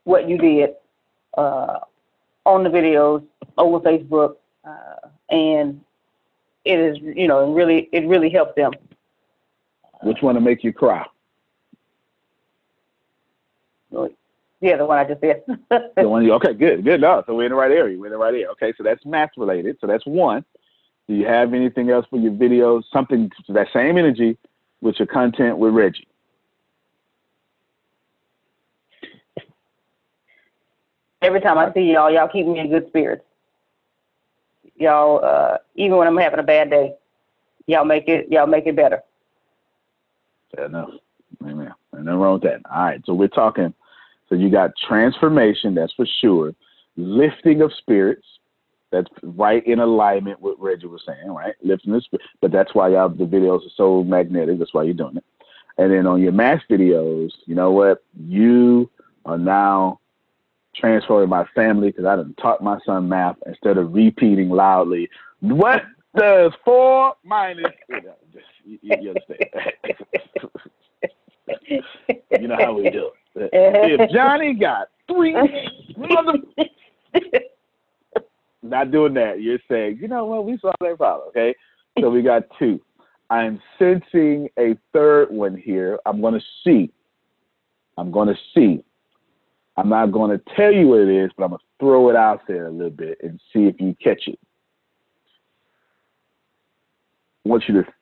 what 0.04 0.28
you 0.28 0.38
did 0.38 0.72
uh, 1.38 1.80
on 2.46 2.64
the 2.64 2.70
videos 2.70 3.24
over 3.58 3.80
Facebook, 3.80 4.38
uh, 4.64 5.10
and 5.30 5.80
it 6.64 6.80
is 6.80 6.98
you 7.00 7.28
know 7.28 7.52
it 7.52 7.54
really 7.54 7.90
it 7.92 8.08
really 8.08 8.30
helped 8.30 8.56
them. 8.56 8.72
Which 10.02 10.22
one 10.22 10.36
to 10.36 10.42
make 10.42 10.64
you 10.64 10.74
cry? 10.74 11.06
Yeah, 14.62 14.78
the 14.78 14.86
one 14.86 14.98
I 14.98 15.04
just 15.04 15.22
said. 15.22 15.44
The 15.96 16.10
one 16.10 16.26
you, 16.26 16.34
okay, 16.34 16.54
good, 16.54 16.84
good. 16.84 17.02
No, 17.02 17.24
so 17.28 17.36
we're 17.36 17.46
in 17.46 17.52
the 17.52 17.56
right 17.56 17.72
area. 17.72 17.98
We're 17.98 18.08
in 18.08 18.12
the 18.12 18.18
right 18.18 18.34
area. 18.34 18.50
Okay, 18.52 18.74
so 18.78 18.84
that's 18.84 19.06
math 19.06 19.30
related. 19.38 19.78
So 19.80 19.88
that's 19.88 20.06
one. 20.06 20.44
Do 21.08 21.14
you 21.14 21.26
have 21.28 21.54
anything 21.54 21.90
else 21.90 22.06
for 22.10 22.18
your 22.18 22.32
videos? 22.32 22.84
Something 22.92 23.30
to 23.46 23.54
that 23.54 23.68
same 23.74 23.98
energy 23.98 24.38
with 24.82 24.96
your 24.98 25.08
content 25.08 25.58
with 25.58 25.74
Reggie. 25.74 26.08
Every 31.22 31.42
time 31.42 31.58
I 31.58 31.74
see 31.74 31.92
y'all, 31.92 32.12
y'all 32.12 32.28
keep 32.28 32.46
me 32.46 32.60
in 32.60 32.70
good 32.70 32.88
spirits. 32.88 33.24
Y'all, 34.78 35.24
uh, 35.24 35.58
even 35.76 35.98
when 35.98 36.08
I'm 36.08 36.18
having 36.18 36.40
a 36.40 36.44
bad 36.44 36.70
day, 36.70 36.96
y'all 37.68 37.86
make 37.86 38.08
it 38.08 38.28
y'all 38.30 38.48
make 38.48 38.68
it 38.68 38.76
better. 38.76 39.02
Fair 40.56 40.66
enough. 40.66 40.90
Amen. 41.44 41.74
Nothing 41.94 42.20
wrong 42.20 42.34
with 42.34 42.44
that. 42.44 42.62
All 42.72 42.84
right. 42.84 43.02
So 43.06 43.14
we're 43.14 43.28
talking. 43.28 43.74
So 44.30 44.36
you 44.36 44.50
got 44.50 44.72
transformation. 44.88 45.76
That's 45.76 45.94
for 45.94 46.06
sure. 46.22 46.54
Lifting 46.98 47.62
of 47.62 47.72
spirits. 47.78 48.26
That's 48.92 49.10
right 49.24 49.66
in 49.66 49.80
alignment 49.80 50.42
with 50.42 50.56
Reggie 50.60 50.88
was 50.88 51.04
saying. 51.06 51.28
Right. 51.28 51.56
Lifting 51.64 51.94
the 51.94 52.02
spirit. 52.02 52.26
But 52.42 52.52
that's 52.52 52.74
why 52.74 52.90
y'all 52.90 53.10
the 53.10 53.26
videos 53.26 53.66
are 53.66 53.76
so 53.76 54.04
magnetic. 54.04 54.60
That's 54.60 54.74
why 54.74 54.84
you're 54.84 54.94
doing 54.94 55.18
it. 55.18 55.26
And 55.78 55.92
then 55.92 56.08
on 56.08 56.22
your 56.22 56.32
math 56.32 56.62
videos, 56.70 57.32
you 57.46 57.56
know 57.56 57.72
what? 57.72 58.04
You 58.18 58.90
are 59.26 59.38
now 59.38 60.00
transferring 60.76 61.30
my 61.30 61.46
family 61.56 61.90
because 61.90 62.06
I 62.06 62.16
done 62.16 62.36
taught 62.42 62.64
my 62.64 62.80
son 62.86 63.10
math 63.10 63.38
instead 63.46 63.78
of 63.78 63.94
repeating 63.94 64.50
loudly. 64.50 65.10
What 65.42 65.84
does 66.16 66.52
four 66.64 67.16
minus? 67.24 67.72
You, 68.68 68.80
you, 68.82 68.98
you 69.00 69.10
understand? 69.10 69.40
you 72.42 72.48
know 72.48 72.58
how 72.60 72.74
we 72.74 72.90
do 72.90 73.12
it. 73.36 73.50
If 74.02 74.10
Johnny 74.12 74.56
got 74.56 74.88
three, 75.08 75.34
mother, 75.96 76.40
not 78.70 78.92
doing 78.92 79.14
that. 79.16 79.42
You're 79.42 79.60
saying, 79.70 80.00
you 80.02 80.08
know 80.08 80.26
what? 80.26 80.46
We 80.46 80.58
saw 80.58 80.72
that 80.80 80.98
problem. 80.98 81.30
Okay, 81.30 81.56
so 82.00 82.10
we 82.10 82.22
got 82.22 82.44
two. 82.60 82.82
I'm 83.30 83.60
sensing 83.80 84.50
a 84.60 84.78
third 84.94 85.32
one 85.32 85.58
here. 85.58 86.00
I'm 86.06 86.22
going 86.22 86.36
to 86.36 86.46
see. 86.64 86.92
I'm 87.98 88.12
going 88.12 88.28
to 88.28 88.36
see. 88.54 88.84
I'm 89.78 89.90
not 89.90 90.12
going 90.12 90.32
to 90.32 90.44
tell 90.56 90.72
you 90.72 90.88
what 90.88 91.00
it 91.00 91.10
is, 91.10 91.32
but 91.36 91.44
I'm 91.46 91.50
going 91.50 91.60
to 91.60 91.66
throw 91.80 92.10
it 92.10 92.16
out 92.16 92.42
there 92.48 92.68
a 92.68 92.72
little 92.72 92.90
bit 92.90 93.18
and 93.24 93.40
see 93.52 93.66
if 93.66 93.80
you 93.80 93.96
catch 94.02 94.28
it. 94.28 94.40
I 97.46 97.50
want 97.50 97.64
you 97.68 97.82
to 97.82 97.94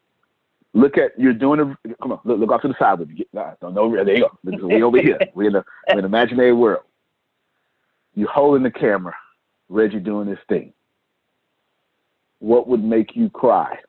look 0.74 0.98
at 0.98 1.18
you're 1.18 1.34
doing 1.34 1.60
it. 1.60 1.98
Come 2.02 2.12
on, 2.12 2.20
look, 2.26 2.40
look 2.40 2.52
off 2.52 2.62
to 2.62 2.68
the 2.68 2.76
side 2.78 3.00
with 3.00 3.10
me. 3.10 3.26
Nah, 3.34 3.54
don't 3.62 3.74
know. 3.74 3.92
There 4.04 4.16
you 4.16 4.30
go. 4.44 4.68
We 4.68 4.84
over 4.84 5.02
here. 5.02 5.20
We're 5.34 5.50
in, 5.50 5.56
a, 5.56 5.66
we're 5.88 5.94
in 5.94 6.00
an 6.00 6.06
imaginary 6.06 6.54
world. 6.54 6.84
You 8.16 8.28
holding 8.28 8.64
the 8.64 8.72
camera, 8.72 9.14
Reggie 9.74 10.00
doing 10.00 10.30
this 10.30 10.40
thing. 10.48 10.72
What 12.40 12.68
would 12.68 12.84
make 12.84 13.16
you 13.16 13.30
cry? 13.30 13.80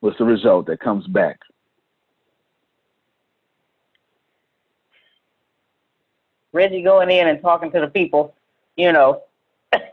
What's 0.00 0.18
the 0.18 0.24
result 0.24 0.66
that 0.66 0.80
comes 0.80 1.06
back? 1.06 1.38
Reggie 6.52 6.82
going 6.82 7.10
in 7.10 7.28
and 7.28 7.40
talking 7.40 7.70
to 7.70 7.80
the 7.80 7.86
people, 7.86 8.34
you 8.76 8.92
know. 8.92 9.22
and 9.72 9.86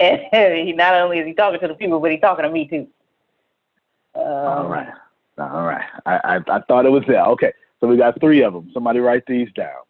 he 0.00 0.72
not 0.72 0.94
only 0.94 1.20
is 1.20 1.26
he 1.26 1.32
talking 1.32 1.60
to 1.60 1.68
the 1.68 1.74
people, 1.74 2.00
but 2.00 2.10
he's 2.10 2.20
talking 2.20 2.44
to 2.44 2.50
me 2.50 2.66
too. 2.66 2.88
Um, 4.16 4.24
All 4.24 4.68
right. 4.68 4.92
All 5.38 5.62
right. 5.62 5.84
I, 6.04 6.16
I, 6.24 6.36
I 6.48 6.60
thought 6.62 6.84
it 6.84 6.90
was 6.90 7.04
there. 7.06 7.24
Okay. 7.26 7.52
So 7.80 7.86
we 7.86 7.96
got 7.96 8.18
three 8.20 8.42
of 8.42 8.54
them. 8.54 8.70
Somebody 8.74 8.98
write 8.98 9.24
these 9.26 9.52
down. 9.52 9.82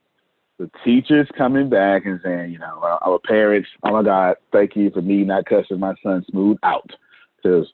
The 0.58 0.70
teachers 0.84 1.28
coming 1.36 1.68
back 1.68 2.06
and 2.06 2.20
saying, 2.22 2.52
you 2.52 2.58
know, 2.58 2.98
our, 3.02 3.18
parents, 3.18 3.68
oh 3.82 3.92
my 3.92 4.02
God, 4.02 4.36
thank 4.52 4.76
you 4.76 4.90
for 4.90 5.02
me 5.02 5.24
not 5.24 5.46
cussing 5.46 5.80
my 5.80 5.94
son 6.02 6.24
smooth 6.30 6.58
out 6.62 6.90
because 7.36 7.72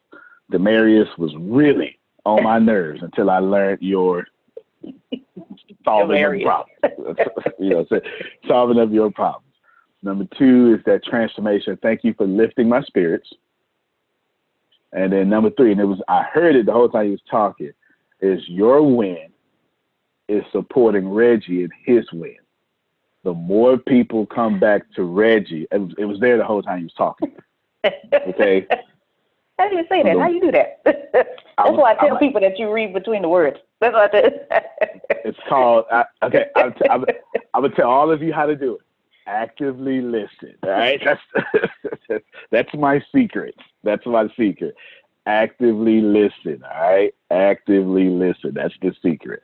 Demarius 0.53 1.17
was 1.19 1.35
really 1.37 1.99
on 2.25 2.43
my 2.43 2.59
nerves 2.59 3.03
until 3.03 3.31
I 3.31 3.39
learned 3.39 3.83
your 3.83 4.27
solving 5.85 6.25
of 6.25 6.41
problems. 6.43 7.19
you 7.59 7.71
know, 7.71 7.87
solving 8.47 8.79
of 8.79 8.93
your 8.93 9.11
problems. 9.11 9.45
Number 10.03 10.27
two 10.39 10.75
is 10.79 10.85
that 10.87 11.05
transformation. 11.05 11.79
Thank 11.83 12.05
you 12.05 12.15
for 12.15 12.27
lifting 12.27 12.69
my 12.69 12.83
spirits. 12.83 13.29
And 14.93 15.13
then 15.13 15.29
number 15.29 15.51
three, 15.51 15.73
and 15.73 15.81
it 15.81 15.85
was 15.85 16.01
I 16.09 16.23
heard 16.23 16.57
it 16.57 16.67
the 16.67 16.73
whole 16.73 16.89
time 16.89 17.07
he 17.07 17.11
was 17.11 17.21
talking, 17.31 17.73
is 18.21 18.41
your 18.49 18.83
win 18.83 19.29
is 20.29 20.45
supporting 20.53 21.09
Reggie 21.09 21.65
in 21.65 21.71
his 21.85 22.05
win. 22.13 22.37
The 23.25 23.35
more 23.35 23.77
people 23.77 24.27
come 24.27 24.61
back 24.61 24.83
to 24.95 25.03
Reggie, 25.03 25.67
it 25.71 25.79
was, 25.79 25.95
it 25.99 26.05
was 26.05 26.21
there 26.21 26.37
the 26.37 26.45
whole 26.45 26.63
time 26.63 26.79
he 26.79 26.85
was 26.85 26.95
talking. 26.95 27.33
Okay. 27.85 28.67
How 29.59 29.69
do 29.69 29.77
you 29.77 29.85
say 29.89 30.05
that? 30.05 30.17
How 30.17 30.29
you 30.29 30.41
do 30.41 30.53
that? 30.53 30.81
That's 30.85 31.29
I'm, 31.59 31.77
why 31.77 31.93
I 31.93 31.95
tell 31.97 32.13
I'm, 32.13 32.19
people 32.19 32.41
that 32.41 32.59
you 32.59 32.73
read 32.73 32.95
between 32.95 33.23
the 33.23 33.29
words. 33.29 33.59
That's 33.81 33.93
what 33.93 34.15
I 34.15 34.21
do. 34.21 34.37
it's 35.25 35.39
called. 35.49 35.85
I, 35.91 36.05
okay, 36.23 36.47
I'm, 36.55 36.73
t- 36.75 36.89
I'm, 36.89 37.05
I'm 37.55 37.63
gonna 37.63 37.75
tell 37.75 37.91
all 37.91 38.13
of 38.13 38.23
you 38.23 38.33
how 38.33 38.47
to 38.47 38.55
do 38.55 38.75
it. 38.75 38.81
Actively 39.27 40.01
listen. 40.01 40.55
All 40.63 40.71
right, 40.71 41.01
that's 41.05 42.23
that's 42.53 42.73
my 42.75 43.03
secret. 43.13 43.57
That's 43.83 44.07
my 44.07 44.29
secret. 44.39 44.77
Actively 45.27 46.01
listen. 46.01 46.63
All 46.65 46.91
right, 46.91 47.15
actively 47.33 48.09
listen. 48.09 48.55
That's 48.55 48.75
the 48.81 48.95
secret. 49.03 49.43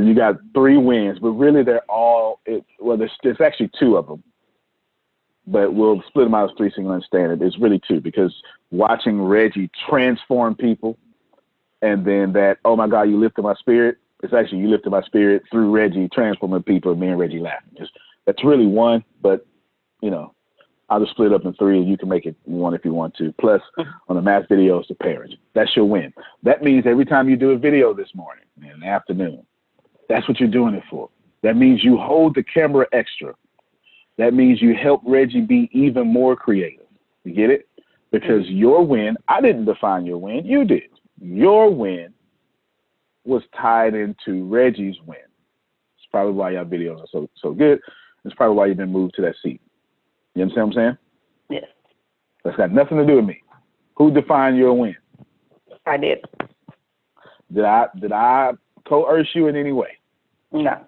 So 0.00 0.06
you 0.06 0.14
got 0.14 0.36
three 0.54 0.78
wins, 0.78 1.18
but 1.18 1.30
really 1.30 1.62
they're 1.62 1.84
all. 1.90 2.40
It, 2.46 2.64
well, 2.78 2.96
there's, 2.96 3.12
there's 3.22 3.40
actually 3.40 3.70
two 3.78 3.96
of 3.96 4.06
them 4.06 4.22
but 5.50 5.74
we'll 5.74 6.02
split 6.06 6.26
them 6.26 6.34
out 6.34 6.50
as 6.50 6.56
three 6.56 6.70
can 6.70 6.86
understand 6.86 7.32
it. 7.32 7.42
It's 7.42 7.58
really 7.58 7.80
two 7.86 8.00
because 8.00 8.34
watching 8.70 9.20
Reggie 9.20 9.70
transform 9.88 10.54
people 10.54 10.96
and 11.82 12.04
then 12.04 12.32
that, 12.34 12.58
oh 12.64 12.76
my 12.76 12.86
God, 12.86 13.02
you 13.02 13.18
lifted 13.18 13.42
my 13.42 13.54
spirit. 13.54 13.98
It's 14.22 14.32
actually 14.32 14.58
you 14.58 14.68
lifted 14.68 14.90
my 14.90 15.02
spirit 15.02 15.42
through 15.50 15.70
Reggie 15.70 16.08
transforming 16.12 16.62
people 16.62 16.92
and 16.92 17.00
me 17.00 17.08
and 17.08 17.18
Reggie 17.18 17.40
laughing. 17.40 17.72
It's, 17.76 17.90
that's 18.26 18.44
really 18.44 18.66
one, 18.66 19.02
but 19.22 19.46
you 20.02 20.10
know, 20.10 20.34
I'll 20.88 21.00
just 21.00 21.12
split 21.12 21.32
up 21.32 21.44
in 21.44 21.54
three 21.54 21.78
and 21.78 21.88
you 21.88 21.96
can 21.96 22.08
make 22.08 22.26
it 22.26 22.36
one 22.44 22.74
if 22.74 22.84
you 22.84 22.92
want 22.92 23.16
to. 23.16 23.32
Plus 23.40 23.62
on 24.08 24.16
the 24.16 24.22
mass 24.22 24.44
videos 24.50 24.86
to 24.88 24.94
parents. 24.94 25.34
That's 25.54 25.74
your 25.74 25.84
win. 25.86 26.12
That 26.42 26.62
means 26.62 26.84
every 26.86 27.06
time 27.06 27.28
you 27.28 27.36
do 27.36 27.50
a 27.50 27.58
video 27.58 27.94
this 27.94 28.14
morning 28.14 28.44
and 28.62 28.84
afternoon, 28.84 29.44
that's 30.10 30.28
what 30.28 30.38
you're 30.38 30.50
doing 30.50 30.74
it 30.74 30.84
for. 30.90 31.08
That 31.42 31.56
means 31.56 31.82
you 31.82 31.96
hold 31.96 32.34
the 32.34 32.42
camera 32.42 32.86
extra 32.92 33.34
that 34.20 34.34
means 34.34 34.60
you 34.60 34.74
help 34.74 35.00
Reggie 35.06 35.40
be 35.40 35.70
even 35.72 36.06
more 36.06 36.36
creative. 36.36 36.84
You 37.24 37.34
get 37.34 37.48
it? 37.48 37.66
Because 38.12 38.44
mm-hmm. 38.44 38.56
your 38.56 38.84
win, 38.84 39.16
I 39.28 39.40
didn't 39.40 39.64
define 39.64 40.04
your 40.04 40.18
win, 40.18 40.44
you 40.44 40.66
did. 40.66 40.90
Your 41.22 41.70
win 41.70 42.12
was 43.24 43.42
tied 43.58 43.94
into 43.94 44.46
Reggie's 44.46 44.96
win. 45.06 45.20
It's 45.96 46.06
probably 46.10 46.34
why 46.34 46.50
your 46.50 46.66
videos 46.66 47.00
are 47.00 47.06
so 47.10 47.30
so 47.36 47.52
good. 47.52 47.80
It's 48.26 48.34
probably 48.34 48.56
why 48.56 48.66
you've 48.66 48.76
been 48.76 48.92
moved 48.92 49.14
to 49.14 49.22
that 49.22 49.36
seat. 49.42 49.62
You 50.34 50.42
understand 50.42 50.68
what 50.68 50.76
I'm 50.76 50.82
saying? 50.82 50.98
Yes. 51.48 51.70
That's 52.44 52.58
got 52.58 52.72
nothing 52.72 52.98
to 52.98 53.06
do 53.06 53.16
with 53.16 53.24
me. 53.24 53.42
Who 53.96 54.10
defined 54.10 54.58
your 54.58 54.74
win? 54.74 54.96
I 55.86 55.96
did. 55.96 56.18
Did 57.50 57.64
I 57.64 57.86
did 57.98 58.12
I 58.12 58.52
coerce 58.86 59.28
you 59.34 59.48
in 59.48 59.56
any 59.56 59.72
way? 59.72 59.96
No. 60.52 60.80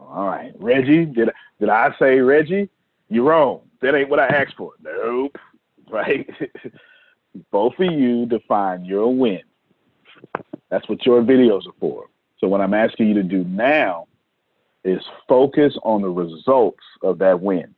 All 0.00 0.26
right, 0.26 0.52
Reggie. 0.58 1.04
Did 1.04 1.30
did 1.60 1.68
I 1.68 1.94
say 1.98 2.20
Reggie? 2.20 2.68
You're 3.08 3.24
wrong. 3.24 3.60
That 3.80 3.94
ain't 3.94 4.08
what 4.08 4.20
I 4.20 4.26
asked 4.26 4.56
for. 4.56 4.72
Nope. 4.82 5.36
Right. 5.90 6.26
Both 7.50 7.74
of 7.78 7.92
you 7.92 8.24
define 8.24 8.86
your 8.86 9.14
win. 9.14 9.42
That's 10.70 10.88
what 10.88 11.04
your 11.04 11.20
videos 11.20 11.66
are 11.66 11.74
for. 11.78 12.06
So 12.38 12.48
what 12.48 12.62
I'm 12.62 12.72
asking 12.72 13.08
you 13.08 13.14
to 13.14 13.22
do 13.22 13.44
now 13.44 14.06
is 14.84 15.02
focus 15.28 15.76
on 15.82 16.00
the 16.00 16.08
results 16.08 16.82
of 17.02 17.18
that 17.18 17.40
win. 17.40 17.74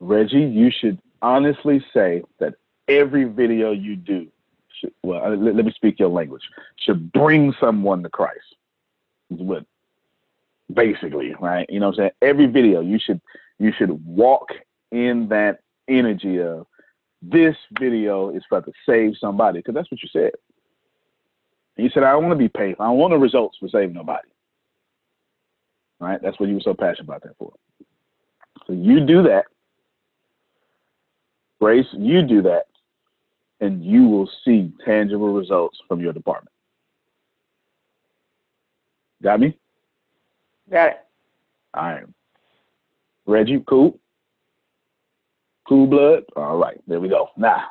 Reggie, 0.00 0.40
you 0.40 0.70
should 0.70 0.98
honestly 1.20 1.84
say 1.92 2.22
that 2.38 2.54
every 2.88 3.24
video 3.24 3.72
you 3.72 3.94
do, 3.94 4.26
should, 4.80 4.92
well, 5.02 5.36
let, 5.36 5.54
let 5.54 5.64
me 5.64 5.72
speak 5.72 5.98
your 5.98 6.08
language, 6.08 6.42
should 6.76 7.12
bring 7.12 7.54
someone 7.60 8.02
to 8.02 8.08
Christ. 8.08 8.40
Is 9.30 9.38
what 9.38 9.64
basically, 10.74 11.34
right? 11.40 11.66
You 11.68 11.80
know 11.80 11.88
what 11.88 11.98
I'm 11.98 12.02
saying? 12.02 12.10
Every 12.22 12.46
video 12.46 12.80
you 12.80 12.98
should 12.98 13.20
you 13.58 13.72
should 13.76 13.90
walk 14.04 14.48
in 14.90 15.28
that 15.28 15.60
energy 15.88 16.40
of 16.40 16.66
this 17.22 17.56
video 17.78 18.30
is 18.30 18.42
about 18.50 18.64
to 18.66 18.72
save 18.86 19.12
somebody 19.20 19.58
because 19.58 19.74
that's 19.74 19.90
what 19.90 20.02
you 20.02 20.08
said. 20.12 20.32
You 21.76 21.90
said, 21.90 22.02
I 22.02 22.12
don't 22.12 22.24
want 22.24 22.38
to 22.38 22.44
be 22.44 22.48
paid. 22.48 22.76
I 22.78 22.90
want 22.90 23.12
the 23.12 23.18
results 23.18 23.58
for 23.58 23.68
saving 23.68 23.94
nobody. 23.94 24.28
Right? 25.98 26.20
That's 26.22 26.38
what 26.40 26.48
you 26.48 26.56
were 26.56 26.60
so 26.62 26.74
passionate 26.74 27.04
about 27.04 27.22
that 27.22 27.36
for. 27.38 27.52
So 28.66 28.72
you 28.72 29.00
do 29.06 29.22
that. 29.24 29.44
Grace, 31.60 31.86
you 31.92 32.22
do 32.22 32.40
that, 32.42 32.64
and 33.60 33.84
you 33.84 34.08
will 34.08 34.30
see 34.44 34.72
tangible 34.84 35.34
results 35.34 35.78
from 35.86 36.00
your 36.00 36.14
department. 36.14 36.54
Got 39.22 39.40
me? 39.40 39.58
Got 40.70 40.88
it. 40.88 40.96
All 41.74 41.82
right. 41.82 42.04
Reggie, 43.26 43.62
cool. 43.68 43.98
Cool 45.68 45.86
blood. 45.86 46.24
All 46.36 46.56
right, 46.58 46.80
there 46.86 47.00
we 47.00 47.08
go. 47.08 47.28
Now, 47.36 47.64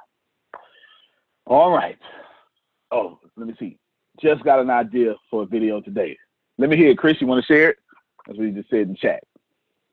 all 1.46 1.72
right. 1.72 1.98
Oh, 2.92 3.20
let 3.36 3.48
me 3.48 3.56
see. 3.60 3.78
Just 4.22 4.44
got 4.44 4.60
an 4.60 4.70
idea 4.70 5.16
for 5.30 5.44
a 5.44 5.46
video 5.46 5.82
today. 5.82 6.18
Let 6.58 6.70
me 6.70 6.78
hear 6.78 6.92
it. 6.92 6.98
Chris, 6.98 7.18
you 7.20 7.28
want 7.28 7.44
to 7.46 7.54
share 7.54 7.72
it? 7.72 7.78
That's 8.26 8.38
what 8.38 8.46
you 8.46 8.54
just 8.54 8.70
said 8.70 8.88
in 8.88 8.96
chat. 8.96 9.24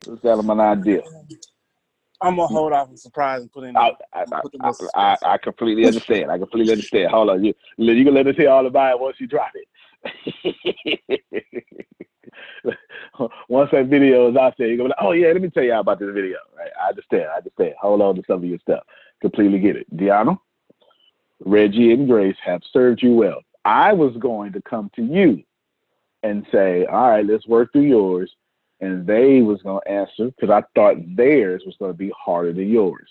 Just 0.05 0.23
got 0.23 0.38
him 0.38 0.51
an 0.51 0.61
idea. 0.61 1.03
I'm 2.21 2.37
gonna 2.37 2.47
hold 2.47 2.73
off 2.73 2.88
and 2.88 2.99
surprise 2.99 3.42
and 3.42 3.53
put 3.53 3.64
in. 3.64 3.77
I, 3.77 3.92
I, 4.14 4.25
I, 4.61 4.73
I, 4.95 5.16
I 5.23 5.38
completely 5.38 5.87
understand. 5.87 6.31
I 6.31 6.38
completely 6.38 6.73
understand. 6.73 7.11
Hold 7.11 7.31
on, 7.31 7.45
you 7.45 7.55
you 7.77 8.05
can 8.05 8.14
let 8.14 8.27
us 8.27 8.37
hear 8.37 8.51
all 8.51 8.66
about 8.66 8.95
it 8.95 9.01
once 9.01 9.16
you 9.19 9.27
drop 9.27 9.51
it. 9.55 9.66
once 13.49 13.71
that 13.73 13.87
video 13.87 14.31
is 14.31 14.37
out 14.37 14.55
there, 14.59 14.69
you're 14.69 14.77
gonna 14.77 14.88
be 14.88 14.90
like, 14.90 15.05
oh 15.05 15.12
yeah, 15.12 15.29
let 15.29 15.42
me 15.42 15.51
tell 15.51 15.62
y'all 15.62 15.81
about 15.81 15.99
this 15.99 16.12
video. 16.12 16.38
Right? 16.57 16.71
I 16.83 16.88
understand. 16.88 17.27
I 17.33 17.38
understand. 17.38 17.75
Hold 17.81 18.03
on 18.03 18.16
to 18.16 18.23
some 18.27 18.38
of 18.38 18.45
your 18.45 18.59
stuff. 18.59 18.85
Completely 19.21 19.59
get 19.59 19.77
it. 19.77 19.97
Deanna, 19.97 20.38
Reggie, 21.45 21.92
and 21.92 22.09
Grace 22.09 22.37
have 22.45 22.62
served 22.73 23.03
you 23.03 23.14
well. 23.14 23.42
I 23.64 23.92
was 23.92 24.14
going 24.19 24.53
to 24.53 24.62
come 24.62 24.90
to 24.97 25.03
you 25.03 25.42
and 26.23 26.47
say, 26.53 26.87
all 26.87 27.11
right, 27.11 27.27
let's 27.27 27.47
work 27.47 27.73
through 27.73 27.83
yours. 27.83 28.31
And 28.81 29.07
they 29.07 29.40
was 29.40 29.62
going 29.62 29.81
to 29.85 29.90
answer 29.90 30.27
because 30.27 30.51
I 30.51 30.62
thought 30.75 30.97
theirs 31.16 31.62
was 31.64 31.77
going 31.79 31.92
to 31.92 31.97
be 31.97 32.12
harder 32.16 32.53
than 32.53 32.69
yours. 32.69 33.09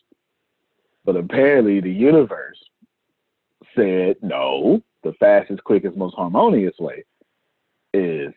But 1.04 1.16
apparently 1.16 1.82
the 1.82 1.92
universe 1.92 2.60
said, 3.76 4.18
no, 4.22 4.82
the 5.06 5.14
fastest, 5.20 5.64
quickest, 5.64 5.96
most 5.96 6.16
harmonious 6.16 6.74
way 6.80 7.06
is 7.94 8.34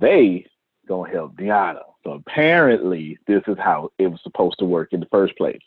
they 0.00 0.44
gonna 0.88 1.10
help 1.12 1.36
Deanna. 1.36 1.82
So 2.02 2.12
apparently, 2.12 3.18
this 3.26 3.42
is 3.46 3.56
how 3.58 3.90
it 3.98 4.06
was 4.06 4.18
supposed 4.22 4.58
to 4.58 4.64
work 4.64 4.92
in 4.92 5.00
the 5.00 5.06
first 5.06 5.36
place. 5.36 5.60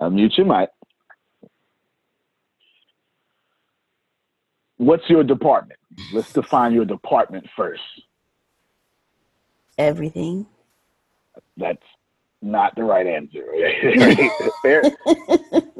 Unmute 0.00 0.36
your 0.38 0.46
mic. 0.46 0.70
What's 4.78 5.08
your 5.10 5.24
department? 5.24 5.78
Let's 6.12 6.32
define 6.32 6.72
your 6.72 6.86
department 6.86 7.46
first. 7.54 7.82
Everything. 9.76 10.46
That's 11.56 11.82
not 12.40 12.74
the 12.76 12.84
right 12.84 13.06
answer. 13.06 13.44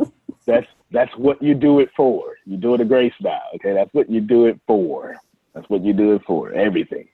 that's 0.48 0.66
that's 0.90 1.14
what 1.16 1.40
you 1.42 1.54
do 1.54 1.78
it 1.80 1.90
for. 1.94 2.36
You 2.46 2.56
do 2.56 2.74
it 2.74 2.80
a 2.80 2.84
grace 2.84 3.12
style. 3.20 3.42
Okay, 3.56 3.74
that's 3.74 3.92
what 3.92 4.10
you 4.10 4.20
do 4.20 4.46
it 4.46 4.58
for. 4.66 5.14
That's 5.54 5.68
what 5.68 5.84
you 5.84 5.92
do 5.92 6.14
it 6.14 6.22
for. 6.26 6.52
Everything. 6.52 7.06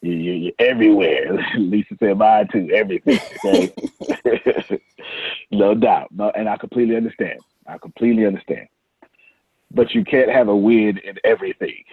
You, 0.00 0.12
you, 0.12 0.32
you're 0.32 0.52
everywhere. 0.58 1.38
Lisa 1.56 1.94
said 2.00 2.18
mine 2.18 2.48
too. 2.52 2.68
Everything. 2.74 3.20
Okay? 3.44 3.72
no 5.52 5.74
doubt. 5.74 6.08
No, 6.10 6.30
and 6.30 6.48
I 6.48 6.56
completely 6.56 6.96
understand. 6.96 7.38
I 7.68 7.78
completely 7.78 8.26
understand. 8.26 8.66
But 9.70 9.94
you 9.94 10.04
can't 10.04 10.30
have 10.30 10.48
a 10.48 10.56
win 10.56 10.98
in 10.98 11.18
everything 11.22 11.84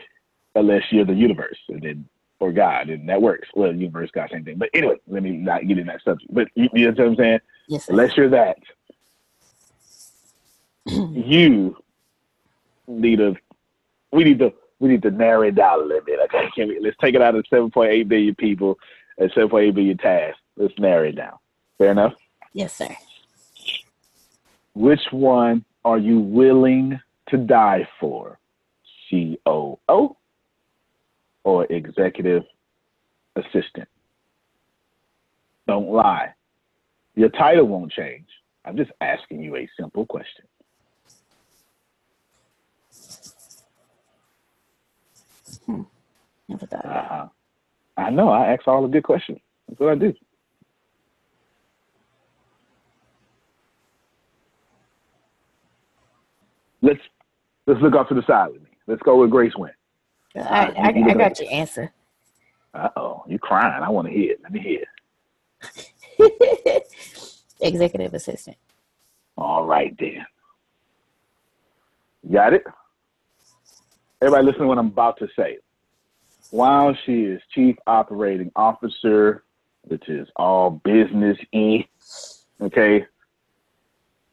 unless 0.55 0.83
you're 0.91 1.05
the 1.05 1.13
universe 1.13 1.59
and 1.69 1.81
then 1.81 2.09
or 2.39 2.51
God, 2.51 2.89
and 2.89 3.07
that 3.09 3.21
works. 3.21 3.49
Well, 3.53 3.71
the 3.71 3.77
universe, 3.77 4.09
God, 4.11 4.29
same 4.31 4.45
thing. 4.45 4.57
But 4.57 4.69
anyway, 4.73 4.95
let 5.07 5.21
me 5.21 5.31
not 5.31 5.67
get 5.67 5.77
in 5.77 5.87
that 5.87 6.01
subject. 6.03 6.33
But 6.33 6.47
you, 6.55 6.69
you 6.73 6.85
know 6.85 6.91
what 6.91 7.07
I'm 7.07 7.15
saying? 7.17 7.39
Yes. 7.67 7.89
Unless 7.89 8.17
you're 8.17 8.29
that, 8.29 8.57
you 10.89 11.75
need 12.87 13.19
a. 13.19 13.35
We 14.11 14.23
need 14.23 14.39
to 14.39 14.53
we 14.79 14.89
need 14.89 15.01
to 15.03 15.11
narrow 15.11 15.43
it 15.43 15.55
down 15.55 15.81
a 15.81 15.83
little 15.83 16.03
bit. 16.03 16.19
Okay, 16.25 16.49
can 16.55 16.69
we, 16.69 16.79
let's 16.79 16.95
take 17.01 17.15
it 17.15 17.21
out 17.21 17.35
of 17.35 17.45
7.8 17.51 18.07
billion 18.07 18.35
people 18.35 18.77
except 19.17 19.49
for 19.49 19.61
A, 19.61 19.71
B, 19.71 19.81
your 19.83 19.95
task. 19.95 20.37
Let's 20.55 20.73
narrow 20.79 21.07
it 21.07 21.15
down. 21.15 21.37
Fair 21.77 21.91
enough? 21.91 22.13
Yes, 22.53 22.73
sir. 22.73 22.95
Which 24.73 25.01
one 25.11 25.65
are 25.83 25.97
you 25.97 26.19
willing 26.19 26.99
to 27.29 27.37
die 27.37 27.87
for? 27.99 28.39
COO 29.09 30.15
or 31.43 31.65
executive 31.65 32.43
assistant? 33.35 33.87
Don't 35.67 35.89
lie. 35.89 36.33
Your 37.15 37.29
title 37.29 37.65
won't 37.65 37.91
change. 37.91 38.27
I'm 38.65 38.77
just 38.77 38.91
asking 39.01 39.41
you 39.41 39.55
a 39.55 39.69
simple 39.79 40.05
question. 40.05 40.45
Never 46.47 46.65
thought 46.65 46.85
of 46.85 46.91
that. 46.91 47.11
Uh-huh. 47.11 47.27
I 47.97 48.09
know. 48.09 48.29
I 48.29 48.53
ask 48.53 48.67
all 48.67 48.81
the 48.81 48.87
good 48.87 49.03
questions. 49.03 49.39
That's 49.67 49.79
what 49.79 49.91
I 49.91 49.95
do. 49.95 50.13
Let's 56.81 56.99
let's 57.67 57.81
look 57.81 57.93
off 57.93 58.07
to 58.09 58.15
the 58.15 58.23
side 58.25 58.53
with 58.53 58.61
me. 58.61 58.69
Let's 58.87 59.01
go 59.01 59.19
with 59.19 59.29
Grace 59.29 59.51
Wynn. 59.57 59.71
I, 60.35 60.39
I, 60.39 60.87
I 61.09 61.13
got 61.13 61.39
your 61.39 61.51
answer. 61.51 61.91
Uh 62.73 62.89
oh, 62.95 63.23
you 63.27 63.37
crying. 63.37 63.83
I 63.83 63.89
want 63.89 64.07
to 64.07 64.13
hear 64.13 64.31
it. 64.31 64.39
Let 64.41 64.51
me 64.53 64.59
hear 64.61 64.81
it. 66.17 66.83
Executive 67.61 68.13
assistant. 68.13 68.57
All 69.37 69.65
right 69.65 69.95
then. 69.99 70.25
Got 72.31 72.53
it? 72.53 72.63
Everybody 74.21 74.45
listen 74.47 74.61
to 74.61 74.67
what 74.67 74.77
I'm 74.77 74.87
about 74.87 75.17
to 75.19 75.27
say. 75.37 75.57
While 76.51 76.95
she 77.05 77.23
is 77.23 77.41
chief 77.53 77.75
operating 77.87 78.51
officer, 78.55 79.43
which 79.83 80.09
is 80.09 80.27
all 80.35 80.71
business 80.83 81.37
e, 81.53 81.85
okay. 82.61 83.05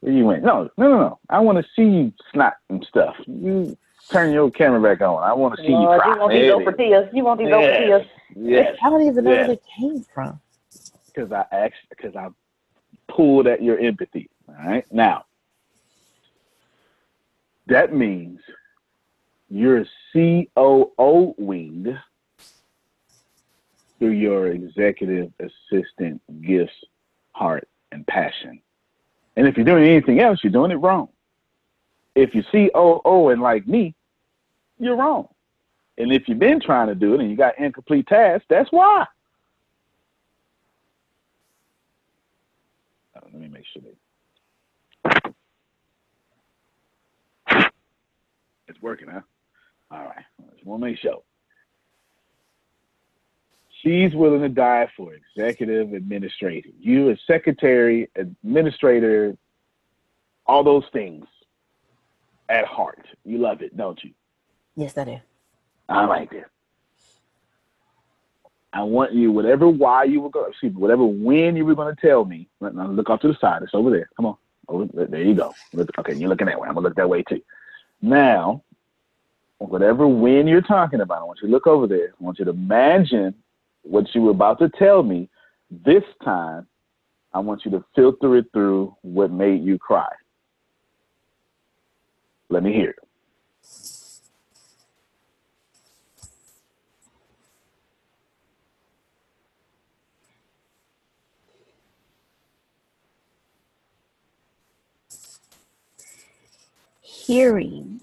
Where 0.01 0.13
you 0.13 0.25
went? 0.25 0.45
No, 0.45 0.69
no, 0.77 0.89
no, 0.91 0.99
no. 0.99 1.19
I 1.31 1.41
want 1.41 1.59
to 1.59 1.65
see 1.75 1.83
you 1.89 2.13
snot 2.33 2.55
and 2.71 2.85
stuff. 2.89 3.15
You 3.27 3.77
turn 4.13 4.33
your 4.33 4.51
camera 4.51 4.81
back 4.81 5.01
on. 5.07 5.23
I 5.23 5.33
want 5.33 5.57
to 5.57 5.63
see 5.63 5.71
Lord, 5.73 5.83
you 5.83 6.11
you 6.13 6.15
cry. 6.15 6.19
want 6.19 6.33
these 6.33 6.41
There 6.43 6.51
it 6.51 6.55
over 6.55 6.71
is. 6.73 6.77
tears. 6.77 7.11
You 7.15 7.25
want 7.25 7.39
these 7.39 7.49
Yes. 7.49 7.79
tears. 7.79 8.07
Yes. 8.37 8.77
I 8.83 8.91
don't 8.91 9.03
even 9.07 9.25
know 9.25 9.31
Yes. 9.31 9.49
where 9.49 9.57
they 9.57 9.63
came 9.79 10.07
from. 10.15 10.41
because 11.15 11.33
I 11.33 11.45
asked 11.53 11.75
because 11.91 12.15
I 12.17 12.29
pulled 13.09 13.47
at 13.47 13.63
your 13.63 13.79
empathy. 13.79 14.29
All 14.49 14.55
right. 14.57 14.85
Now 14.93 15.25
that 17.67 17.95
means 17.95 18.41
you're 19.49 19.85
COO 20.13 21.35
wing 21.39 21.99
through 23.99 24.11
your 24.11 24.49
executive 24.49 25.33
assistant 25.41 26.21
gifts, 26.43 26.85
heart, 27.33 27.69
and 27.93 28.07
passion. 28.07 28.61
And 29.37 29.47
if 29.47 29.57
you're 29.57 29.65
doing 29.65 29.85
anything 29.85 30.21
else, 30.21 30.41
you're 30.43 30.53
doing 30.53 30.71
it 30.71 30.77
wrong. 30.77 31.09
If 32.15 32.35
you're 32.35 32.45
COO 32.51 33.29
and 33.29 33.41
like 33.41 33.67
me, 33.67 33.95
you're 34.79 34.97
wrong. 34.97 35.29
And 35.99 36.13
if 36.13 36.29
you've 36.29 36.39
been 36.39 36.61
trying 36.61 36.89
to 36.89 36.95
do 36.95 37.15
it 37.15 37.21
and 37.21 37.31
you 37.31 37.37
got 37.37 37.59
incomplete 37.59 38.07
tasks, 38.07 38.47
that's 38.49 38.71
why. 38.71 39.07
Uh, 43.15 43.21
let 43.25 43.35
me 43.35 43.49
make 43.49 43.65
sure 43.73 43.83
that 43.83 45.33
it's 48.69 48.83
working, 48.83 49.09
huh? 49.09 49.21
All 49.91 50.05
right. 50.05 50.25
Just 50.55 50.67
want 50.67 50.83
to 50.83 50.87
make 50.87 50.99
sure. 50.99 51.23
She's 53.83 54.15
willing 54.15 54.41
to 54.41 54.49
die 54.49 54.89
for 54.97 55.13
executive 55.15 55.93
administrator. 55.93 56.71
You 56.81 57.11
as 57.11 57.19
secretary, 57.27 58.11
administrator, 58.17 59.37
all 60.47 60.65
those 60.65 60.85
things 60.93 61.27
at 62.49 62.65
heart. 62.65 63.07
You 63.25 63.39
love 63.39 63.63
it, 63.63 63.77
don't 63.77 64.03
you? 64.03 64.13
Yes, 64.75 64.97
I 64.99 65.05
do. 65.05 65.19
I 65.89 66.05
like 66.07 66.33
it. 66.33 66.45
I 68.73 68.83
want 68.83 69.15
you, 69.15 69.33
whatever 69.33 69.69
why 69.69 70.05
you 70.05 70.21
were 70.21 70.29
going, 70.29 70.51
excuse 70.51 70.75
me, 70.75 70.81
whatever 70.81 71.05
when 71.05 71.57
you 71.57 71.65
were 71.65 71.75
going 71.75 71.95
to 71.95 72.01
tell 72.01 72.25
me. 72.25 72.49
Now 72.61 72.89
look 72.89 73.09
off 73.09 73.21
to 73.21 73.29
the 73.29 73.39
side. 73.41 73.63
It's 73.63 73.75
over 73.75 73.91
there. 73.91 74.09
Come 74.17 74.27
on. 74.27 74.37
Over, 74.69 74.87
there 75.07 75.23
you 75.23 75.35
go. 75.35 75.55
Look, 75.73 75.91
okay, 75.99 76.15
you're 76.15 76.29
looking 76.29 76.49
that 76.49 76.61
way. 76.61 76.69
I'm 76.69 76.75
gonna 76.75 76.89
look 76.89 76.97
that 76.97 77.09
way 77.09 77.23
too. 77.23 77.41
Now, 78.03 78.63
whatever 79.59 80.07
win 80.07 80.47
you're 80.47 80.61
talking 80.61 81.01
about, 81.01 81.21
I 81.21 81.25
want 81.25 81.39
you 81.43 81.49
to 81.49 81.53
look 81.53 81.67
over 81.67 81.87
there. 81.87 82.15
I 82.21 82.25
want 82.25 82.39
you 82.39 82.45
to 82.45 82.51
imagine 82.51 83.35
what 83.83 84.07
you 84.15 84.23
were 84.23 84.31
about 84.31 84.59
to 84.61 84.69
tell 84.79 85.03
me. 85.03 85.29
This 85.71 86.05
time, 86.25 86.67
I 87.33 87.41
want 87.41 87.65
you 87.65 87.71
to 87.73 87.85
filter 87.95 88.37
it 88.37 88.47
through 88.53 88.95
what 89.03 89.31
made 89.31 89.63
you 89.63 89.79
cry. 89.79 90.09
Let 92.49 92.63
me 92.63 92.73
hear 92.73 92.91
it. 92.91 92.97
Hearing 107.03 108.01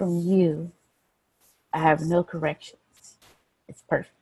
from 0.00 0.18
you, 0.18 0.72
I 1.74 1.80
have 1.80 2.00
no 2.00 2.24
corrections. 2.24 2.80
It's 3.68 3.82
perfect. 3.86 4.14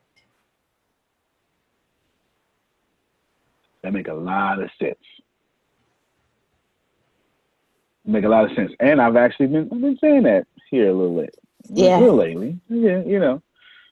That 3.82 3.92
make 3.92 4.08
a 4.08 4.12
lot 4.12 4.60
of 4.60 4.70
sense. 4.76 4.98
Make 8.04 8.24
a 8.24 8.28
lot 8.28 8.50
of 8.50 8.56
sense. 8.56 8.72
And 8.80 9.00
I've 9.00 9.14
actually 9.14 9.46
been 9.46 9.68
I've 9.72 9.80
been 9.80 9.96
saying 10.00 10.24
that 10.24 10.48
here 10.68 10.90
a 10.90 10.92
little 10.92 11.20
bit. 11.20 11.36
Yeah. 11.70 12.00
Little 12.00 12.16
lately. 12.16 12.58
Yeah, 12.68 13.04
you 13.04 13.20
know. 13.20 13.40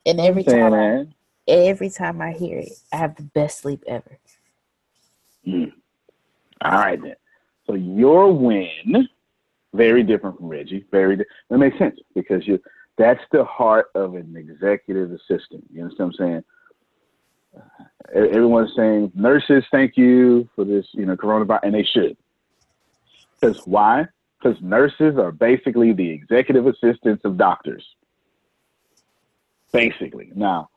And 0.05 0.19
every 0.19 0.43
time, 0.43 0.73
I, 0.73 1.05
every 1.47 1.89
time 1.89 2.21
I 2.21 2.33
hear 2.33 2.59
it, 2.59 2.73
I 2.91 2.97
have 2.97 3.15
the 3.15 3.23
best 3.23 3.59
sleep 3.59 3.81
ever. 3.87 4.19
Mm. 5.47 5.71
All 6.61 6.71
right 6.71 7.01
then. 7.01 7.15
So 7.65 7.75
your 7.75 8.33
win, 8.33 9.07
very 9.73 10.03
different 10.03 10.37
from 10.37 10.47
Reggie. 10.47 10.85
Very 10.91 11.17
di- 11.17 11.25
that 11.49 11.57
makes 11.57 11.77
sense 11.77 11.99
because 12.15 12.47
you 12.47 12.59
that's 12.97 13.23
the 13.31 13.45
heart 13.45 13.87
of 13.95 14.15
an 14.15 14.35
executive 14.35 15.11
assistant. 15.11 15.63
You 15.71 15.83
understand 15.83 16.13
what 16.17 16.25
I'm 16.25 16.27
saying? 16.27 16.43
Everyone's 18.13 18.73
saying 18.75 19.11
nurses, 19.13 19.63
thank 19.71 19.97
you 19.97 20.49
for 20.55 20.65
this, 20.65 20.87
you 20.93 21.05
know, 21.05 21.15
coronavirus, 21.15 21.59
and 21.63 21.73
they 21.73 21.83
should. 21.83 22.17
Because 23.39 23.65
why? 23.65 24.07
Because 24.39 24.61
nurses 24.61 25.17
are 25.17 25.31
basically 25.31 25.93
the 25.93 26.09
executive 26.09 26.65
assistants 26.67 27.23
of 27.25 27.37
doctors. 27.37 27.85
Basically. 29.71 30.31
Now, 30.35 30.69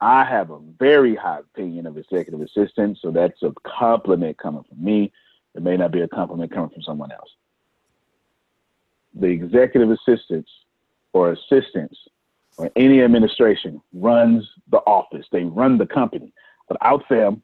I 0.00 0.24
have 0.24 0.50
a 0.50 0.58
very 0.58 1.14
high 1.14 1.40
opinion 1.40 1.86
of 1.86 1.96
executive 1.96 2.40
assistants, 2.40 3.00
so 3.00 3.10
that's 3.10 3.42
a 3.42 3.52
compliment 3.66 4.36
coming 4.38 4.64
from 4.68 4.82
me. 4.82 5.12
It 5.54 5.62
may 5.62 5.76
not 5.76 5.92
be 5.92 6.00
a 6.00 6.08
compliment 6.08 6.52
coming 6.52 6.70
from 6.70 6.82
someone 6.82 7.12
else. 7.12 7.30
The 9.14 9.26
executive 9.26 9.90
assistants 9.90 10.50
or 11.12 11.32
assistants 11.32 11.96
or 12.56 12.70
any 12.76 13.02
administration 13.02 13.80
runs 13.92 14.48
the 14.70 14.78
office. 14.78 15.26
They 15.30 15.44
run 15.44 15.78
the 15.78 15.86
company. 15.86 16.32
Without 16.68 17.08
them, 17.08 17.42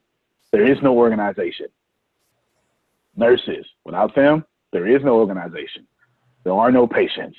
there 0.51 0.65
is 0.65 0.81
no 0.81 0.97
organization. 0.97 1.67
Nurses, 3.15 3.65
without 3.83 4.15
them, 4.15 4.45
there 4.71 4.87
is 4.87 5.03
no 5.03 5.15
organization. 5.19 5.85
There 6.43 6.53
are 6.53 6.71
no 6.71 6.87
patients. 6.87 7.37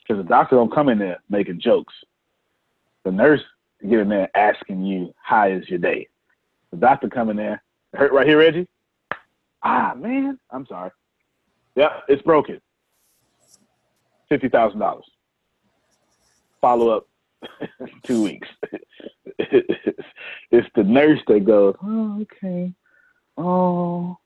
Because 0.00 0.22
the 0.22 0.28
doctor 0.28 0.56
don't 0.56 0.72
come 0.72 0.88
in 0.88 0.98
there 0.98 1.18
making 1.28 1.60
jokes. 1.60 1.94
The 3.04 3.12
nurse 3.12 3.42
get 3.82 4.00
in 4.00 4.08
there 4.08 4.30
asking 4.36 4.84
you, 4.84 5.14
"How 5.22 5.48
is 5.48 5.68
your 5.68 5.78
day?" 5.78 6.08
The 6.70 6.76
doctor 6.76 7.08
come 7.08 7.30
in 7.30 7.36
there, 7.36 7.62
hurt 7.94 8.12
right 8.12 8.26
here, 8.26 8.38
Reggie. 8.38 8.68
Ah, 9.62 9.94
man, 9.96 10.38
I'm 10.50 10.66
sorry. 10.66 10.90
Yeah, 11.76 12.00
it's 12.08 12.22
broken. 12.22 12.60
Fifty 14.28 14.48
thousand 14.48 14.80
dollars. 14.80 15.04
Follow 16.60 16.88
up 16.88 17.08
two 18.02 18.24
weeks. 18.24 18.48
it's 19.38 20.68
the 20.74 20.82
nurse 20.82 21.20
that 21.28 21.44
goes, 21.44 21.76
"Oh, 21.82 22.22
okay. 22.22 22.72
Oh, 23.38 24.18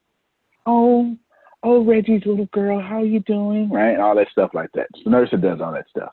oh, 0.64 1.16
oh, 1.62 1.84
Reggie's 1.84 2.24
little 2.24 2.46
girl, 2.46 2.80
how 2.80 2.98
are 3.00 3.04
you 3.04 3.20
doing?" 3.20 3.68
Right, 3.68 3.98
all 3.98 4.14
that 4.14 4.28
stuff 4.30 4.52
like 4.54 4.70
that. 4.72 4.86
It's 4.94 5.04
the 5.04 5.10
nurse 5.10 5.30
that 5.32 5.42
does 5.42 5.60
all 5.60 5.72
that 5.72 5.88
stuff. 5.90 6.12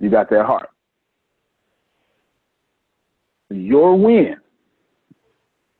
You 0.00 0.10
got 0.10 0.28
that 0.30 0.44
heart 0.44 0.68
your 3.50 3.96
win. 3.96 4.36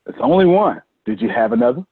It's 0.07 0.19
only 0.21 0.47
one. 0.47 0.83
Did 1.05 1.21
you 1.21 1.29
have 1.29 1.53
another? 1.53 1.85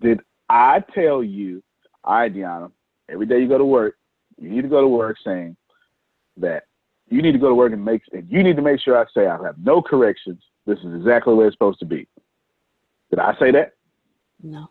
Did 0.00 0.20
I 0.48 0.82
tell 0.94 1.22
you, 1.22 1.62
all 2.04 2.18
right, 2.18 2.34
Deanna, 2.34 2.70
every 3.08 3.26
day 3.26 3.40
you 3.40 3.48
go 3.48 3.58
to 3.58 3.64
work, 3.64 3.96
you 4.40 4.48
need 4.48 4.62
to 4.62 4.68
go 4.68 4.80
to 4.80 4.88
work 4.88 5.16
saying 5.24 5.56
that 6.36 6.64
you 7.08 7.22
need 7.22 7.32
to 7.32 7.38
go 7.38 7.48
to 7.48 7.54
work 7.54 7.72
and 7.72 7.84
make 7.84 8.02
and 8.12 8.30
you 8.30 8.42
need 8.42 8.56
to 8.56 8.62
make 8.62 8.80
sure 8.80 8.96
I 8.96 9.04
say 9.12 9.26
I 9.26 9.42
have 9.42 9.56
no 9.58 9.82
corrections. 9.82 10.42
This 10.66 10.78
is 10.80 10.94
exactly 10.94 11.34
where 11.34 11.46
it's 11.46 11.54
supposed 11.54 11.80
to 11.80 11.86
be. 11.86 12.06
Did 13.10 13.18
I 13.18 13.34
say 13.38 13.50
that? 13.52 13.74
No. 14.42 14.68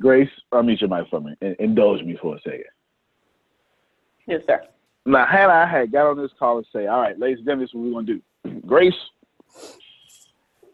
Grace, 0.00 0.28
unmute 0.52 0.80
your 0.80 0.90
mic 0.90 1.08
for 1.08 1.20
me 1.20 1.34
and 1.40 1.56
indulge 1.58 2.02
me 2.02 2.16
for 2.20 2.36
a 2.36 2.40
second. 2.40 2.64
Yes, 4.26 4.42
sir. 4.46 4.62
Now, 5.04 5.26
Hannah, 5.26 5.52
I 5.52 5.66
had 5.66 5.92
got 5.92 6.10
on 6.10 6.16
this 6.16 6.32
call 6.38 6.58
and 6.58 6.66
say, 6.72 6.86
all 6.86 7.00
right, 7.00 7.18
ladies 7.18 7.38
and 7.38 7.46
gentlemen, 7.46 7.64
this 7.64 7.70
is 7.70 7.74
what 7.74 7.84
we're 7.84 7.92
going 7.92 8.06
to 8.06 8.14
do. 8.14 8.60
Grace, 8.66 8.94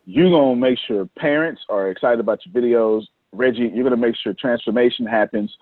you're 0.04 0.30
going 0.30 0.56
to 0.56 0.60
make 0.60 0.78
sure 0.86 1.06
parents 1.18 1.62
are 1.68 1.90
excited 1.90 2.18
about 2.18 2.40
your 2.44 2.62
videos. 2.62 3.04
Reggie, 3.32 3.70
you're 3.74 3.84
going 3.84 3.90
to 3.90 3.96
make 3.96 4.16
sure 4.16 4.34
transformation 4.34 5.06
happens. 5.06 5.56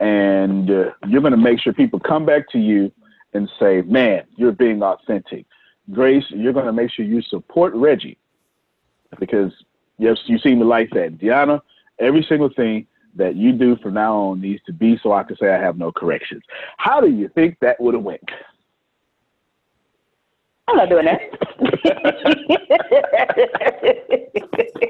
And 0.00 0.70
uh, 0.70 0.90
you're 1.06 1.20
going 1.20 1.32
to 1.32 1.36
make 1.36 1.60
sure 1.60 1.72
people 1.72 2.00
come 2.00 2.24
back 2.24 2.48
to 2.50 2.58
you 2.58 2.90
and 3.34 3.50
say, 3.58 3.82
man, 3.82 4.24
you're 4.36 4.52
being 4.52 4.82
authentic. 4.82 5.44
Grace, 5.92 6.24
you're 6.30 6.52
going 6.52 6.66
to 6.66 6.72
make 6.72 6.90
sure 6.90 7.04
you 7.04 7.20
support 7.22 7.74
Reggie 7.74 8.18
because 9.18 9.52
yes, 9.98 10.18
you 10.26 10.38
seem 10.38 10.58
to 10.60 10.64
like 10.64 10.90
that. 10.90 11.18
Deanna, 11.18 11.60
every 11.98 12.24
single 12.28 12.48
thing 12.48 12.86
that 13.16 13.36
you 13.36 13.52
do 13.52 13.76
from 13.76 13.94
now 13.94 14.14
on 14.16 14.40
needs 14.40 14.62
to 14.64 14.72
be 14.72 14.98
so 15.02 15.12
I 15.12 15.24
can 15.24 15.36
say 15.36 15.52
I 15.52 15.58
have 15.58 15.76
no 15.76 15.92
corrections. 15.92 16.42
How 16.78 17.00
do 17.00 17.10
you 17.10 17.28
think 17.28 17.58
that 17.60 17.80
would 17.80 17.94
have 17.94 18.02
went? 18.02 18.22
I'm 20.68 20.76
not 20.76 20.88
doing 20.88 21.06
that. 21.06 21.20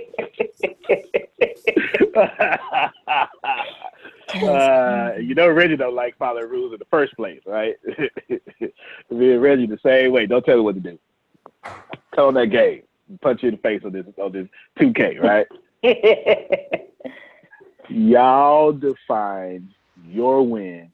uh, 4.34 5.12
you 5.18 5.34
know 5.34 5.48
Reggie 5.48 5.76
don't 5.76 5.94
like 5.94 6.16
following 6.18 6.48
rules 6.48 6.72
in 6.72 6.78
the 6.78 6.86
first 6.90 7.14
place, 7.16 7.40
right? 7.46 7.76
Me 9.11 9.32
and 9.32 9.42
Reggie 9.42 9.66
the 9.66 9.78
same 9.84 10.12
way. 10.12 10.26
Don't 10.26 10.44
tell 10.44 10.56
me 10.56 10.62
what 10.62 10.74
to 10.74 10.80
do. 10.80 10.98
Tell 12.14 12.28
him 12.28 12.34
that 12.34 12.46
game. 12.48 12.82
Punch 13.20 13.42
you 13.42 13.48
in 13.48 13.56
the 13.56 13.61
face 13.61 13.82
on 13.84 13.92
this 13.92 14.06
on 14.22 14.32
this 14.32 14.48
2K, 14.78 15.20
right? 15.20 15.46
Y'all 17.88 18.72
define 18.72 19.68
your 20.06 20.46
win 20.46 20.92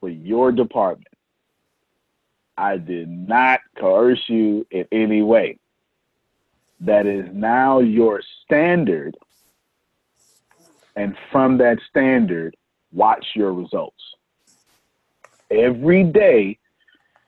for 0.00 0.08
your 0.08 0.50
department. 0.50 1.08
I 2.58 2.78
did 2.78 3.08
not 3.08 3.60
coerce 3.78 4.22
you 4.28 4.66
in 4.70 4.86
any 4.90 5.22
way. 5.22 5.58
That 6.80 7.06
is 7.06 7.26
now 7.32 7.80
your 7.80 8.20
standard. 8.44 9.16
And 10.94 11.16
from 11.30 11.58
that 11.58 11.78
standard, 11.88 12.56
watch 12.92 13.24
your 13.34 13.52
results. 13.52 14.02
Every 15.50 16.04
day, 16.04 16.58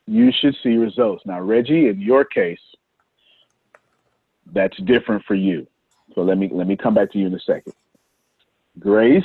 you 0.06 0.32
should 0.32 0.56
see 0.62 0.76
results. 0.76 1.24
Now, 1.26 1.40
Reggie, 1.40 1.88
in 1.88 2.00
your 2.00 2.24
case, 2.24 2.60
that's 4.52 4.76
different 4.78 5.24
for 5.26 5.34
you. 5.34 5.66
So 6.14 6.22
let 6.22 6.38
me 6.38 6.50
let 6.52 6.66
me 6.66 6.76
come 6.76 6.94
back 6.94 7.12
to 7.12 7.18
you 7.18 7.26
in 7.26 7.34
a 7.34 7.40
second. 7.40 7.74
Grace, 8.78 9.22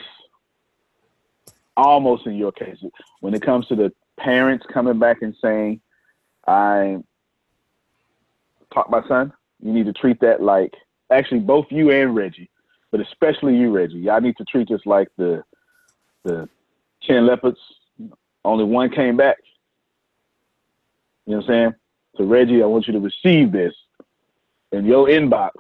almost 1.78 2.28
in 2.28 2.36
your 2.36 2.52
case, 2.52 2.78
when 3.22 3.34
it 3.34 3.42
comes 3.42 3.68
to 3.68 3.76
the 3.76 3.92
parents 4.18 4.66
coming 4.72 5.00
back 5.00 5.22
and 5.22 5.36
saying, 5.42 5.80
I 6.46 6.98
taught 8.74 8.92
my 8.92 9.08
son, 9.08 9.32
you 9.64 9.72
need 9.72 9.86
to 9.86 9.94
treat 9.94 10.20
that 10.20 10.42
like 10.42 10.74
actually 11.10 11.40
both 11.40 11.66
you 11.70 11.90
and 11.90 12.14
Reggie, 12.14 12.50
but 12.92 13.00
especially 13.00 13.56
you, 13.56 13.72
Reggie. 13.72 14.00
Y'all 14.00 14.20
need 14.20 14.36
to 14.38 14.46
treat 14.46 14.68
this 14.68 14.82
like 14.86 15.08
the 15.18 15.44
the 16.26 16.50
ten 17.04 17.26
leopards. 17.26 17.60
Only 18.44 18.66
one 18.66 18.90
came 18.90 19.16
back. 19.16 19.38
You 21.26 21.32
know 21.32 21.38
what 21.38 21.46
I'm 21.46 21.50
saying? 21.50 21.76
So 22.18 22.26
Reggie, 22.26 22.62
I 22.62 22.66
want 22.66 22.88
you 22.88 22.94
to 22.94 23.00
receive 23.00 23.54
this 23.54 23.74
in 24.74 24.86
your 24.86 25.08
inbox. 25.08 25.52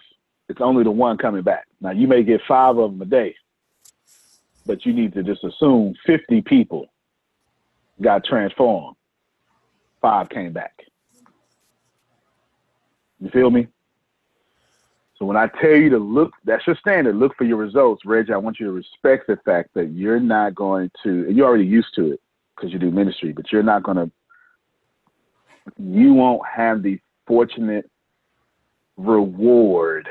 It's 0.49 0.59
only 0.59 0.83
the 0.83 0.91
one 0.91 1.17
coming 1.17 1.41
back. 1.41 1.65
Now 1.79 1.91
you 1.91 2.07
may 2.07 2.23
get 2.23 2.41
five 2.45 2.77
of 2.77 2.91
them 2.91 3.01
a 3.01 3.05
day, 3.05 3.35
but 4.65 4.85
you 4.85 4.91
need 4.91 5.13
to 5.13 5.23
just 5.23 5.45
assume 5.45 5.95
50 6.05 6.41
people 6.41 6.87
got 8.01 8.25
transformed. 8.25 8.97
Five 10.01 10.27
came 10.27 10.51
back. 10.51 10.73
You 13.21 13.29
feel 13.29 13.49
me? 13.49 13.69
So 15.23 15.27
when 15.27 15.37
I 15.37 15.47
tell 15.47 15.69
you 15.69 15.89
to 15.91 15.99
look, 15.99 16.33
that's 16.43 16.67
your 16.67 16.75
standard. 16.75 17.15
Look 17.15 17.37
for 17.37 17.45
your 17.45 17.55
results, 17.55 18.03
Reggie. 18.03 18.33
I 18.33 18.37
want 18.37 18.59
you 18.59 18.65
to 18.65 18.73
respect 18.73 19.25
the 19.27 19.37
fact 19.37 19.73
that 19.73 19.91
you're 19.91 20.19
not 20.19 20.53
going 20.53 20.91
to, 21.03 21.09
and 21.27 21.37
you're 21.37 21.47
already 21.47 21.65
used 21.65 21.95
to 21.95 22.11
it 22.11 22.21
because 22.53 22.73
you 22.73 22.77
do 22.77 22.91
ministry, 22.91 23.31
but 23.31 23.49
you're 23.49 23.63
not 23.63 23.83
going 23.83 23.95
to, 23.95 24.11
you 25.77 26.13
won't 26.13 26.41
have 26.45 26.83
the 26.83 26.99
fortunate 27.25 27.89
reward 28.97 30.09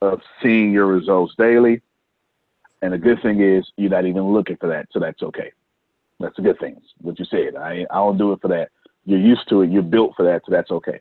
of 0.00 0.22
seeing 0.42 0.72
your 0.72 0.86
results 0.86 1.34
daily. 1.36 1.82
And 2.80 2.94
the 2.94 2.98
good 2.98 3.20
thing 3.20 3.42
is 3.42 3.70
you're 3.76 3.90
not 3.90 4.06
even 4.06 4.32
looking 4.32 4.56
for 4.56 4.68
that, 4.68 4.86
so 4.92 4.98
that's 4.98 5.22
okay. 5.22 5.52
That's 6.20 6.38
a 6.38 6.42
good 6.42 6.58
thing. 6.58 6.80
What 7.02 7.18
you 7.18 7.26
said, 7.26 7.54
I 7.54 7.86
I 7.90 7.96
don't 7.96 8.16
do 8.16 8.32
it 8.32 8.40
for 8.40 8.48
that. 8.48 8.70
You're 9.04 9.18
used 9.18 9.46
to 9.50 9.60
it. 9.60 9.70
You're 9.70 9.82
built 9.82 10.14
for 10.16 10.24
that, 10.24 10.40
so 10.46 10.52
that's 10.52 10.70
okay. 10.70 11.00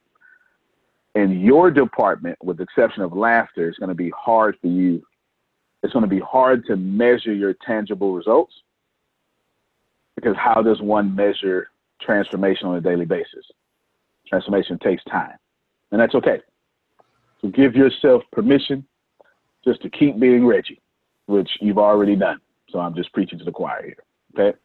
In 1.16 1.41
your 1.41 1.72
department, 1.72 2.38
with 2.41 2.57
the 2.57 2.64
exception 2.64 3.03
of 3.03 3.14
laughter, 3.14 3.68
it's 3.68 3.78
going 3.78 3.89
to 3.89 3.95
be 3.95 4.12
hard 4.18 4.57
for 4.62 4.68
you. 4.68 5.03
It's 5.84 5.93
going 5.93 6.03
to 6.03 6.09
be 6.09 6.20
hard 6.20 6.66
to 6.68 6.76
measure 6.76 7.34
your 7.34 7.53
tangible 7.66 8.14
results 8.14 8.53
because 10.16 10.36
how 10.38 10.62
does 10.62 10.80
one 10.82 11.16
measure 11.16 11.70
transformation 11.99 12.68
on 12.68 12.76
a 12.76 12.82
daily 12.82 13.05
basis? 13.05 13.45
Transformation 14.28 14.78
takes 14.80 15.03
time, 15.05 15.36
and 15.91 15.99
that's 15.99 16.16
okay. 16.16 16.39
So 17.41 17.49
give 17.49 17.76
yourself 17.76 18.24
permission 18.32 18.86
just 19.66 19.82
to 19.82 19.89
keep 19.89 20.20
being 20.20 20.45
Reggie, 20.45 20.82
which 21.26 21.49
you've 21.59 21.78
already 21.78 22.16
done. 22.16 22.39
So 22.70 22.80
I'm 22.80 22.95
just 22.95 23.12
preaching 23.14 23.39
to 23.39 23.45
the 23.45 23.51
choir 23.51 23.84
here. 23.84 24.03
Okay. 24.34 24.57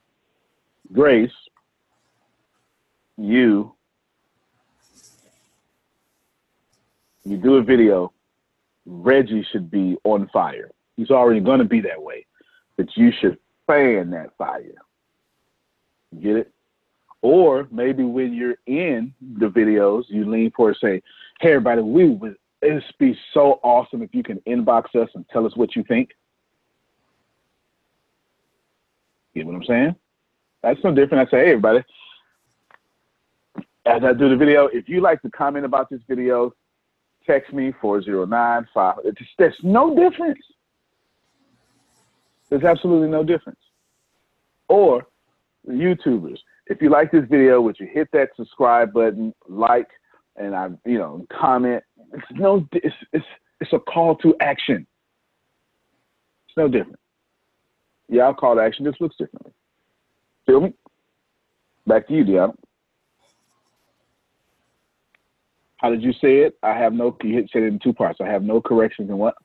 Grace, 0.92 1.30
you 3.16 3.74
you 7.26 7.36
do 7.36 7.56
a 7.56 7.62
video, 7.62 8.12
Reggie 8.86 9.46
should 9.50 9.70
be 9.70 9.96
on 10.04 10.28
fire. 10.32 10.70
He's 10.96 11.10
already 11.10 11.40
going 11.40 11.58
to 11.58 11.64
be 11.64 11.80
that 11.80 12.00
way, 12.00 12.24
but 12.76 12.86
you 12.96 13.12
should 13.20 13.38
fan 13.66 14.10
that 14.10 14.30
fire. 14.38 14.74
Get 16.20 16.36
it? 16.36 16.52
Or 17.22 17.66
maybe 17.72 18.04
when 18.04 18.32
you're 18.32 18.58
in 18.66 19.12
the 19.20 19.48
videos, 19.48 20.04
you 20.08 20.30
lean 20.30 20.52
forward 20.52 20.76
and 20.80 20.90
say, 21.00 21.02
"Hey, 21.40 21.50
everybody, 21.54 21.82
we 21.82 22.10
would 22.10 22.36
it'd 22.62 22.84
be 22.98 23.18
so 23.34 23.58
awesome 23.62 24.02
if 24.02 24.14
you 24.14 24.22
can 24.22 24.38
inbox 24.46 24.94
us 24.94 25.10
and 25.14 25.28
tell 25.28 25.44
us 25.44 25.56
what 25.56 25.74
you 25.74 25.82
think." 25.82 26.10
Get 29.34 29.46
what 29.46 29.56
I'm 29.56 29.64
saying? 29.64 29.96
That's 30.62 30.82
no 30.84 30.94
different. 30.94 31.26
I 31.26 31.30
say, 31.30 31.44
"Hey, 31.44 31.50
everybody." 31.50 31.84
As 33.84 34.04
I 34.04 34.12
do 34.12 34.28
the 34.28 34.36
video, 34.36 34.66
if 34.66 34.88
you 34.88 35.00
like 35.00 35.22
to 35.22 35.30
comment 35.30 35.64
about 35.64 35.90
this 35.90 36.00
video, 36.08 36.54
text 37.26 37.52
me 37.52 37.72
4095. 37.80 38.94
It's, 39.04 39.20
there's 39.38 39.56
no 39.62 39.94
difference. 39.94 40.38
There's 42.48 42.64
absolutely 42.64 43.08
no 43.08 43.24
difference. 43.24 43.58
Or 44.68 45.06
YouTubers, 45.68 46.38
if 46.66 46.80
you 46.80 46.90
like 46.90 47.10
this 47.10 47.24
video, 47.30 47.60
would 47.60 47.78
you 47.78 47.86
hit 47.86 48.08
that 48.12 48.30
subscribe 48.36 48.92
button, 48.92 49.34
like, 49.48 49.88
and 50.36 50.54
I, 50.54 50.68
you 50.84 50.98
know, 50.98 51.26
comment. 51.32 51.82
It's 52.12 52.26
no, 52.32 52.66
it's 52.72 52.94
it's 53.12 53.24
it's 53.60 53.72
a 53.72 53.78
call 53.78 54.16
to 54.16 54.34
action. 54.40 54.86
It's 56.48 56.56
no 56.56 56.68
different. 56.68 56.98
Yeah, 58.08 58.24
our 58.24 58.34
call 58.34 58.54
to 58.56 58.60
action 58.60 58.84
just 58.84 59.00
looks 59.00 59.16
differently. 59.16 59.52
Feel 60.46 60.60
me? 60.60 60.74
Back 61.86 62.06
to 62.08 62.14
you, 62.14 62.24
Deanna. 62.24 62.54
How 65.86 65.90
did 65.92 66.02
you 66.02 66.12
say 66.14 66.38
it? 66.38 66.58
I 66.64 66.76
have 66.76 66.94
no. 66.94 67.16
You 67.22 67.46
said 67.52 67.62
it 67.62 67.66
in 67.66 67.78
two 67.78 67.92
parts. 67.92 68.20
I 68.20 68.26
have 68.26 68.42
no 68.42 68.60
corrections 68.60 69.08
and 69.08 69.20
what? 69.20 69.36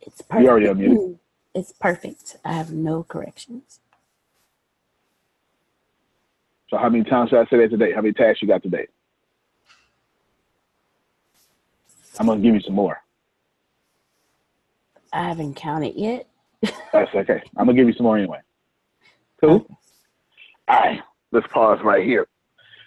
It's 0.00 0.22
perfect. 0.22 0.44
You 0.44 0.48
already 0.48 0.66
unmuted. 0.66 1.18
It's 1.56 1.72
perfect. 1.72 2.36
I 2.44 2.52
have 2.52 2.72
no 2.72 3.04
corrections. 3.04 3.78
So 6.68 6.76
how 6.76 6.88
many 6.88 7.04
times 7.04 7.30
should 7.30 7.38
I 7.38 7.44
say 7.48 7.58
that 7.58 7.70
today? 7.70 7.92
How 7.92 8.00
many 8.00 8.12
tasks 8.12 8.42
you 8.42 8.48
got 8.48 8.62
today? 8.62 8.86
I'm 12.18 12.26
gonna 12.26 12.40
give 12.40 12.54
you 12.54 12.60
some 12.60 12.74
more. 12.74 12.98
I 15.12 15.28
haven't 15.28 15.54
counted 15.54 15.94
yet. 15.94 16.28
That's 16.92 17.14
okay. 17.14 17.42
I'm 17.56 17.66
gonna 17.66 17.74
give 17.74 17.86
you 17.88 17.94
some 17.94 18.04
more 18.04 18.18
anyway. 18.18 18.40
Cool. 19.40 19.66
All 20.68 20.80
right. 20.80 21.00
Let's 21.30 21.46
pause 21.52 21.78
right 21.84 22.04
here. 22.04 22.26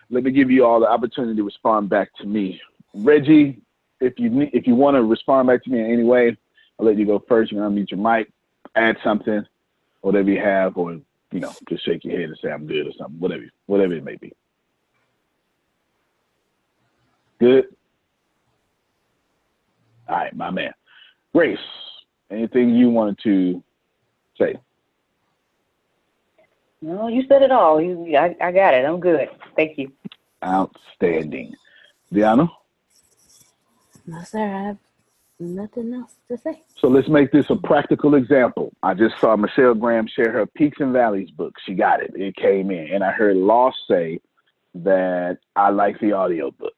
Let 0.09 0.23
me 0.23 0.31
give 0.31 0.49
you 0.49 0.65
all 0.65 0.79
the 0.79 0.87
opportunity 0.87 1.35
to 1.35 1.43
respond 1.43 1.89
back 1.89 2.09
to 2.19 2.25
me. 2.25 2.61
Reggie, 2.93 3.61
if 3.99 4.13
you 4.17 4.47
if 4.53 4.65
you 4.65 4.75
want 4.75 4.95
to 4.95 5.03
respond 5.03 5.47
back 5.47 5.63
to 5.63 5.69
me 5.69 5.79
in 5.79 5.91
any 5.91 6.03
way, 6.03 6.37
I'll 6.79 6.85
let 6.85 6.97
you 6.97 7.05
go 7.05 7.23
first. 7.27 7.51
You 7.51 7.57
can 7.57 7.69
unmute 7.69 7.91
your 7.91 7.99
mic, 7.99 8.31
add 8.75 8.97
something, 9.03 9.45
whatever 10.01 10.29
you 10.29 10.39
have, 10.39 10.77
or 10.77 10.93
you 11.31 11.39
know, 11.39 11.51
just 11.67 11.83
shake 11.85 12.05
your 12.05 12.17
head 12.17 12.29
and 12.29 12.39
say 12.41 12.49
I'm 12.49 12.67
good 12.67 12.87
or 12.87 12.91
something, 12.97 13.19
whatever, 13.19 13.43
whatever 13.65 13.93
it 13.93 14.03
may 14.03 14.15
be. 14.15 14.31
Good. 17.39 17.65
All 20.07 20.15
right, 20.15 20.35
my 20.35 20.49
man. 20.49 20.73
Grace, 21.33 21.59
anything 22.31 22.73
you 22.73 22.89
wanted 22.89 23.19
to 23.23 23.63
say? 24.39 24.55
No, 26.81 27.07
you 27.07 27.23
said 27.27 27.41
it 27.41 27.51
all. 27.51 27.81
You, 27.81 28.15
I, 28.15 28.35
I 28.41 28.51
got 28.51 28.73
it. 28.73 28.85
I'm 28.85 28.99
good. 28.99 29.29
Thank 29.55 29.77
you. 29.77 29.91
Outstanding. 30.43 31.55
Diana? 32.13 32.47
No, 34.05 34.21
sir. 34.23 34.39
I 34.39 34.63
have 34.67 34.77
nothing 35.39 35.93
else 35.93 36.15
to 36.29 36.37
say. 36.37 36.61
So 36.79 36.87
let's 36.87 37.09
make 37.09 37.31
this 37.31 37.49
a 37.49 37.55
practical 37.55 38.15
example. 38.15 38.71
I 38.83 38.93
just 38.93 39.19
saw 39.19 39.35
Michelle 39.35 39.73
Graham 39.73 40.07
share 40.07 40.31
her 40.31 40.45
Peaks 40.45 40.77
and 40.79 40.93
Valleys 40.93 41.31
book. 41.31 41.53
She 41.65 41.73
got 41.73 42.01
it. 42.01 42.11
It 42.15 42.35
came 42.35 42.71
in. 42.71 42.93
And 42.93 43.03
I 43.03 43.11
heard 43.11 43.35
Loss 43.35 43.75
say 43.89 44.19
that 44.75 45.39
I 45.55 45.69
like 45.69 45.99
the 45.99 46.13
audio 46.13 46.51
book. 46.51 46.73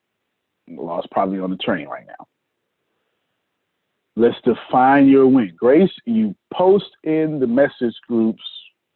Loss 0.68 1.06
probably 1.10 1.40
on 1.40 1.50
the 1.50 1.56
train 1.58 1.88
right 1.88 2.06
now. 2.06 2.26
Let's 4.16 4.36
define 4.44 5.08
your 5.08 5.26
win. 5.26 5.54
Grace, 5.56 5.92
you 6.04 6.34
post 6.52 6.90
in 7.04 7.38
the 7.38 7.46
message 7.46 7.94
groups, 8.06 8.42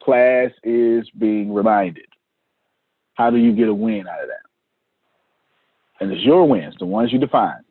class 0.05 0.51
is 0.63 1.09
being 1.19 1.53
reminded. 1.53 2.07
How 3.15 3.31
do 3.31 3.37
you 3.39 3.53
get 3.53 3.69
a 3.69 3.75
win 3.75 4.07
out 4.07 4.23
of 4.23 4.29
that? 4.29 6.01
And 6.01 6.13
it's 6.13 6.23
your 6.23 6.47
wins, 6.47 6.75
the 6.79 6.87
ones 6.87 7.13
you 7.13 7.19
define. 7.19 7.63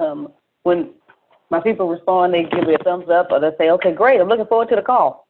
Um, 0.00 0.32
when 0.62 0.90
my 1.50 1.60
people 1.60 1.88
respond, 1.88 2.34
they 2.34 2.44
give 2.44 2.66
me 2.66 2.74
a 2.74 2.78
thumbs 2.82 3.08
up, 3.08 3.28
or 3.30 3.40
they 3.40 3.50
say, 3.58 3.70
"Okay, 3.70 3.92
great. 3.92 4.20
I'm 4.20 4.28
looking 4.28 4.46
forward 4.46 4.68
to 4.70 4.76
the 4.76 4.82
call." 4.82 5.26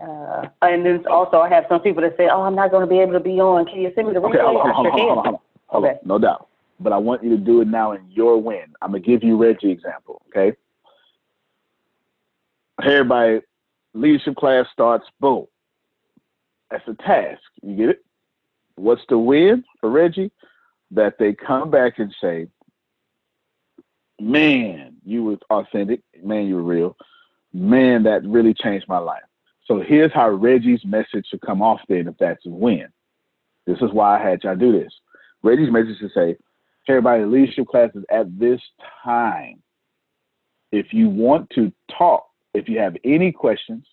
Uh, 0.00 0.48
and 0.62 0.84
then 0.84 1.06
also, 1.06 1.40
I 1.40 1.48
have 1.48 1.66
some 1.68 1.80
people 1.80 2.02
that 2.02 2.16
say, 2.16 2.28
"Oh, 2.28 2.42
I'm 2.42 2.54
not 2.54 2.70
going 2.70 2.82
to 2.82 2.86
be 2.86 3.00
able 3.00 3.12
to 3.12 3.20
be 3.20 3.40
on. 3.40 3.66
Can 3.66 3.80
you 3.80 3.92
send 3.94 4.08
me 4.08 4.14
the 4.14 4.20
replay?" 4.20 4.36
Okay, 4.36 4.42
hold 4.42 4.56
on, 4.56 4.74
hold 4.74 4.86
on, 4.86 4.92
hold 4.92 5.08
on, 5.10 5.16
hold 5.16 5.18
on, 5.18 5.24
hold 5.24 5.34
on, 5.34 5.40
hold 5.68 5.84
on. 5.84 5.90
Okay. 5.90 6.00
No 6.04 6.18
doubt. 6.18 6.48
But 6.80 6.92
I 6.92 6.96
want 6.96 7.22
you 7.22 7.30
to 7.30 7.36
do 7.36 7.60
it 7.60 7.68
now 7.68 7.92
in 7.92 8.02
your 8.10 8.40
win. 8.40 8.74
I'm 8.82 8.90
gonna 8.92 9.00
give 9.00 9.22
you 9.22 9.36
Reggie 9.36 9.70
example, 9.70 10.22
okay? 10.28 10.56
Hey, 12.82 12.96
everybody, 12.96 13.40
leadership 13.92 14.36
class 14.36 14.64
starts. 14.72 15.04
Boom. 15.20 15.46
That's 16.70 16.86
a 16.88 16.94
task. 16.94 17.42
You 17.62 17.76
get 17.76 17.88
it? 17.90 18.04
What's 18.76 19.02
the 19.08 19.18
win 19.18 19.64
for 19.80 19.90
Reggie? 19.90 20.32
That 20.92 21.18
they 21.18 21.34
come 21.34 21.70
back 21.70 21.98
and 21.98 22.14
say, 22.20 22.48
"Man, 24.18 24.96
you 25.04 25.24
were 25.24 25.38
authentic. 25.50 26.00
Man, 26.22 26.46
you 26.46 26.56
were 26.56 26.62
real. 26.62 26.96
Man, 27.52 28.04
that 28.04 28.24
really 28.24 28.54
changed 28.54 28.88
my 28.88 28.98
life." 28.98 29.24
So 29.66 29.80
here's 29.80 30.12
how 30.12 30.30
Reggie's 30.30 30.84
message 30.84 31.26
should 31.28 31.42
come 31.42 31.60
off 31.60 31.80
then 31.86 32.08
if 32.08 32.16
that's 32.18 32.46
a 32.46 32.50
win. 32.50 32.88
This 33.66 33.78
is 33.82 33.92
why 33.92 34.18
I 34.18 34.30
had 34.30 34.42
y'all 34.42 34.56
do 34.56 34.72
this. 34.72 34.92
Reggie's 35.42 35.70
message 35.70 35.98
should 35.98 36.12
say, 36.12 36.36
Hey 36.86 36.94
everybody, 36.94 37.24
leadership 37.24 37.66
classes 37.68 38.04
at 38.10 38.38
this 38.38 38.60
time. 39.04 39.62
If 40.72 40.92
you 40.92 41.08
want 41.08 41.50
to 41.50 41.72
talk, 41.96 42.29
if 42.54 42.68
you 42.68 42.78
have 42.78 42.96
any 43.04 43.32
questions, 43.32 43.86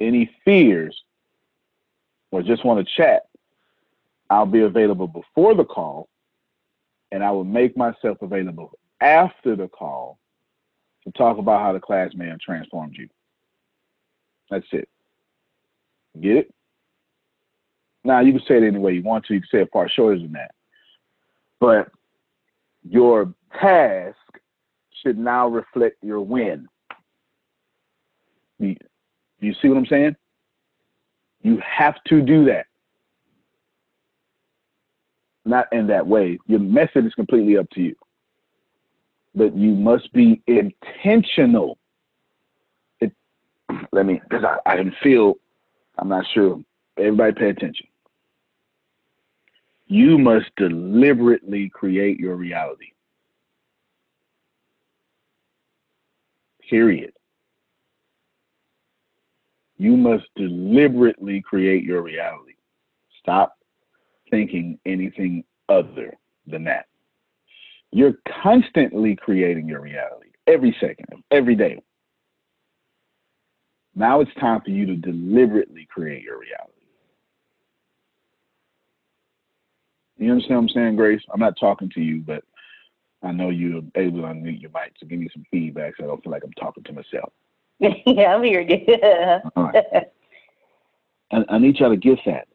any 0.00 0.30
fears, 0.44 0.96
or 2.30 2.42
just 2.42 2.64
want 2.64 2.86
to 2.86 2.94
chat, 2.94 3.28
I'll 4.30 4.46
be 4.46 4.60
available 4.60 5.06
before 5.06 5.54
the 5.54 5.64
call 5.64 6.08
and 7.12 7.22
I 7.22 7.30
will 7.30 7.44
make 7.44 7.76
myself 7.76 8.18
available 8.22 8.76
after 9.00 9.54
the 9.54 9.68
call 9.68 10.18
to 11.04 11.12
talk 11.12 11.38
about 11.38 11.60
how 11.60 11.72
the 11.72 11.80
class 11.80 12.10
may 12.14 12.26
have 12.26 12.40
transformed 12.40 12.96
you. 12.98 13.08
That's 14.50 14.66
it. 14.72 14.88
Get 16.20 16.36
it? 16.36 16.54
Now 18.02 18.20
you 18.20 18.32
can 18.32 18.42
say 18.46 18.56
it 18.56 18.64
any 18.64 18.78
way 18.78 18.94
you 18.94 19.02
want 19.02 19.26
to. 19.26 19.34
You 19.34 19.40
can 19.40 19.48
say 19.50 19.62
it 19.62 19.70
far 19.72 19.88
shorter 19.88 20.18
than 20.18 20.32
that. 20.32 20.54
But 21.60 21.90
your 22.82 23.32
task 23.60 24.16
should 25.02 25.18
now 25.18 25.48
reflect 25.48 26.02
your 26.02 26.20
win. 26.20 26.68
You, 28.58 28.76
you 29.40 29.54
see 29.60 29.68
what 29.68 29.78
I'm 29.78 29.86
saying? 29.86 30.16
You 31.42 31.58
have 31.58 32.02
to 32.04 32.22
do 32.22 32.44
that. 32.46 32.66
Not 35.44 35.66
in 35.72 35.86
that 35.88 36.06
way. 36.06 36.38
Your 36.46 36.60
method 36.60 37.04
is 37.04 37.14
completely 37.14 37.58
up 37.58 37.68
to 37.70 37.80
you. 37.80 37.94
But 39.34 39.56
you 39.56 39.72
must 39.72 40.12
be 40.12 40.42
intentional. 40.46 41.78
It, 43.00 43.12
let 43.92 44.06
me, 44.06 44.20
because 44.28 44.44
I, 44.44 44.58
I 44.70 44.76
can 44.76 44.94
feel, 45.02 45.34
I'm 45.98 46.08
not 46.08 46.24
sure. 46.32 46.62
Everybody 46.96 47.32
pay 47.32 47.48
attention. 47.50 47.86
You 49.86 50.16
must 50.16 50.46
deliberately 50.56 51.68
create 51.68 52.18
your 52.18 52.36
reality. 52.36 52.92
Period. 56.70 57.12
You 59.76 59.96
must 59.96 60.24
deliberately 60.36 61.40
create 61.40 61.84
your 61.84 62.02
reality. 62.02 62.54
Stop 63.20 63.56
thinking 64.30 64.78
anything 64.86 65.44
other 65.68 66.14
than 66.46 66.64
that. 66.64 66.86
You're 67.90 68.14
constantly 68.42 69.16
creating 69.16 69.68
your 69.68 69.80
reality 69.80 70.30
every 70.46 70.76
second, 70.80 71.06
every 71.30 71.54
day. 71.54 71.80
Now 73.94 74.20
it's 74.20 74.34
time 74.40 74.60
for 74.62 74.70
you 74.70 74.86
to 74.86 74.96
deliberately 74.96 75.86
create 75.88 76.22
your 76.22 76.38
reality. 76.38 76.72
You 80.16 80.30
understand 80.30 80.56
what 80.56 80.62
I'm 80.62 80.68
saying, 80.70 80.96
Grace? 80.96 81.22
I'm 81.32 81.40
not 81.40 81.54
talking 81.58 81.90
to 81.90 82.00
you, 82.00 82.20
but 82.20 82.44
I 83.22 83.32
know 83.32 83.50
you're 83.50 83.82
able 83.94 84.22
to 84.22 84.28
unmute 84.28 84.60
your 84.60 84.70
mic, 84.70 84.94
so 84.98 85.06
give 85.06 85.18
me 85.18 85.28
some 85.32 85.44
feedback 85.50 85.94
so 85.96 86.04
I 86.04 86.06
don't 86.06 86.22
feel 86.22 86.32
like 86.32 86.44
I'm 86.44 86.52
talking 86.52 86.84
to 86.84 86.92
myself. 86.92 87.32
yeah, 88.06 88.34
I'm 88.34 88.42
here. 88.42 88.60
Yeah. 88.60 89.40
All 89.56 89.64
right. 89.64 89.84
I, 91.32 91.44
I 91.48 91.58
need 91.58 91.78
y'all 91.78 91.90
to 91.90 91.96
get 91.96 92.18
that. 92.26 92.48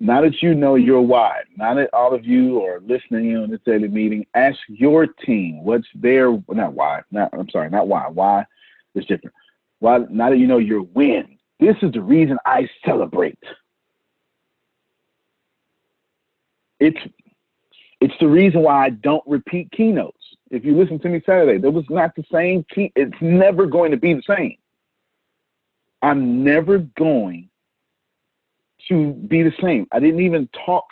Now 0.00 0.20
that 0.22 0.42
you 0.42 0.54
know 0.54 0.74
your 0.74 1.00
why, 1.00 1.42
now 1.56 1.74
that 1.74 1.94
all 1.94 2.12
of 2.12 2.24
you 2.24 2.60
are 2.64 2.80
listening 2.80 3.30
in 3.30 3.36
on 3.36 3.50
this 3.50 3.60
daily 3.64 3.86
meeting, 3.86 4.26
ask 4.34 4.58
your 4.66 5.06
team 5.06 5.62
what's 5.62 5.86
their 5.94 6.32
not 6.48 6.72
why, 6.74 7.02
not 7.12 7.30
I'm 7.32 7.48
sorry, 7.50 7.70
not 7.70 7.86
why. 7.86 8.08
Why 8.08 8.44
is 8.96 9.06
different. 9.06 9.34
Why 9.78 9.98
now 10.10 10.30
that 10.30 10.38
you 10.38 10.48
know 10.48 10.58
your 10.58 10.82
win, 10.82 11.38
this 11.60 11.76
is 11.82 11.92
the 11.92 12.00
reason 12.00 12.36
I 12.44 12.68
celebrate. 12.84 13.38
It's 16.80 16.98
it's 18.00 18.14
the 18.18 18.26
reason 18.26 18.62
why 18.62 18.86
I 18.86 18.90
don't 18.90 19.22
repeat 19.26 19.70
keynotes. 19.70 20.18
If 20.52 20.66
you 20.66 20.76
listen 20.76 20.98
to 21.00 21.08
me 21.08 21.22
Saturday, 21.24 21.58
there 21.58 21.70
was 21.70 21.86
not 21.88 22.14
the 22.14 22.24
same 22.30 22.64
key. 22.72 22.92
It's 22.94 23.16
never 23.22 23.64
going 23.64 23.90
to 23.90 23.96
be 23.96 24.12
the 24.12 24.22
same. 24.28 24.56
I'm 26.02 26.44
never 26.44 26.78
going 26.78 27.48
to 28.88 29.14
be 29.14 29.42
the 29.42 29.52
same. 29.62 29.86
I 29.92 29.98
didn't 29.98 30.20
even 30.20 30.48
talk 30.66 30.84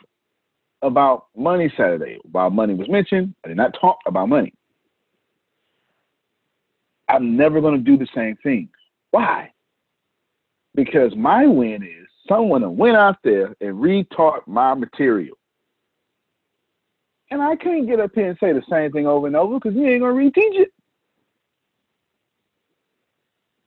about 0.80 1.26
money 1.36 1.70
Saturday. 1.76 2.18
While 2.32 2.48
money 2.48 2.72
was 2.72 2.88
mentioned, 2.88 3.34
I 3.44 3.48
did 3.48 3.58
not 3.58 3.76
talk 3.78 3.98
about 4.06 4.30
money. 4.30 4.54
I'm 7.08 7.36
never 7.36 7.61
going 7.61 7.76
to 7.76 7.84
do 7.84 7.98
the 7.98 8.08
same 8.14 8.36
thing. 8.42 8.70
Why? 9.11 9.52
Because 10.74 11.14
my 11.16 11.46
win 11.46 11.82
is 11.82 12.06
someone 12.26 12.78
went 12.78 12.96
out 12.96 13.16
there 13.22 13.54
and 13.61 13.74
retaught 13.74 14.46
my 14.46 14.72
material. 14.72 15.36
And 17.30 17.40
I 17.40 17.54
can't 17.56 17.86
get 17.86 18.00
up 18.00 18.10
here 18.14 18.28
and 18.30 18.38
say 18.40 18.52
the 18.52 18.62
same 18.68 18.90
thing 18.90 19.06
over 19.06 19.26
and 19.26 19.36
over 19.36 19.54
because 19.54 19.74
you 19.74 19.86
ain't 19.86 20.02
gonna 20.02 20.14
reteach 20.14 20.58
it. 20.58 20.72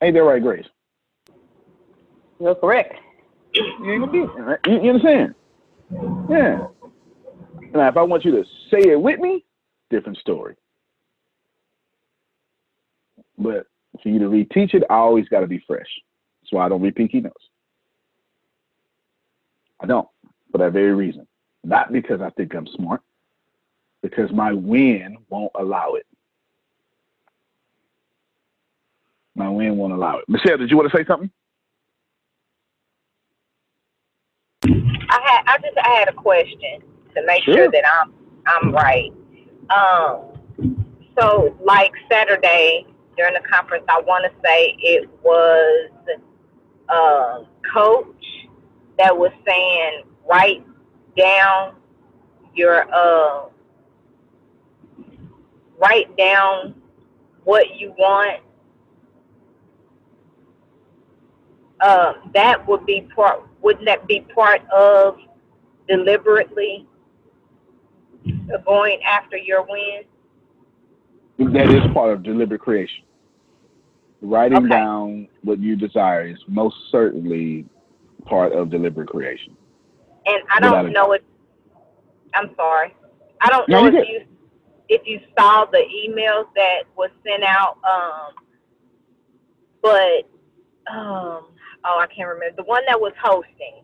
Ain't 0.01 0.15
that 0.15 0.23
right, 0.23 0.41
Grace? 0.41 0.65
You're 2.39 2.55
correct. 2.55 2.95
You 3.53 3.91
ain't 3.91 4.01
gonna 4.01 4.11
do 4.11 4.23
it. 4.23 4.41
right? 4.41 4.59
You, 4.67 4.83
you 4.83 4.89
understand? 4.89 5.35
Yeah. 6.29 6.67
Now, 7.73 7.87
if 7.87 7.97
I 7.97 8.01
want 8.03 8.25
you 8.25 8.31
to 8.31 8.43
say 8.69 8.91
it 8.91 9.01
with 9.01 9.19
me, 9.19 9.45
different 9.89 10.17
story. 10.17 10.55
But 13.37 13.67
for 14.01 14.09
you 14.09 14.19
to 14.19 14.25
reteach 14.25 14.73
it, 14.73 14.83
I 14.89 14.95
always 14.95 15.27
got 15.29 15.39
to 15.39 15.47
be 15.47 15.63
fresh. 15.65 15.87
That's 16.41 16.51
why 16.51 16.65
I 16.65 16.69
don't 16.69 16.81
repeat 16.81 17.11
keynotes. 17.11 17.35
I 19.79 19.85
don't, 19.85 20.07
for 20.51 20.57
that 20.59 20.73
very 20.73 20.93
reason. 20.93 21.27
Not 21.63 21.91
because 21.91 22.21
I 22.21 22.29
think 22.31 22.53
I'm 22.53 22.67
smart, 22.75 23.01
because 24.03 24.31
my 24.31 24.53
win 24.53 25.17
won't 25.29 25.51
allow 25.55 25.93
it. 25.93 26.05
My 29.35 29.49
win 29.49 29.77
won't 29.77 29.93
allow 29.93 30.19
it. 30.19 30.25
Michelle, 30.27 30.57
did 30.57 30.69
you 30.69 30.77
want 30.77 30.91
to 30.91 30.95
say 30.97 31.03
something? 31.07 31.31
I 34.65 35.19
had 35.23 35.43
I 35.47 35.57
just 35.57 35.77
I 35.83 35.89
had 35.89 36.09
a 36.09 36.13
question 36.13 36.81
to 37.15 37.25
make 37.25 37.43
Sure. 37.43 37.55
sure 37.55 37.71
that 37.71 37.83
I'm 37.87 38.13
I'm 38.45 38.71
right. 38.71 39.11
Um 39.71 40.29
so 41.17 41.55
like 41.63 41.91
Saturday 42.11 42.85
during 43.17 43.33
the 43.33 43.47
conference. 43.47 43.85
I 43.89 44.01
want 44.01 44.25
to 44.25 44.31
say 44.43 44.75
it 44.79 45.09
was 45.23 45.91
uh, 46.89 47.39
coach 47.73 48.25
that 48.97 49.15
was 49.17 49.31
saying 49.45 50.03
write 50.29 50.65
down 51.17 51.75
your 52.55 52.87
uh, 52.93 53.45
write 55.79 56.15
down 56.17 56.75
what 57.43 57.75
you 57.77 57.93
want. 57.97 58.41
Uh, 61.81 62.13
that 62.33 62.65
would 62.67 62.85
be 62.85 63.01
part. 63.15 63.43
Wouldn't 63.61 63.85
that 63.85 64.07
be 64.07 64.21
part 64.33 64.61
of 64.71 65.17
deliberately 65.87 66.87
going 68.65 69.01
after 69.03 69.37
your 69.37 69.65
win? 69.67 70.03
That 71.53 71.69
is 71.69 71.81
part 71.93 72.13
of 72.13 72.23
deliberate 72.23 72.61
creation. 72.61 73.03
Writing 74.21 74.59
Okay. 74.59 74.69
down 74.69 75.27
what 75.43 75.59
you 75.59 75.75
desire 75.75 76.27
is 76.27 76.37
most 76.47 76.75
certainly 76.91 77.65
part 78.25 78.53
of 78.53 78.69
deliberate 78.69 79.09
creation. 79.09 79.57
And 80.25 80.41
I 80.53 80.59
don't 80.61 80.93
know 80.93 81.11
if 81.11 81.21
I'm 82.33 82.55
sorry. 82.55 82.95
I 83.41 83.49
don't 83.49 83.67
No, 83.67 83.81
know 83.81 83.99
if 83.99 84.07
you 84.07 84.21
if 84.93 85.01
you 85.07 85.19
saw 85.37 85.65
the 85.65 85.79
emails 85.79 86.45
that 86.55 86.83
was 86.95 87.09
sent 87.25 87.43
out. 87.43 87.77
Um, 87.89 88.33
but 89.81 90.29
um, 90.91 91.47
oh, 91.83 91.99
I 91.99 92.07
can't 92.15 92.29
remember 92.29 92.55
the 92.55 92.63
one 92.63 92.83
that 92.87 92.99
was 92.99 93.13
hosting. 93.21 93.81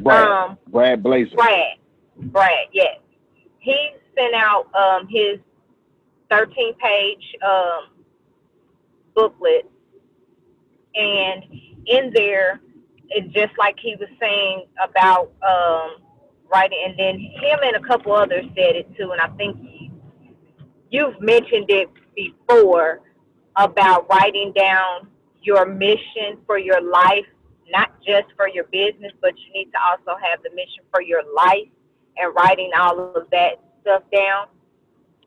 Brad, 0.00 0.28
Um, 0.28 0.58
Brad 0.68 1.02
Blazar. 1.02 1.34
Brad, 1.34 1.76
Brad, 2.16 2.66
yes, 2.72 2.98
he 3.58 3.90
sent 4.16 4.34
out 4.34 4.66
um 4.74 5.08
his 5.08 5.38
13 6.30 6.74
page 6.74 7.34
um 7.42 7.88
booklet, 9.14 9.68
and 10.94 11.44
in 11.86 12.12
there, 12.14 12.60
it's 13.08 13.32
just 13.32 13.52
like 13.58 13.76
he 13.80 13.96
was 13.98 14.08
saying 14.20 14.66
about 14.84 15.32
um 15.42 15.96
writing, 16.52 16.78
and 16.86 16.98
then 16.98 17.18
him 17.18 17.58
and 17.62 17.76
a 17.76 17.86
couple 17.86 18.12
others 18.12 18.44
said 18.56 18.76
it 18.76 18.88
too, 18.96 19.12
and 19.12 19.20
I 19.20 19.28
think 19.36 19.56
you, 19.62 19.90
you've 20.90 21.20
mentioned 21.20 21.66
it 21.68 21.88
before 22.14 23.00
about 23.56 24.08
writing 24.08 24.52
down 24.54 25.08
your 25.42 25.66
mission 25.66 26.38
for 26.46 26.58
your 26.58 26.80
life, 26.80 27.26
not 27.70 27.92
just 28.06 28.26
for 28.36 28.48
your 28.48 28.64
business, 28.64 29.12
but 29.20 29.34
you 29.38 29.52
need 29.52 29.70
to 29.72 29.78
also 29.80 30.18
have 30.20 30.42
the 30.42 30.50
mission 30.50 30.84
for 30.92 31.02
your 31.02 31.22
life 31.34 31.68
and 32.16 32.34
writing 32.34 32.70
all 32.78 33.16
of 33.16 33.28
that 33.30 33.60
stuff 33.82 34.02
down. 34.12 34.46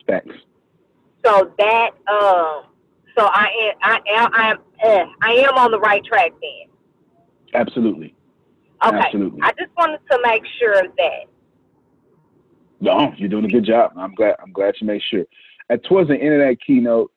Facts. 0.07 0.35
So 1.23 1.53
that 1.57 1.91
um 2.11 2.65
so 3.17 3.25
I 3.25 3.47
am 3.61 3.73
I 3.81 3.99
am 4.09 4.33
I 4.33 4.51
am 4.51 4.57
eh, 4.81 5.05
I 5.21 5.31
am 5.33 5.57
on 5.57 5.71
the 5.71 5.79
right 5.79 6.03
track 6.03 6.31
then. 6.41 6.71
Absolutely. 7.53 8.15
Okay. 8.85 8.97
Absolutely. 8.97 9.39
I 9.43 9.51
just 9.59 9.71
wanted 9.77 9.99
to 10.09 10.19
make 10.25 10.43
sure 10.59 10.79
of 10.79 10.91
that. 10.97 11.25
No, 12.79 13.13
you're 13.17 13.29
doing 13.29 13.45
a 13.45 13.49
good 13.49 13.65
job. 13.65 13.91
I'm 13.95 14.15
glad. 14.15 14.35
I'm 14.41 14.51
glad 14.51 14.73
you 14.81 14.87
made 14.87 15.03
sure. 15.09 15.25
At 15.69 15.83
towards 15.85 16.09
the 16.09 16.15
end 16.15 16.33
of 16.33 16.39
that 16.39 16.57
keynote, 16.65 17.11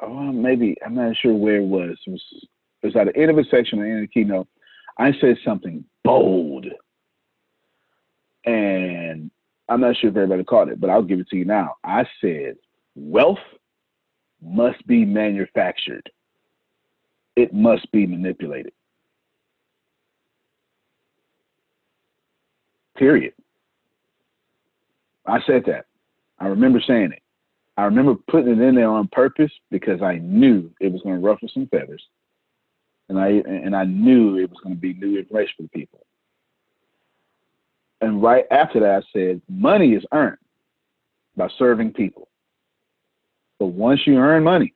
oh, 0.00 0.32
maybe 0.32 0.74
I'm 0.84 0.94
not 0.94 1.16
sure 1.16 1.34
where 1.34 1.56
it 1.56 1.66
was. 1.66 1.98
It 2.06 2.10
was, 2.10 2.24
it 2.82 2.86
was 2.86 2.96
at 2.96 3.12
the 3.12 3.16
end 3.20 3.30
of 3.30 3.36
a 3.36 3.44
section, 3.44 3.78
or 3.78 3.84
the 3.84 3.90
end 3.90 4.02
of 4.02 4.08
the 4.08 4.08
keynote. 4.08 4.48
I 4.98 5.12
said 5.20 5.36
something 5.44 5.84
bold, 6.02 6.66
and 8.46 9.30
I'm 9.68 9.80
not 9.80 9.96
sure 9.96 10.08
if 10.10 10.16
everybody 10.16 10.44
caught 10.44 10.68
it, 10.68 10.80
but 10.80 10.88
I'll 10.88 11.02
give 11.02 11.20
it 11.20 11.28
to 11.28 11.36
you 11.36 11.44
now. 11.44 11.76
I 11.84 12.06
said, 12.22 12.56
"Wealth 12.94 13.38
must 14.40 14.86
be 14.86 15.04
manufactured. 15.04 16.10
It 17.36 17.52
must 17.52 17.90
be 17.92 18.06
manipulated." 18.06 18.72
Period. 22.96 23.34
I 25.26 25.40
said 25.46 25.64
that. 25.66 25.86
I 26.38 26.46
remember 26.46 26.80
saying 26.80 27.12
it. 27.12 27.22
I 27.76 27.84
remember 27.84 28.16
putting 28.28 28.52
it 28.52 28.60
in 28.60 28.74
there 28.74 28.90
on 28.90 29.08
purpose 29.08 29.52
because 29.70 30.02
I 30.02 30.16
knew 30.18 30.70
it 30.80 30.92
was 30.92 31.00
going 31.02 31.20
to 31.20 31.26
ruffle 31.26 31.48
some 31.52 31.66
feathers, 31.68 32.02
and 33.08 33.18
I 33.18 33.28
and 33.28 33.74
I 33.74 33.84
knew 33.84 34.36
it 34.36 34.50
was 34.50 34.58
going 34.62 34.74
to 34.74 34.80
be 34.80 34.92
new 34.94 35.18
information 35.18 35.54
for 35.56 35.62
the 35.62 35.68
people. 35.68 36.04
And 38.02 38.20
right 38.20 38.44
after 38.50 38.80
that, 38.80 39.04
I 39.04 39.06
said, 39.12 39.40
money 39.48 39.92
is 39.94 40.04
earned 40.12 40.38
by 41.36 41.48
serving 41.56 41.92
people. 41.92 42.28
But 43.58 43.66
once 43.66 44.00
you 44.06 44.16
earn 44.16 44.42
money, 44.42 44.74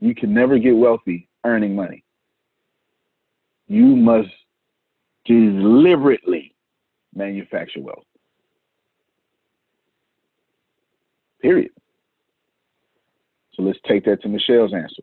you 0.00 0.14
can 0.14 0.32
never 0.32 0.58
get 0.58 0.74
wealthy 0.74 1.28
earning 1.44 1.76
money. 1.76 2.02
You 3.68 3.84
must 3.84 4.30
deliberately 5.26 6.49
manufacture 7.14 7.80
wealth. 7.80 8.04
Period. 11.42 11.70
So 13.54 13.62
let's 13.62 13.78
take 13.86 14.04
that 14.04 14.22
to 14.22 14.28
Michelle's 14.28 14.74
answer. 14.74 15.02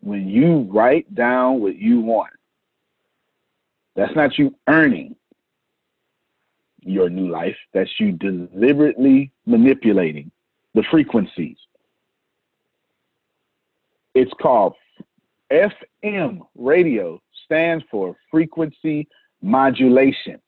When 0.00 0.28
you 0.28 0.68
write 0.70 1.12
down 1.14 1.60
what 1.60 1.76
you 1.76 2.00
want, 2.00 2.32
that's 3.96 4.14
not 4.14 4.38
you 4.38 4.54
earning 4.68 5.16
your 6.80 7.08
new 7.08 7.28
life, 7.28 7.56
that's 7.74 7.90
you 7.98 8.12
deliberately 8.12 9.32
manipulating 9.46 10.30
the 10.74 10.84
frequencies. 10.90 11.56
It's 14.14 14.32
called 14.40 14.74
FM 15.50 16.40
radio, 16.56 17.20
stands 17.44 17.84
for 17.90 18.16
frequency 18.30 19.08
modulation. 19.42 20.40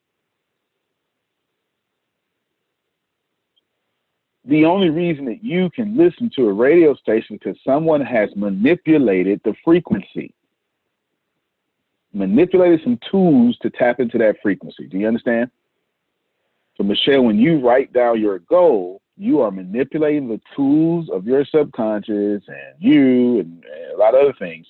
The 4.49 4.65
only 4.65 4.89
reason 4.89 5.27
that 5.27 5.45
you 5.45 5.69
can 5.71 5.97
listen 5.97 6.31
to 6.37 6.49
a 6.49 6.53
radio 6.53 6.95
station 6.95 7.37
is 7.37 7.41
because 7.45 7.61
someone 7.63 8.01
has 8.01 8.31
manipulated 8.35 9.43
the 9.45 9.55
frequency, 9.63 10.35
manipulated 12.15 12.81
some 12.83 12.99
tools 13.11 13.59
to 13.61 13.69
tap 13.69 14.01
into 14.01 14.17
that 14.17 14.37
frequency. 14.43 14.87
Do 14.87 14.97
you 14.97 15.07
understand? 15.07 15.51
So, 16.79 16.83
Michelle, 16.83 17.25
when 17.25 17.39
you 17.39 17.61
write 17.61 17.93
down 17.93 18.23
your 18.23 18.39
goal, 18.39 19.03
you 19.19 19.41
are 19.41 19.51
manipulating 19.51 20.29
the 20.29 20.41
tools 20.57 21.11
of 21.11 21.27
your 21.27 21.45
subconscious 21.45 22.43
and 22.47 22.75
you 22.79 23.41
and, 23.41 23.65
and 23.65 23.93
a 23.95 23.99
lot 23.99 24.15
of 24.15 24.23
other 24.23 24.35
things 24.39 24.67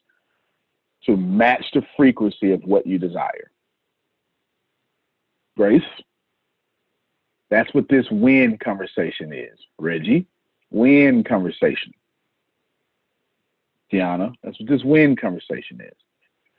to 1.06 1.16
match 1.16 1.64
the 1.72 1.82
frequency 1.96 2.50
of 2.50 2.62
what 2.64 2.84
you 2.84 2.98
desire. 2.98 3.50
Grace? 5.56 5.82
That's 7.50 7.72
what 7.72 7.88
this 7.88 8.06
win 8.10 8.58
conversation 8.58 9.32
is, 9.32 9.58
Reggie. 9.78 10.26
Win 10.70 11.24
conversation. 11.24 11.92
Tiana, 13.90 14.34
that's 14.42 14.60
what 14.60 14.68
this 14.68 14.84
win 14.84 15.16
conversation 15.16 15.80
is. 15.80 15.94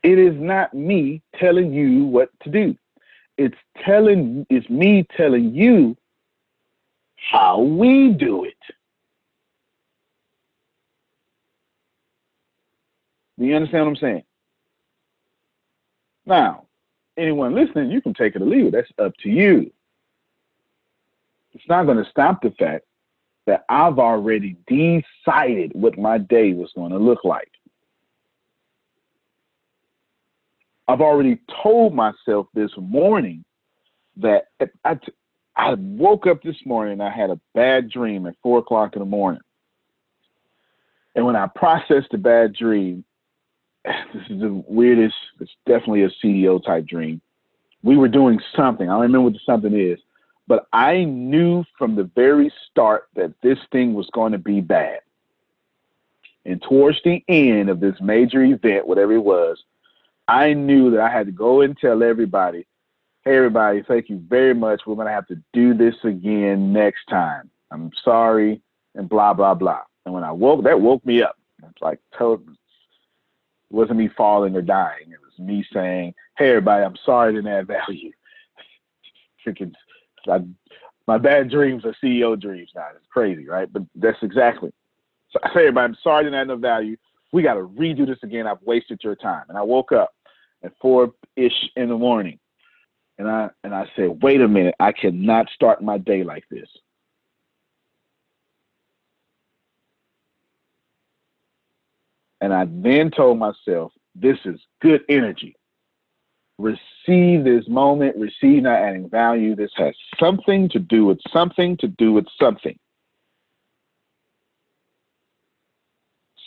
It 0.02 0.18
is 0.18 0.34
not 0.36 0.74
me 0.74 1.22
telling 1.36 1.74
you 1.74 2.06
what 2.06 2.32
to 2.42 2.50
do. 2.50 2.76
It's 3.38 3.58
telling 3.86 4.48
it's 4.50 4.70
me 4.70 5.06
telling 5.16 5.54
you 5.54 5.96
how 7.16 7.62
we 7.62 8.10
do 8.10 8.46
it. 8.46 8.56
Do 13.38 13.46
you 13.46 13.56
understand 13.56 13.86
what 13.86 13.92
I'm 13.92 13.96
saying? 13.98 14.24
Now, 16.26 16.66
anyone 17.16 17.54
listening, 17.54 17.92
you 17.92 18.02
can 18.02 18.14
take 18.14 18.36
it 18.36 18.42
or 18.42 18.46
leave 18.46 18.68
it. 18.68 18.72
That's 18.72 18.92
up 18.98 19.16
to 19.24 19.30
you 19.30 19.72
it's 21.60 21.68
not 21.68 21.84
going 21.84 22.02
to 22.02 22.10
stop 22.10 22.42
the 22.42 22.52
fact 22.52 22.86
that 23.46 23.66
I've 23.68 24.00
already 24.00 24.56
decided 24.66 25.74
what 25.74 25.98
my 25.98 26.18
day 26.18 26.54
was 26.54 26.72
going 26.74 26.92
to 26.92 26.98
look 26.98 27.26
like. 27.26 27.52
I've 30.88 31.02
already 31.02 31.40
told 31.62 31.94
myself 31.94 32.48
this 32.54 32.72
morning 32.78 33.44
that 34.18 34.46
I, 34.86 34.98
I 35.56 35.74
woke 35.74 36.28
up 36.28 36.42
this 36.44 36.56
morning 36.66 36.94
and 36.94 37.04
I 37.04 37.12
had 37.12 37.30
a 37.30 37.40
bad 37.54 37.90
dream 37.90 38.26
at 38.26 38.36
four 38.42 38.60
o'clock 38.60 38.96
in 38.96 39.00
the 39.00 39.06
morning. 39.06 39.42
And 41.16 41.26
when 41.26 41.36
I 41.36 41.48
processed 41.48 42.12
the 42.12 42.18
bad 42.18 42.54
dream, 42.54 43.04
this 43.86 44.24
is 44.30 44.40
the 44.40 44.64
weirdest, 44.66 45.16
it's 45.42 45.52
definitely 45.68 46.04
a 46.04 46.26
CEO 46.26 46.64
type 46.64 46.88
dream. 46.88 47.22
We 47.84 47.98
were 47.98 48.08
doing 48.08 48.40
something. 48.56 48.88
I 48.88 48.94
don't 48.94 49.02
remember 49.02 49.26
what 49.26 49.34
the 49.34 49.40
something 49.46 49.78
is, 49.78 50.00
but 50.50 50.68
I 50.74 51.04
knew 51.04 51.64
from 51.78 51.96
the 51.96 52.10
very 52.16 52.52
start 52.70 53.08
that 53.16 53.34
this 53.44 53.60
thing 53.72 53.94
was 53.94 54.10
going 54.12 54.32
to 54.32 54.40
be 54.40 54.62
bad. 54.62 55.02
And 56.44 56.60
towards 56.60 56.98
the 57.06 57.24
end 57.28 57.70
of 57.70 57.80
this 57.80 58.02
major 58.02 58.44
event, 58.44 58.88
whatever 58.88 59.14
it 59.14 59.24
was, 59.24 59.64
I 60.28 60.54
knew 60.54 60.90
that 60.92 61.02
I 61.02 61.10
had 61.12 61.28
to 61.28 61.32
go 61.32 61.62
and 61.62 61.78
tell 61.78 62.02
everybody, 62.02 62.66
hey, 63.24 63.38
everybody, 63.38 63.84
thank 63.88 64.10
you 64.10 64.24
very 64.28 64.56
much. 64.56 64.82
We're 64.88 64.96
going 64.96 65.06
to 65.06 65.14
have 65.14 65.28
to 65.28 65.40
do 65.54 65.76
this 65.76 65.96
again 66.04 66.74
next 66.74 67.06
time. 67.06 67.52
I'm 67.70 67.92
sorry, 68.04 68.60
and 68.96 69.08
blah, 69.08 69.36
blah, 69.36 69.54
blah. 69.54 69.82
And 70.06 70.16
when 70.16 70.24
I 70.24 70.32
woke, 70.32 70.64
that 70.64 70.82
woke 70.82 71.06
me 71.06 71.22
up. 71.22 71.38
It's 71.62 71.82
like 71.82 72.00
told 72.18 72.42
it 72.42 72.56
wasn't 73.70 74.00
me 74.00 74.10
falling 74.18 74.56
or 74.56 74.64
dying. 74.64 75.12
It 75.12 75.20
was 75.22 75.38
me 75.38 75.64
saying, 75.72 76.16
"Hey, 76.38 76.50
everybody, 76.50 76.84
I'm 76.84 76.98
sorry 77.06 77.30
I 77.30 77.32
didn't 77.34 77.52
add 77.52 77.68
value." 77.68 78.12
Freaking, 79.46 79.74
I, 80.28 80.40
my 81.08 81.18
bad 81.18 81.50
dreams 81.50 81.86
are 81.86 81.96
CEO 82.04 82.40
dreams 82.40 82.72
now. 82.76 82.88
It's 82.96 83.06
crazy, 83.12 83.48
right? 83.48 83.72
But 83.72 83.84
that's 83.96 84.22
exactly. 84.22 84.72
So 85.32 85.40
I 85.44 85.50
say, 85.50 85.60
everybody, 85.62 85.86
I'm 85.86 85.98
sorry 86.04 86.20
I 86.20 86.24
didn't 86.24 86.40
add 86.40 86.48
no 86.48 86.58
value. 86.58 86.98
We 87.32 87.44
got 87.44 87.56
to 87.56 87.62
redo 87.62 88.08
this 88.08 88.18
again. 88.24 88.48
I've 88.48 88.62
wasted 88.64 89.00
your 89.04 89.16
time. 89.16 89.44
And 89.50 89.58
I 89.58 89.62
woke 89.62 89.92
up 89.92 90.14
at 90.64 90.74
four 90.82 91.14
ish 91.36 91.70
in 91.76 91.90
the 91.90 91.98
morning, 91.98 92.40
and 93.18 93.30
I 93.30 93.50
and 93.64 93.74
I 93.74 93.86
said, 93.96 94.22
wait 94.22 94.42
a 94.42 94.48
minute, 94.48 94.76
I 94.80 94.92
cannot 94.92 95.50
start 95.54 95.84
my 95.84 95.98
day 95.98 96.24
like 96.24 96.44
this. 96.50 96.68
And 102.42 102.54
I 102.54 102.66
then 102.70 103.12
told 103.12 103.38
myself, 103.38 103.92
this 104.16 104.38
is 104.46 104.60
good 104.82 105.04
energy. 105.10 105.56
Receive 106.60 107.46
this 107.46 107.68
moment, 107.70 108.18
receive 108.18 108.64
not 108.64 108.80
adding 108.80 109.10
value. 109.10 109.56
This 109.56 109.72
has 109.78 109.96
something 110.20 110.68
to 110.70 110.80
do 110.80 111.06
with 111.06 111.20
something 111.32 111.78
to 111.78 111.88
do 111.88 112.12
with 112.12 112.26
something. 112.38 112.78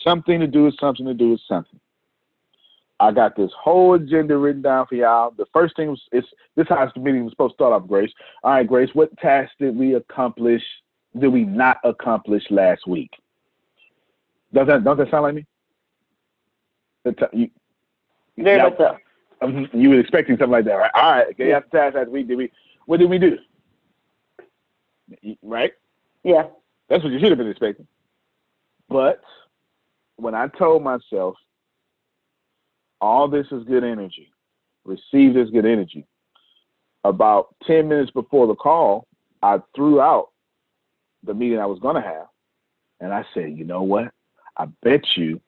Something 0.03 0.39
to 0.39 0.47
do 0.47 0.65
with 0.65 0.75
something 0.79 1.07
to 1.07 1.15
do 1.15 1.31
with 1.31 1.41
something. 1.47 1.79
I 2.99 3.11
got 3.11 3.35
this 3.35 3.49
whole 3.59 3.95
agenda 3.95 4.37
written 4.37 4.61
down 4.61 4.85
for 4.85 4.93
y'all. 4.93 5.33
The 5.35 5.47
first 5.51 5.75
thing 5.75 5.89
was 5.89 6.01
it's 6.11 6.27
this 6.55 6.67
how 6.69 6.89
the 6.93 7.01
meeting 7.01 7.23
was 7.23 7.33
supposed 7.33 7.53
to 7.53 7.55
start 7.55 7.73
off, 7.73 7.87
Grace. 7.87 8.11
All 8.43 8.51
right, 8.51 8.67
Grace, 8.67 8.89
what 8.93 9.17
task 9.17 9.51
did 9.59 9.75
we 9.75 9.95
accomplish? 9.95 10.61
Did 11.17 11.29
we 11.29 11.43
not 11.43 11.77
accomplish 11.83 12.43
last 12.51 12.87
week? 12.87 13.09
Does 14.53 14.67
that 14.67 14.83
don't 14.83 14.97
that 14.97 15.09
sound 15.09 15.23
like 15.23 15.35
me? 15.35 15.45
The 17.03 17.13
t- 17.13 17.25
you, 17.33 17.49
much 18.37 18.77
you 19.73 19.89
were 19.89 19.99
expecting 19.99 20.35
something 20.35 20.51
like 20.51 20.65
that, 20.65 20.73
right? 20.73 20.91
All 20.93 21.11
right, 21.11 21.27
okay, 21.29 21.51
after 21.53 21.69
task 21.69 21.95
last 21.95 22.09
week, 22.09 22.27
did 22.27 22.37
we 22.37 22.51
what 22.85 22.99
did 22.99 23.09
we 23.09 23.17
do? 23.17 23.37
Right? 25.41 25.73
Yeah. 26.23 26.47
That's 26.89 27.03
what 27.03 27.13
you 27.13 27.19
should 27.19 27.29
have 27.29 27.37
been 27.37 27.49
expecting. 27.49 27.87
But 28.89 29.21
when 30.17 30.35
I 30.35 30.47
told 30.47 30.83
myself, 30.83 31.35
all 33.01 33.27
this 33.27 33.47
is 33.51 33.63
good 33.63 33.83
energy, 33.83 34.31
receive 34.85 35.33
this 35.33 35.49
good 35.49 35.65
energy, 35.65 36.05
about 37.03 37.55
10 37.65 37.87
minutes 37.87 38.11
before 38.11 38.47
the 38.47 38.55
call, 38.55 39.07
I 39.41 39.59
threw 39.75 39.99
out 39.99 40.29
the 41.23 41.33
meeting 41.33 41.59
I 41.59 41.65
was 41.65 41.79
going 41.79 41.95
to 41.95 42.01
have. 42.01 42.27
And 42.99 43.13
I 43.13 43.25
said, 43.33 43.57
you 43.57 43.65
know 43.65 43.83
what? 43.83 44.11
I 44.57 44.65
bet 44.83 45.17
you 45.17 45.41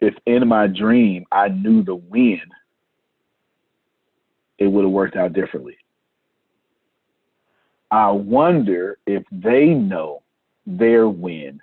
if 0.00 0.14
in 0.26 0.48
my 0.48 0.66
dream 0.66 1.26
I 1.30 1.48
knew 1.48 1.82
the 1.82 1.94
when, 1.94 2.40
it 4.58 4.66
would 4.66 4.84
have 4.84 4.92
worked 4.92 5.16
out 5.16 5.32
differently. 5.32 5.76
I 7.90 8.10
wonder 8.10 8.98
if 9.06 9.24
they 9.32 9.66
know 9.66 10.22
their 10.66 11.08
win 11.08 11.60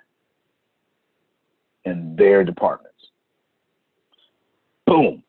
in 1.84 2.16
their 2.16 2.42
departments. 2.42 2.96
Boom. 4.86 5.22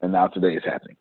And 0.00 0.12
now 0.12 0.26
today 0.28 0.54
is 0.54 0.64
happening. 0.64 0.96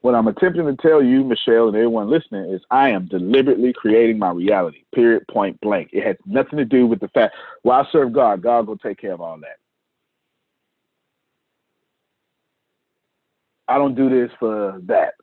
What 0.00 0.16
I'm 0.16 0.26
attempting 0.26 0.66
to 0.66 0.76
tell 0.76 1.00
you, 1.00 1.22
Michelle, 1.22 1.68
and 1.68 1.76
everyone 1.76 2.10
listening, 2.10 2.52
is 2.52 2.60
I 2.70 2.90
am 2.90 3.06
deliberately 3.06 3.72
creating 3.72 4.18
my 4.18 4.32
reality, 4.32 4.82
period, 4.92 5.24
point 5.28 5.60
blank. 5.60 5.90
It 5.92 6.04
has 6.04 6.16
nothing 6.26 6.58
to 6.58 6.64
do 6.64 6.88
with 6.88 6.98
the 6.98 7.08
fact, 7.08 7.36
well, 7.62 7.80
I 7.80 7.92
serve 7.92 8.12
God. 8.12 8.42
God 8.42 8.66
will 8.66 8.78
take 8.78 8.98
care 8.98 9.12
of 9.12 9.20
all 9.20 9.38
that. 9.38 9.58
I 13.72 13.78
don't 13.78 13.94
do 13.94 14.10
this 14.10 14.30
for 14.38 14.80
that. 14.84 15.14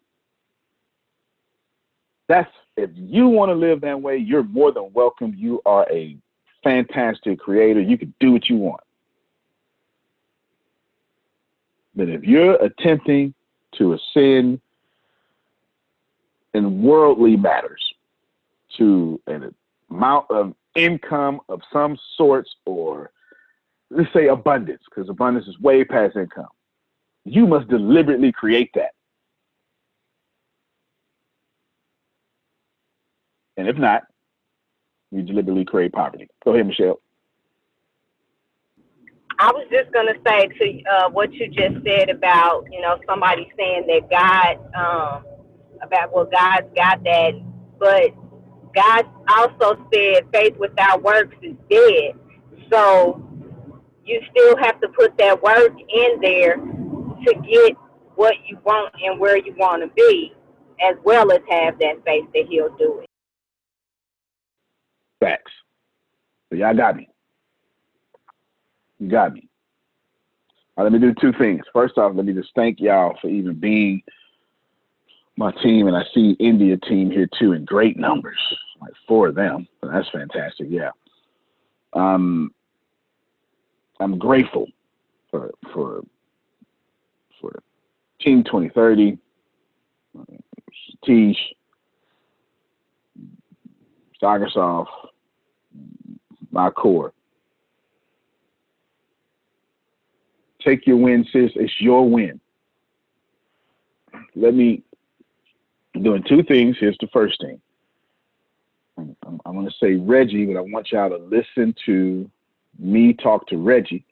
That's 2.28 2.50
if 2.78 2.90
you 2.96 3.28
want 3.28 3.50
to 3.50 3.54
live 3.54 3.82
that 3.82 4.02
way, 4.02 4.18
you're 4.18 4.44
more 4.44 4.72
than 4.72 4.92
welcome. 4.94 5.36
You 5.38 5.62
are 5.68 5.86
a 5.92 6.18
fantastic 6.64 7.40
creator. 7.40 7.80
You 7.80 7.98
can 7.98 8.12
do 8.20 8.32
what 8.32 8.50
you 8.50 8.58
want. 8.58 8.82
But 11.96 12.10
if 12.10 12.24
you're 12.24 12.56
attempting 12.56 13.36
to 13.78 13.94
ascend 13.94 14.62
in 16.56 16.82
worldly 16.82 17.36
matters 17.36 17.94
to 18.78 19.22
an 19.28 19.54
amount 19.92 20.26
of 20.32 20.56
income 20.76 21.42
of 21.50 21.62
some 21.72 22.00
sorts, 22.18 22.50
or 22.66 23.12
let's 23.92 24.12
say 24.12 24.28
abundance, 24.28 24.82
because 24.90 25.08
abundance 25.08 25.48
is 25.48 25.60
way 25.60 25.84
past 25.84 26.16
income, 26.16 26.48
you 27.30 27.46
must 27.46 27.68
deliberately 27.68 28.32
create 28.32 28.72
that. 28.74 28.92
And 33.58 33.68
if 33.68 33.78
not, 33.78 34.04
you 35.12 35.22
deliberately 35.22 35.66
create 35.66 35.92
poverty. 35.92 36.28
Go 36.44 36.54
ahead, 36.54 36.66
Michelle. 36.66 37.02
I 39.38 39.52
was 39.52 39.68
just 39.72 39.92
gonna 39.94 40.14
say 40.26 40.48
to 40.48 40.84
uh, 40.92 41.10
what 41.10 41.32
you 41.34 41.48
just 41.48 41.86
said 41.86 42.10
about 42.10 42.66
you 42.72 42.82
know 42.82 42.98
somebody 43.08 43.50
saying 43.58 43.86
that 43.88 44.10
God 44.10 44.58
um, 44.76 45.26
about 45.82 46.14
well 46.14 46.26
God's 46.26 46.68
got 46.76 47.04
that, 47.04 47.34
but 47.80 48.10
God 48.76 49.06
also 49.38 49.88
said 49.94 50.24
faith 50.34 50.56
without 50.58 51.04
works 51.04 51.36
is 51.42 51.56
dead. 51.70 52.14
So 52.72 53.24
you 54.04 54.22
still 54.32 54.58
have 54.58 54.82
to 54.82 54.90
put 54.90 55.18
that 55.18 55.42
work 55.42 55.74
in 55.90 56.20
there 56.22 56.58
to 57.26 57.34
get 57.48 57.76
what 58.16 58.36
you 58.48 58.58
want 58.64 58.94
and 59.02 59.20
where 59.20 59.38
you 59.38 59.54
want 59.58 59.82
to 59.84 59.90
be, 59.96 60.34
as 60.82 60.96
well 61.04 61.32
as 61.32 61.40
have 61.50 61.80
that 61.80 62.04
faith 62.06 62.26
that 62.34 62.46
He'll 62.50 62.76
do 62.78 63.00
it. 63.02 63.10
Facts. 65.20 65.52
So 66.50 66.56
y'all 66.58 66.76
got 66.76 66.96
me. 66.96 67.10
You 69.00 69.10
got 69.10 69.34
me. 69.34 69.48
Right, 70.76 70.84
let 70.84 70.92
me 70.92 71.00
do 71.00 71.14
two 71.20 71.34
things. 71.34 71.64
First 71.74 71.98
off, 71.98 72.14
let 72.16 72.26
me 72.26 72.34
just 72.34 72.52
thank 72.56 72.80
y'all 72.80 73.18
for 73.22 73.28
even 73.28 73.60
being 73.60 74.02
my 75.36 75.52
team, 75.64 75.88
and 75.88 75.96
I 75.96 76.04
see 76.14 76.32
India 76.40 76.78
team 76.78 77.10
here 77.10 77.28
too 77.40 77.54
in 77.54 77.66
great 77.66 77.98
numbers, 77.98 78.40
like 78.82 78.94
four 79.08 79.30
of 79.30 79.36
them. 79.36 79.68
That's 79.82 80.10
fantastic. 80.10 80.68
Yeah. 80.70 80.92
Um, 81.94 82.54
I'm 84.00 84.18
grateful 84.18 84.68
for 85.32 85.52
for 85.74 86.02
Team 88.22 88.44
2030, 88.44 89.18
Teach, 91.06 91.38
Sagersoft, 94.22 94.88
my 96.52 96.70
core. 96.70 97.14
Take 100.62 100.86
your 100.86 100.98
win, 100.98 101.26
sis. 101.32 101.52
It's 101.56 101.80
your 101.80 102.10
win. 102.10 102.42
Let 104.36 104.54
me 104.54 104.84
I'm 105.96 106.04
doing 106.04 106.24
two 106.28 106.44
things. 106.44 106.78
Here's 106.80 106.98
the 107.00 107.08
first 107.12 107.42
thing. 107.42 107.60
I'm, 108.98 109.16
I'm, 109.26 109.42
I'm 109.46 109.54
going 109.54 109.68
to 109.68 109.74
say 109.82 109.96
Reggie, 109.96 110.46
but 110.46 110.58
I 110.58 110.62
want 110.62 110.92
y'all 110.92 111.10
to 111.10 111.18
listen 111.18 111.76
to 111.86 112.30
me 112.78 113.14
talk 113.14 113.48
to 113.48 113.58
Reggie. 113.58 114.06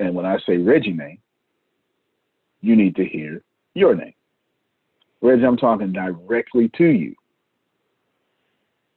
And 0.00 0.14
when 0.14 0.26
I 0.26 0.38
say 0.46 0.58
Reggie 0.58 0.92
name, 0.92 1.18
you 2.66 2.74
need 2.74 2.96
to 2.96 3.04
hear 3.04 3.42
your 3.74 3.94
name. 3.94 4.14
Reggie, 5.20 5.46
I'm 5.46 5.56
talking 5.56 5.92
directly 5.92 6.68
to 6.76 6.84
you. 6.84 7.14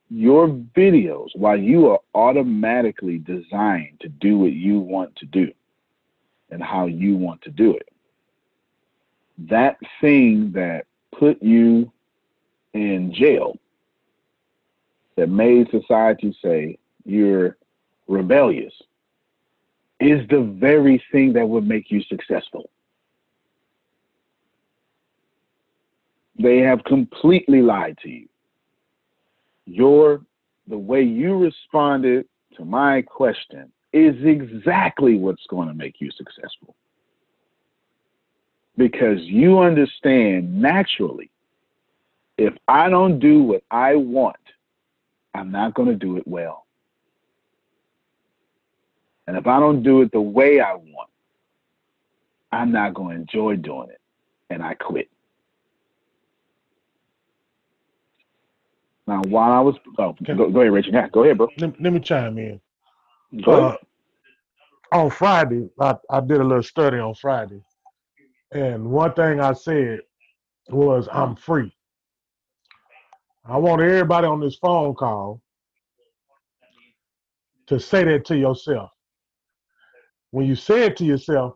Your 0.10 0.48
videos, 0.48 1.28
while 1.36 1.58
you 1.58 1.90
are 1.90 2.00
automatically 2.16 3.20
designed 3.20 4.00
to 4.00 4.10
do 4.10 4.40
what 4.40 4.54
you 4.54 4.80
want 4.80 5.16
to 5.18 5.26
do 5.28 5.52
and 6.50 6.64
how 6.64 6.88
you 6.88 7.16
want 7.16 7.44
to 7.44 7.52
do 7.52 7.76
it, 7.76 7.90
that 9.50 9.78
thing 10.02 10.52
that 10.54 10.88
put 11.18 11.42
you 11.44 11.92
in 12.74 13.14
jail, 13.14 13.56
that 15.16 15.30
made 15.30 15.70
society 15.70 16.36
say 16.44 16.78
you're 17.06 17.56
rebellious, 18.08 18.74
is 20.00 20.28
the 20.30 20.42
very 20.42 21.04
thing 21.12 21.34
that 21.34 21.48
would 21.48 21.68
make 21.68 21.92
you 21.92 22.02
successful. 22.04 22.70
They 26.40 26.60
have 26.60 26.84
completely 26.86 27.62
lied 27.62 27.98
to 28.04 28.10
you. 28.10 28.30
Your 29.66 30.22
the 30.68 30.78
way 30.78 31.02
you 31.02 31.38
responded 31.38 32.28
to 32.56 32.64
my 32.64 33.02
question 33.02 33.72
is 33.92 34.16
exactly 34.24 35.16
what's 35.16 35.46
going 35.50 35.68
to 35.68 35.74
make 35.74 36.00
you 36.00 36.10
successful. 36.12 36.76
Because 38.78 39.20
you 39.22 39.60
understand 39.60 40.62
naturally, 40.62 41.32
if 42.38 42.54
I 42.68 42.90
don't 42.90 43.20
do 43.20 43.44
what 43.44 43.64
I 43.70 43.96
want, 43.96 44.38
I'm 45.34 45.52
not 45.52 45.74
going 45.74 45.90
to 45.90 45.96
do 45.96 46.18
it 46.18 46.28
well. 46.28 46.66
And 49.28 49.36
if 49.36 49.46
I 49.46 49.60
don't 49.60 49.84
do 49.84 50.02
it 50.02 50.12
the 50.12 50.22
way 50.22 50.62
I 50.62 50.76
want, 50.76 51.10
I'm 52.52 52.72
not 52.72 52.94
going 52.94 53.16
to 53.16 53.22
enjoy 53.22 53.58
doing 53.58 53.90
it. 53.90 54.02
And 54.50 54.64
I 54.64 54.76
quit. 54.76 55.10
Now, 59.10 59.24
while 59.24 59.52
I 59.52 59.60
was, 59.60 59.76
oh, 59.98 60.16
go, 60.24 60.52
go 60.52 60.62
ahead, 60.62 60.72
Richard. 60.72 60.94
Yeah, 60.94 61.10
go 61.10 61.24
ahead, 61.24 61.40
bro. 61.40 61.50
Let, 61.58 61.82
let 61.82 61.94
me 61.94 62.00
chime 62.00 62.38
in. 62.38 62.62
Go 63.44 63.54
Uh, 63.54 63.58
ahead. 63.58 63.80
on 64.92 65.10
Friday, 65.10 65.68
I, 65.80 65.96
I 66.12 66.20
did 66.20 66.40
a 66.40 66.44
little 66.44 66.62
study 66.62 67.00
on 67.00 67.16
Friday, 67.16 67.60
and 68.52 68.86
one 68.86 69.14
thing 69.14 69.40
I 69.40 69.54
said 69.54 70.02
was, 70.70 71.10
I'm 71.12 71.36
free. 71.36 71.74
I 73.46 73.58
want 73.58 73.82
everybody 73.82 74.28
on 74.28 74.40
this 74.42 74.58
phone 74.58 74.94
call 74.94 75.42
to 77.66 77.80
say 77.80 78.04
that 78.04 78.26
to 78.26 78.38
yourself. 78.38 78.92
When 80.30 80.46
you 80.46 80.56
say 80.56 80.84
it 80.86 80.98
to 80.98 81.06
yourself, 81.06 81.56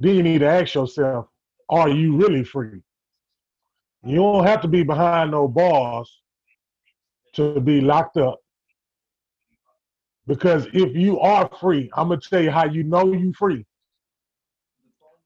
then 0.00 0.14
you 0.16 0.22
need 0.22 0.38
to 0.38 0.46
ask 0.48 0.74
yourself, 0.74 1.26
are 1.68 1.90
you 1.90 2.16
really 2.16 2.44
free? 2.44 2.80
You 4.02 4.16
don't 4.16 4.46
have 4.46 4.62
to 4.62 4.68
be 4.68 4.84
behind 4.84 5.32
no 5.32 5.48
bars 5.48 6.22
to 7.36 7.60
be 7.60 7.80
locked 7.80 8.16
up. 8.16 8.38
Because 10.26 10.66
if 10.72 10.96
you 10.96 11.20
are 11.20 11.48
free, 11.60 11.90
I'm 11.94 12.08
gonna 12.08 12.20
tell 12.20 12.42
you 12.42 12.50
how 12.50 12.64
you 12.64 12.82
know 12.82 13.12
you 13.12 13.32
free. 13.32 13.64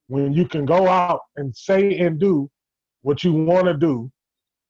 When 0.09 0.33
you 0.33 0.47
can 0.47 0.67
go 0.67 0.89
out 0.89 1.21
and 1.37 1.57
say 1.57 1.99
and 1.99 2.19
do 2.19 2.51
what 3.03 3.25
you 3.25 3.33
want 3.33 3.67
to 3.67 3.75
do, 3.75 4.11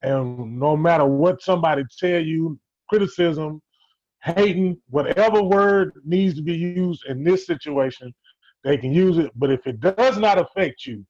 and 0.02 0.58
no 0.58 0.76
matter 0.76 1.04
what 1.04 1.42
somebody 1.42 1.82
tell 1.98 2.20
you, 2.20 2.58
criticism, 2.88 3.60
hating, 4.22 4.80
whatever 4.88 5.42
word 5.42 5.92
needs 6.04 6.34
to 6.36 6.42
be 6.42 6.54
used 6.54 7.04
in 7.06 7.24
this 7.24 7.46
situation, 7.46 8.14
they 8.62 8.76
can 8.76 8.92
use 8.92 9.18
it. 9.18 9.32
But 9.34 9.50
if 9.50 9.66
it 9.66 9.80
does 9.80 10.18
not 10.18 10.38
affect 10.38 10.86
you, 10.86 11.04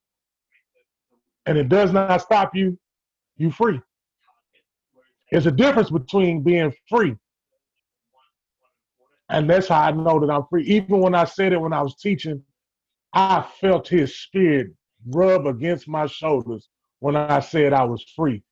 and 1.47 1.59
it 1.59 1.69
does 1.69 1.93
not 1.93 2.23
stop 2.23 2.55
you, 2.55 2.79
you 3.37 3.51
free. 3.51 3.81
There's 5.31 5.47
a 5.47 5.53
difference 5.53 5.91
between 5.91 6.43
being 6.43 6.73
free 6.89 7.17
and 9.31 9.49
that's 9.49 9.69
how 9.69 9.81
I 9.81 9.93
know 9.93 10.19
that 10.19 10.31
I'm 10.31 10.45
free. 10.51 10.65
Even 10.65 11.01
when 11.01 11.15
I 11.15 11.25
said 11.25 11.53
it 11.53 11.61
when 11.61 11.73
I 11.73 11.83
was 11.83 11.95
teaching, 11.95 12.43
I 13.15 13.47
felt 13.61 13.87
his 13.87 14.17
spirit 14.17 14.69
rub 15.09 15.47
against 15.47 15.89
my 15.89 16.07
shoulders 16.07 16.69
when 16.99 17.15
I 17.17 17.39
said 17.39 17.73
I 17.73 17.85
was 17.85 18.05
free. 18.17 18.43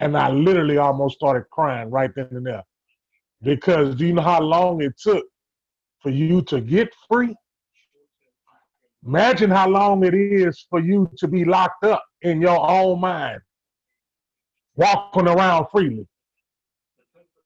And 0.00 0.16
I 0.16 0.30
literally 0.30 0.76
almost 0.76 1.14
started 1.14 1.44
crying 1.50 1.88
right 1.88 2.10
then 2.16 2.28
and 2.32 2.44
there. 2.44 2.64
Because 3.42 3.94
do 3.94 4.06
you 4.06 4.12
know 4.12 4.22
how 4.22 4.40
long 4.40 4.82
it 4.82 4.98
took 4.98 5.24
for 6.00 6.10
you 6.10 6.42
to 6.42 6.60
get 6.60 6.92
free? 7.08 7.34
Imagine 9.06 9.50
how 9.50 9.68
long 9.68 10.04
it 10.04 10.14
is 10.14 10.66
for 10.68 10.80
you 10.80 11.08
to 11.18 11.28
be 11.28 11.44
locked 11.44 11.84
up 11.84 12.04
in 12.22 12.40
your 12.40 12.68
own 12.68 13.00
mind, 13.00 13.40
walking 14.74 15.28
around 15.28 15.66
freely. 15.70 16.08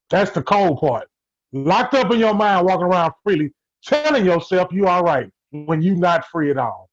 That's 0.09 0.31
the 0.31 0.41
cold 0.43 0.79
part 0.79 1.07
locked 1.51 1.93
up 1.93 2.11
in 2.11 2.19
your 2.19 2.33
mind, 2.33 2.65
walking 2.65 2.85
around 2.85 3.13
freely, 3.23 3.51
telling 3.83 4.25
yourself 4.25 4.71
you 4.71 4.87
are 4.87 5.03
right 5.03 5.29
when 5.51 5.81
you're 5.81 5.95
not 5.95 6.25
free 6.27 6.51
at 6.51 6.57
all. 6.57 6.89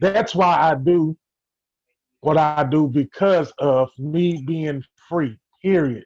That's 0.00 0.34
why 0.34 0.56
I 0.56 0.74
do 0.74 1.16
what 2.20 2.36
I 2.38 2.64
do 2.64 2.88
because 2.88 3.52
of 3.58 3.90
me 3.98 4.42
being 4.46 4.82
free, 5.08 5.38
period. 5.62 6.04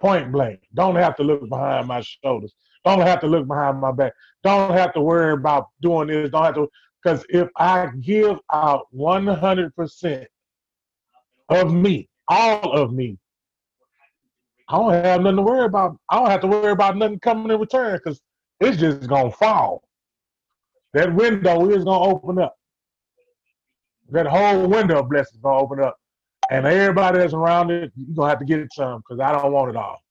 Point 0.00 0.30
blank. 0.30 0.60
Don't 0.74 0.96
have 0.96 1.16
to 1.16 1.22
look 1.22 1.48
behind 1.48 1.88
my 1.88 2.02
shoulders. 2.02 2.54
Don't 2.84 3.00
have 3.00 3.20
to 3.20 3.26
look 3.26 3.46
behind 3.46 3.80
my 3.80 3.90
back. 3.90 4.12
Don't 4.44 4.72
have 4.72 4.92
to 4.94 5.00
worry 5.00 5.32
about 5.32 5.68
doing 5.80 6.08
this. 6.08 6.30
Don't 6.30 6.44
have 6.44 6.54
to, 6.54 6.68
because 7.02 7.24
if 7.30 7.48
I 7.56 7.88
give 8.00 8.38
out 8.52 8.86
100% 8.94 10.26
of 11.48 11.72
me, 11.72 12.08
all 12.28 12.72
of 12.72 12.92
me, 12.92 13.18
I 14.68 14.76
don't 14.76 14.92
have 14.92 15.20
nothing 15.20 15.36
to 15.36 15.42
worry 15.42 15.64
about. 15.64 15.96
I 16.10 16.18
don't 16.18 16.30
have 16.30 16.40
to 16.40 16.46
worry 16.46 16.72
about 16.72 16.96
nothing 16.96 17.20
coming 17.20 17.52
in 17.52 17.60
return 17.60 17.96
because 17.96 18.20
it's 18.60 18.78
just 18.78 19.08
gonna 19.08 19.30
fall. 19.30 19.82
That 20.92 21.14
window 21.14 21.68
is 21.70 21.84
gonna 21.84 22.04
open 22.04 22.38
up. 22.38 22.56
That 24.10 24.26
whole 24.26 24.66
window 24.66 25.00
of 25.00 25.08
blessings 25.08 25.40
gonna 25.42 25.58
open 25.58 25.80
up, 25.80 25.98
and 26.50 26.66
everybody 26.66 27.18
that's 27.18 27.34
around 27.34 27.70
it, 27.70 27.92
you're 27.96 28.14
gonna 28.14 28.30
have 28.30 28.38
to 28.40 28.44
get 28.44 28.66
some 28.72 29.00
because 29.00 29.20
I 29.20 29.32
don't 29.32 29.52
want 29.52 29.70
it 29.70 29.76
all, 29.76 30.02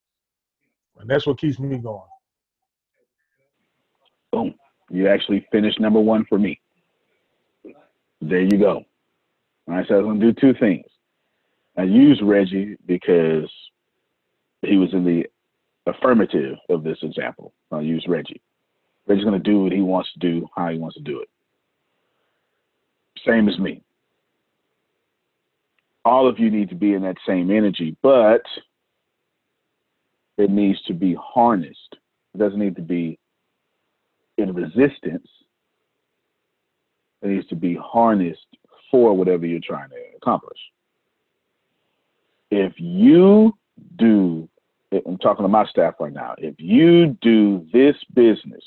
and 0.99 1.10
that's 1.10 1.28
what 1.28 1.39
keeps 1.39 1.60
me 1.60 1.78
going. 1.78 2.01
Boom. 4.32 4.56
You 4.89 5.08
actually 5.08 5.45
finished 5.51 5.80
number 5.80 5.99
one 5.99 6.26
for 6.26 6.38
me. 6.38 6.60
There 8.22 8.41
you 8.41 8.58
go. 8.58 8.86
All 9.68 9.76
right, 9.76 9.86
so 9.88 9.95
I 9.95 10.01
was 10.01 10.20
to 10.20 10.32
do 10.32 10.34
two 10.34 10.53
things. 10.60 10.86
I 11.78 11.84
used 11.84 12.22
Reggie 12.22 12.78
because 12.86 13.51
he 14.68 14.78
was 14.78 14.93
in 14.93 15.03
the 15.03 15.26
affirmative 15.88 16.57
of 16.70 16.84
this 16.84 16.97
example. 17.01 17.53
I'll 17.72 17.82
use 17.82 18.05
Reggie. 18.07 18.41
Reggie's 19.07 19.26
going 19.26 19.41
to 19.41 19.49
do 19.51 19.63
what 19.63 19.72
he 19.72 19.82
wants 19.82 20.11
to 20.13 20.20
do, 20.20 20.47
how 20.55 20.70
he 20.70 20.78
wants 20.78 20.95
to 20.97 21.03
do 21.03 21.20
it. 21.20 21.30
Same 23.26 23.47
as 23.47 23.57
me. 23.59 23.82
All 26.03 26.28
of 26.28 26.39
you 26.39 26.51
need 26.51 26.70
to 26.70 26.76
be 26.76 26.93
in 26.93 27.01
that 27.03 27.18
same 27.26 27.49
energy, 27.49 27.95
but 28.01 28.43
it 30.38 30.49
needs 30.49 30.82
to 30.84 30.93
be 30.93 31.16
harnessed. 31.20 31.95
It 32.34 32.38
doesn't 32.38 32.59
need 32.59 32.76
to 32.76 32.82
be 32.82 33.18
in 34.38 34.53
resistance. 34.53 35.28
It 37.22 37.30
needs 37.30 37.47
to 37.47 37.55
be 37.55 37.76
harnessed 37.76 38.45
for 38.91 39.16
whatever 39.16 39.45
you're 39.45 39.59
trying 39.59 39.89
to 39.89 39.95
accomplish. 40.18 40.59
If 42.51 42.74
you 42.78 43.57
do, 43.97 44.47
I'm 44.91 45.17
talking 45.17 45.43
to 45.43 45.49
my 45.49 45.65
staff 45.65 45.95
right 45.99 46.13
now, 46.13 46.36
if 46.38 46.55
you 46.57 47.17
do 47.21 47.65
this 47.73 47.95
business, 48.13 48.63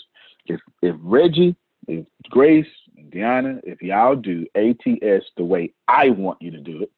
if, 0.46 0.60
if 0.82 0.96
Reggie, 1.00 1.56
if 1.86 2.06
Grace, 2.30 2.66
and 2.96 3.10
Deanna, 3.10 3.60
if 3.62 3.80
y'all 3.80 4.16
do 4.16 4.46
ATS 4.54 5.24
the 5.36 5.44
way 5.44 5.72
I 5.86 6.10
want 6.10 6.42
you 6.42 6.50
to 6.50 6.60
do 6.60 6.82
it, 6.82 6.90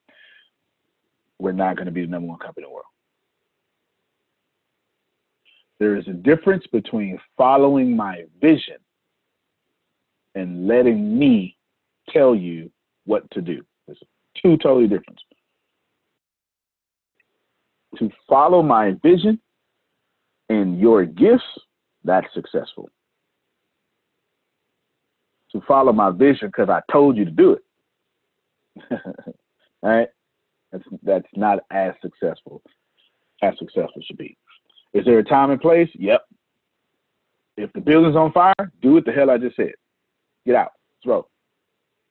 we're 1.39 1.53
not 1.53 1.77
going 1.77 1.87
to 1.87 1.93
be 1.93 2.03
the 2.03 2.11
number 2.11 2.29
one 2.29 2.39
company 2.39 2.65
in 2.65 2.71
the 2.71 2.75
world. 2.75 2.87
There 5.79 5.97
is 5.97 6.07
a 6.09 6.13
difference 6.13 6.67
between 6.67 7.19
following 7.37 7.97
my 7.97 8.25
vision 8.41 8.77
and 10.35 10.67
letting 10.67 11.19
me 11.19 11.57
tell 12.11 12.35
you 12.35 12.71
what 13.07 13.31
to 13.31 13.41
do. 13.41 13.65
There's 13.87 14.01
two 14.41 14.57
totally 14.59 14.89
different. 14.89 15.19
To 17.99 18.11
follow 18.29 18.63
my 18.63 18.93
vision 19.03 19.41
and 20.49 20.79
your 20.79 21.05
gifts, 21.05 21.45
that's 22.05 22.27
successful. 22.35 22.89
To 25.53 25.61
follow 25.67 25.93
my 25.93 26.11
vision 26.11 26.49
because 26.49 26.69
I 26.69 26.81
told 26.93 27.17
you 27.17 27.25
to 27.25 27.31
do 27.31 27.53
it. 27.53 27.63
All 29.83 29.91
right? 29.91 30.09
That's 30.71 30.85
that's 31.03 31.27
not 31.35 31.59
as 31.71 31.95
successful 32.01 32.63
as 33.43 33.55
successful 33.59 34.03
should 34.05 34.19
be. 34.19 34.37
Is 34.93 35.05
there 35.05 35.19
a 35.19 35.25
time 35.25 35.51
and 35.51 35.61
place? 35.61 35.89
Yep. 35.95 36.25
If 37.57 37.73
the 37.73 37.81
building's 37.81 38.17
on 38.17 38.33
fire, 38.33 38.73
do 38.81 38.93
what 38.93 39.05
the 39.05 39.13
hell 39.13 39.31
I 39.31 39.39
just 39.39 39.57
said. 39.57 39.73
Get 40.47 40.55
out. 40.55 40.73
Throw. 41.03 41.27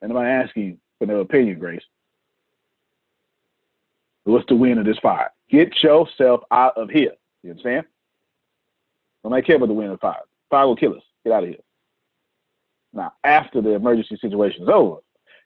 And 0.02 0.12
I'm 0.12 0.26
asking 0.26 0.80
for 0.98 1.06
no 1.06 1.20
opinion, 1.20 1.60
Grace. 1.60 1.82
What's 4.30 4.48
the 4.48 4.56
win 4.56 4.78
of 4.78 4.86
this 4.86 5.00
fire? 5.00 5.32
Get 5.50 5.82
yourself 5.82 6.42
out 6.52 6.78
of 6.78 6.90
here. 6.90 7.14
You 7.44 7.52
understand? 7.52 7.86
Nobody 9.24 9.42
care 9.42 9.56
about 9.56 9.68
the 9.68 9.74
wind 9.74 9.92
of 9.92 10.00
fire. 10.00 10.22
Fire 10.50 10.68
will 10.68 10.76
kill 10.76 10.94
us. 10.94 11.04
Get 11.24 11.34
out 11.34 11.44
of 11.44 11.50
here. 11.50 11.60
Now, 12.94 13.14
after 13.24 13.62
the 13.62 13.72
emergency 13.72 14.18
situation 14.18 14.64
is 14.64 14.70
over, 14.70 14.98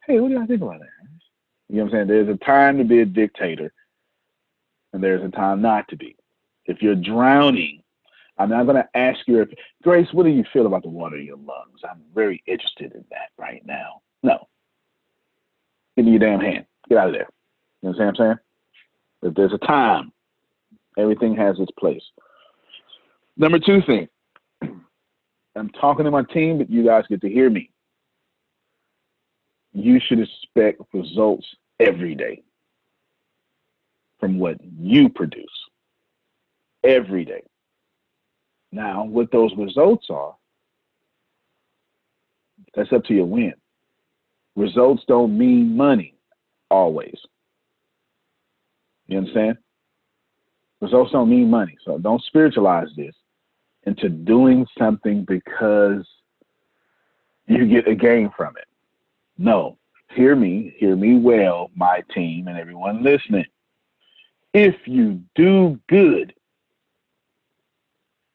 hey, 0.08 0.20
what 0.20 0.30
do 0.30 0.36
y'all 0.36 0.46
think 0.46 0.62
about 0.62 0.80
that? 0.80 0.88
You 1.70 1.78
know 1.78 1.84
what 1.86 1.94
I'm 1.94 1.96
saying? 1.96 2.08
There's 2.08 2.30
a 2.30 2.38
time 2.46 2.78
to 2.78 2.84
be 2.84 3.00
a 3.00 3.06
dictator, 3.06 3.74
and 4.92 5.04
there's 5.04 5.24
a 5.24 5.30
time 5.30 5.62
not 5.62 5.88
to 5.90 5.96
be. 5.96 6.16
If 6.66 6.82
you're 6.82 6.96
drowning, 6.96 7.82
I'm 8.38 8.50
not 8.50 8.66
going 8.66 8.78
to 8.78 8.98
ask 8.98 9.20
you 9.28 9.42
if, 9.42 9.50
Grace, 9.82 10.08
what 10.12 10.24
do 10.24 10.30
you 10.30 10.44
feel 10.54 10.66
about 10.66 10.84
the 10.84 10.90
water 10.90 11.18
in 11.18 11.26
your 11.26 11.38
lungs? 11.38 11.82
I'm 11.84 12.02
very 12.14 12.44
interested 12.46 12.94
in 12.94 13.04
that 13.12 13.30
right 13.38 13.66
now. 13.66 14.02
No. 14.22 14.48
Give 15.96 16.06
me 16.06 16.12
your 16.12 16.20
damn 16.20 16.40
hand. 16.40 16.66
Get 16.90 16.98
out 16.98 17.08
of 17.08 17.14
there. 17.14 17.28
You 17.82 17.90
know 17.90 17.98
what 17.98 18.08
I'm 18.08 18.16
saying? 18.16 18.36
If 19.24 19.34
there's 19.36 19.54
a 19.54 19.58
time, 19.60 20.12
everything 20.98 21.36
has 21.36 21.60
its 21.60 21.72
place. 21.80 22.04
Number 23.38 23.60
two 23.60 23.82
thing, 23.82 24.08
I'm 25.56 25.70
talking 25.70 26.06
to 26.06 26.12
my 26.12 26.24
team, 26.24 26.58
but 26.58 26.70
you 26.70 26.86
guys 26.86 27.06
get 27.10 27.22
to 27.22 27.30
hear 27.30 27.50
me. 27.50 27.70
You 29.72 30.00
should 30.00 30.20
expect 30.20 30.82
results 30.94 31.48
every 31.80 32.16
day 32.16 32.44
from 34.20 34.40
what 34.40 34.58
you 34.80 35.10
produce 35.10 35.46
every 36.84 37.26
day. 37.26 37.44
Now, 38.72 39.06
what 39.06 39.32
those 39.32 39.52
results 39.58 40.08
are 40.10 40.36
That's 42.76 42.92
up 42.92 43.06
to 43.06 43.14
your 43.14 43.26
win. 43.26 43.54
Results 44.56 45.04
don't 45.08 45.38
mean 45.38 45.76
money 45.76 46.16
always. 46.70 47.16
You 49.14 49.20
understand? 49.20 49.60
Results 50.82 51.12
don't 51.12 51.30
mean 51.30 51.48
money. 51.48 51.78
So 51.86 52.00
don't 52.00 52.24
spiritualize 52.24 52.88
this 52.98 53.14
into 53.84 54.10
doing 54.10 54.66
something 54.76 55.24
because 55.24 56.04
you 57.46 57.68
get 57.68 57.88
a 57.88 57.94
gain 57.94 58.32
from 58.36 58.58
it. 58.58 58.66
No. 59.38 59.78
Hear 60.16 60.36
me, 60.36 60.74
hear 60.78 60.96
me 60.96 61.20
well, 61.20 61.70
my 61.76 62.02
team 62.14 62.48
and 62.48 62.58
everyone 62.58 63.04
listening. 63.04 63.46
If 64.52 64.76
you 64.88 65.22
do 65.36 65.80
good, 65.88 66.34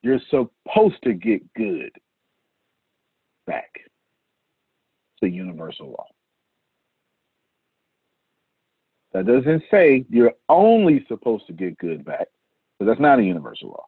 you're 0.03 0.20
supposed 0.31 1.03
to 1.03 1.14
get 1.14 1.43
good 1.55 1.91
back. 3.49 3.70
It's 3.74 5.24
a 5.24 5.29
universal 5.29 5.91
law. 5.91 6.07
That 9.13 9.27
doesn't 9.27 9.63
say 9.71 10.05
you're 10.11 10.35
only 10.49 11.05
supposed 11.09 11.47
to 11.47 11.53
get 11.53 11.79
good 11.79 12.05
back, 12.05 12.29
but 12.79 12.85
that's 12.85 13.01
not 13.01 13.19
a 13.19 13.23
universal 13.23 13.71
law. 13.71 13.85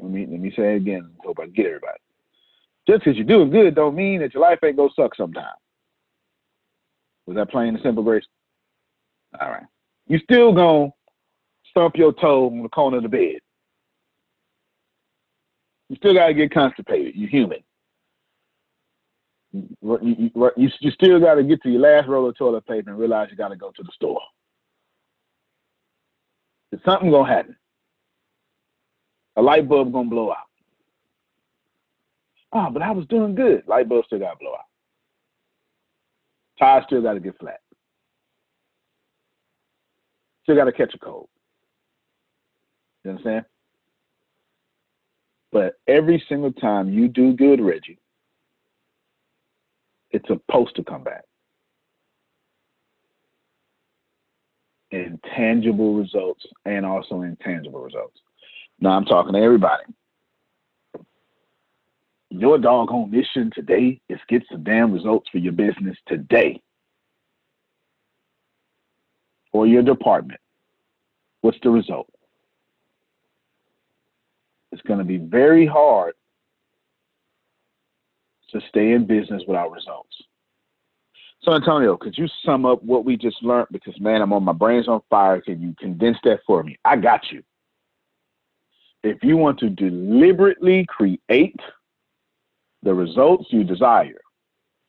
Let 0.00 0.10
me 0.10 0.26
let 0.28 0.40
me 0.40 0.52
say 0.56 0.74
it 0.74 0.78
again. 0.78 1.10
Hope 1.24 1.38
I 1.40 1.46
get 1.46 1.66
everybody. 1.66 1.98
Just 2.88 3.04
because 3.04 3.16
you're 3.16 3.26
doing 3.26 3.50
good 3.50 3.74
don't 3.74 3.94
mean 3.94 4.20
that 4.20 4.34
your 4.34 4.42
life 4.42 4.58
ain't 4.64 4.76
gonna 4.76 4.90
suck 4.96 5.14
sometime. 5.14 5.44
Was 7.26 7.36
that 7.36 7.50
plain 7.50 7.74
and 7.74 7.82
simple, 7.82 8.02
Grace? 8.02 8.24
All 9.40 9.50
right. 9.50 9.62
You 10.08 10.18
still 10.18 10.52
gonna 10.52 10.90
stump 11.68 11.96
your 11.96 12.12
toe 12.12 12.46
on 12.46 12.62
the 12.62 12.68
corner 12.68 12.96
of 12.96 13.04
the 13.04 13.08
bed. 13.08 13.38
You 15.88 15.96
still 15.96 16.14
gotta 16.14 16.34
get 16.34 16.52
constipated. 16.52 17.14
You're 17.14 17.28
human. 17.28 17.60
You, 19.52 20.30
you, 20.56 20.70
you, 20.80 20.90
still 20.92 21.18
gotta 21.18 21.42
get 21.42 21.62
to 21.62 21.70
your 21.70 21.80
last 21.80 22.08
roll 22.08 22.28
of 22.28 22.36
toilet 22.36 22.66
paper 22.66 22.90
and 22.90 22.98
realize 22.98 23.28
you 23.30 23.36
gotta 23.36 23.56
go 23.56 23.70
to 23.70 23.82
the 23.82 23.90
store. 23.94 24.20
Something 26.84 27.10
gonna 27.10 27.28
happen. 27.28 27.56
A 29.36 29.42
light 29.42 29.68
bulb 29.68 29.92
gonna 29.92 30.08
blow 30.08 30.30
out. 30.30 30.36
Oh, 32.52 32.68
but 32.70 32.82
I 32.82 32.90
was 32.92 33.06
doing 33.06 33.34
good. 33.34 33.64
Light 33.66 33.88
bulb 33.88 34.04
still 34.06 34.18
gotta 34.20 34.38
blow 34.38 34.52
out. 34.52 34.66
Tire 36.58 36.82
still 36.86 37.02
gotta 37.02 37.20
get 37.20 37.38
flat. 37.38 37.60
Still 40.44 40.56
gotta 40.56 40.72
catch 40.72 40.94
a 40.94 40.98
cold. 40.98 41.28
You 43.04 43.12
understand? 43.12 43.44
But 45.52 45.74
every 45.88 46.22
single 46.28 46.52
time 46.52 46.92
you 46.92 47.08
do 47.08 47.32
good, 47.32 47.60
Reggie, 47.60 47.99
it's 50.10 50.26
supposed 50.26 50.76
to 50.76 50.84
come 50.84 51.04
back. 51.04 51.24
In 54.90 55.20
tangible 55.36 55.94
results 55.94 56.44
and 56.64 56.84
also 56.84 57.22
intangible 57.22 57.80
results. 57.80 58.18
Now 58.80 58.90
I'm 58.90 59.04
talking 59.04 59.34
to 59.34 59.38
everybody. 59.38 59.84
Your 62.30 62.58
doggone 62.58 63.10
mission 63.10 63.50
today 63.54 64.00
is 64.08 64.18
get 64.28 64.42
some 64.50 64.64
damn 64.64 64.92
results 64.92 65.28
for 65.30 65.38
your 65.38 65.52
business 65.52 65.96
today 66.06 66.60
or 69.52 69.66
your 69.66 69.82
department. 69.82 70.40
What's 71.40 71.58
the 71.62 71.70
result? 71.70 72.08
It's 74.72 74.82
going 74.82 74.98
to 74.98 75.04
be 75.04 75.16
very 75.16 75.66
hard 75.66 76.14
to 78.52 78.60
stay 78.68 78.92
in 78.92 79.06
business 79.06 79.42
without 79.46 79.72
results. 79.72 80.14
So, 81.42 81.54
Antonio, 81.54 81.96
could 81.96 82.18
you 82.18 82.28
sum 82.44 82.66
up 82.66 82.82
what 82.82 83.04
we 83.04 83.16
just 83.16 83.42
learned? 83.42 83.68
Because, 83.70 83.98
man, 84.00 84.20
I'm 84.20 84.32
on 84.32 84.44
my 84.44 84.52
brain's 84.52 84.88
on 84.88 85.00
fire. 85.08 85.40
Can 85.40 85.60
you 85.60 85.74
condense 85.78 86.18
that 86.24 86.40
for 86.46 86.62
me? 86.62 86.76
I 86.84 86.96
got 86.96 87.22
you 87.30 87.42
if 89.02 89.22
you 89.22 89.36
want 89.36 89.58
to 89.60 89.70
deliberately 89.70 90.86
create 90.88 91.60
the 92.82 92.94
results 92.94 93.46
you 93.50 93.64
desire, 93.64 94.20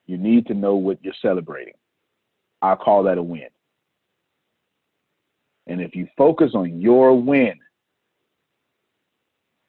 you 0.06 0.18
need 0.18 0.46
to 0.48 0.54
know 0.54 0.76
what 0.76 1.04
you're 1.04 1.14
celebrating. 1.22 1.74
I 2.62 2.76
call 2.76 3.04
that 3.04 3.18
a 3.18 3.24
win. 3.24 3.48
And 5.68 5.82
if 5.82 5.96
you 5.96 6.08
focus 6.18 6.52
on 6.54 6.82
your 6.82 7.20
win, 7.20 7.58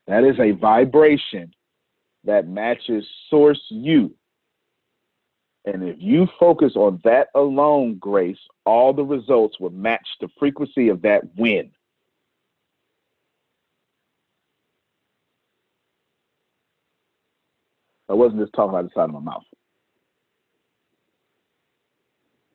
that 0.06 0.24
is 0.24 0.38
a 0.40 0.52
vibration 0.52 1.52
that 2.24 2.48
matches 2.48 3.06
source 3.28 3.62
you. 3.68 4.14
And 5.64 5.84
if 5.84 5.96
you 5.98 6.28
focus 6.40 6.72
on 6.74 7.00
that 7.04 7.28
alone, 7.34 7.96
Grace, 7.98 8.38
all 8.64 8.92
the 8.92 9.04
results 9.04 9.60
will 9.60 9.70
match 9.70 10.06
the 10.20 10.28
frequency 10.38 10.88
of 10.88 11.02
that 11.02 11.22
win. 11.36 11.70
I 18.08 18.14
wasn't 18.14 18.40
just 18.40 18.52
talking 18.52 18.76
out 18.76 18.84
the 18.84 18.90
side 18.94 19.04
of 19.04 19.12
my 19.12 19.20
mouth. 19.20 19.44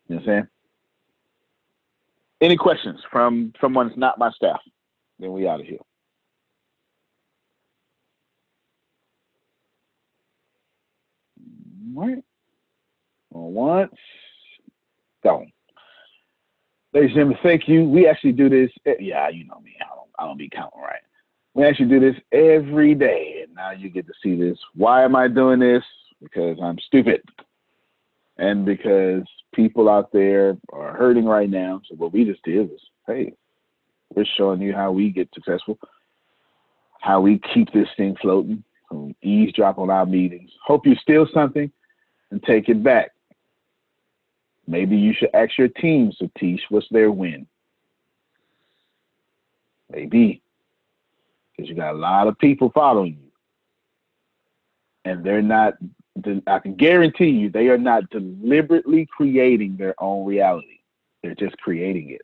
You 0.07 0.15
know 0.15 0.21
what 0.21 0.29
I'm 0.29 0.37
saying? 0.37 0.47
Any 2.41 2.57
questions 2.57 2.99
from 3.11 3.53
someone 3.59 3.87
that's 3.87 3.97
not 3.97 4.19
my 4.19 4.31
staff? 4.31 4.59
Then 5.19 5.31
we 5.31 5.47
out 5.47 5.61
of 5.61 5.65
here. 5.65 5.79
Right. 11.97 12.23
Well, 13.31 13.49
once, 13.49 13.95
gone. 15.23 15.51
Ladies 16.93 17.09
and 17.09 17.15
gentlemen, 17.15 17.37
thank 17.41 17.67
you. 17.67 17.85
We 17.85 18.07
actually 18.07 18.33
do 18.33 18.49
this. 18.49 18.69
Yeah, 18.99 19.29
you 19.29 19.45
know 19.45 19.59
me. 19.61 19.75
I 19.81 19.95
don't. 19.95 20.09
I 20.19 20.25
don't 20.25 20.37
be 20.37 20.47
counting 20.47 20.79
right. 20.79 21.01
We 21.55 21.63
actually 21.63 21.89
do 21.89 21.99
this 21.99 22.15
every 22.31 22.93
day, 22.93 23.41
and 23.43 23.55
now 23.55 23.71
you 23.71 23.89
get 23.89 24.05
to 24.05 24.13
see 24.21 24.39
this. 24.39 24.59
Why 24.75 25.03
am 25.03 25.15
I 25.15 25.27
doing 25.27 25.59
this? 25.59 25.83
Because 26.21 26.59
I'm 26.61 26.77
stupid, 26.85 27.23
and 28.37 28.63
because 28.63 29.23
people 29.55 29.89
out 29.89 30.11
there 30.11 30.55
are 30.71 30.95
hurting 30.95 31.25
right 31.25 31.49
now. 31.49 31.81
So 31.89 31.95
what 31.95 32.13
we 32.13 32.25
just 32.25 32.43
did 32.43 32.69
was, 32.69 32.79
hey, 33.07 33.33
we're 34.13 34.25
showing 34.37 34.61
you 34.61 34.71
how 34.71 34.91
we 34.91 35.09
get 35.09 35.29
successful, 35.33 35.79
how 37.01 37.21
we 37.21 37.41
keep 37.55 37.73
this 37.73 37.89
thing 37.97 38.15
floating, 38.21 38.63
eavesdrop 39.23 39.79
on 39.79 39.89
our 39.89 40.05
meetings. 40.05 40.51
Hope 40.63 40.85
you 40.85 40.95
steal 41.01 41.27
something 41.33 41.71
and 42.31 42.41
take 42.43 42.69
it 42.69 42.83
back. 42.83 43.11
Maybe 44.67 44.97
you 44.97 45.13
should 45.13 45.29
ask 45.33 45.57
your 45.57 45.69
team, 45.69 46.11
Satish, 46.21 46.61
what's 46.69 46.87
their 46.89 47.11
win? 47.11 47.47
Maybe 49.89 50.41
because 51.57 51.69
you 51.69 51.75
got 51.75 51.95
a 51.95 51.97
lot 51.97 52.27
of 52.27 52.37
people 52.37 52.69
following 52.73 53.17
you, 53.21 53.31
and 55.05 55.23
they're 55.23 55.41
not. 55.41 55.75
I 56.47 56.59
can 56.59 56.75
guarantee 56.75 57.29
you, 57.29 57.49
they 57.49 57.67
are 57.67 57.77
not 57.77 58.09
deliberately 58.09 59.05
creating 59.05 59.77
their 59.77 59.93
own 59.99 60.25
reality. 60.25 60.79
They're 61.21 61.35
just 61.35 61.55
creating 61.59 62.09
it. 62.09 62.21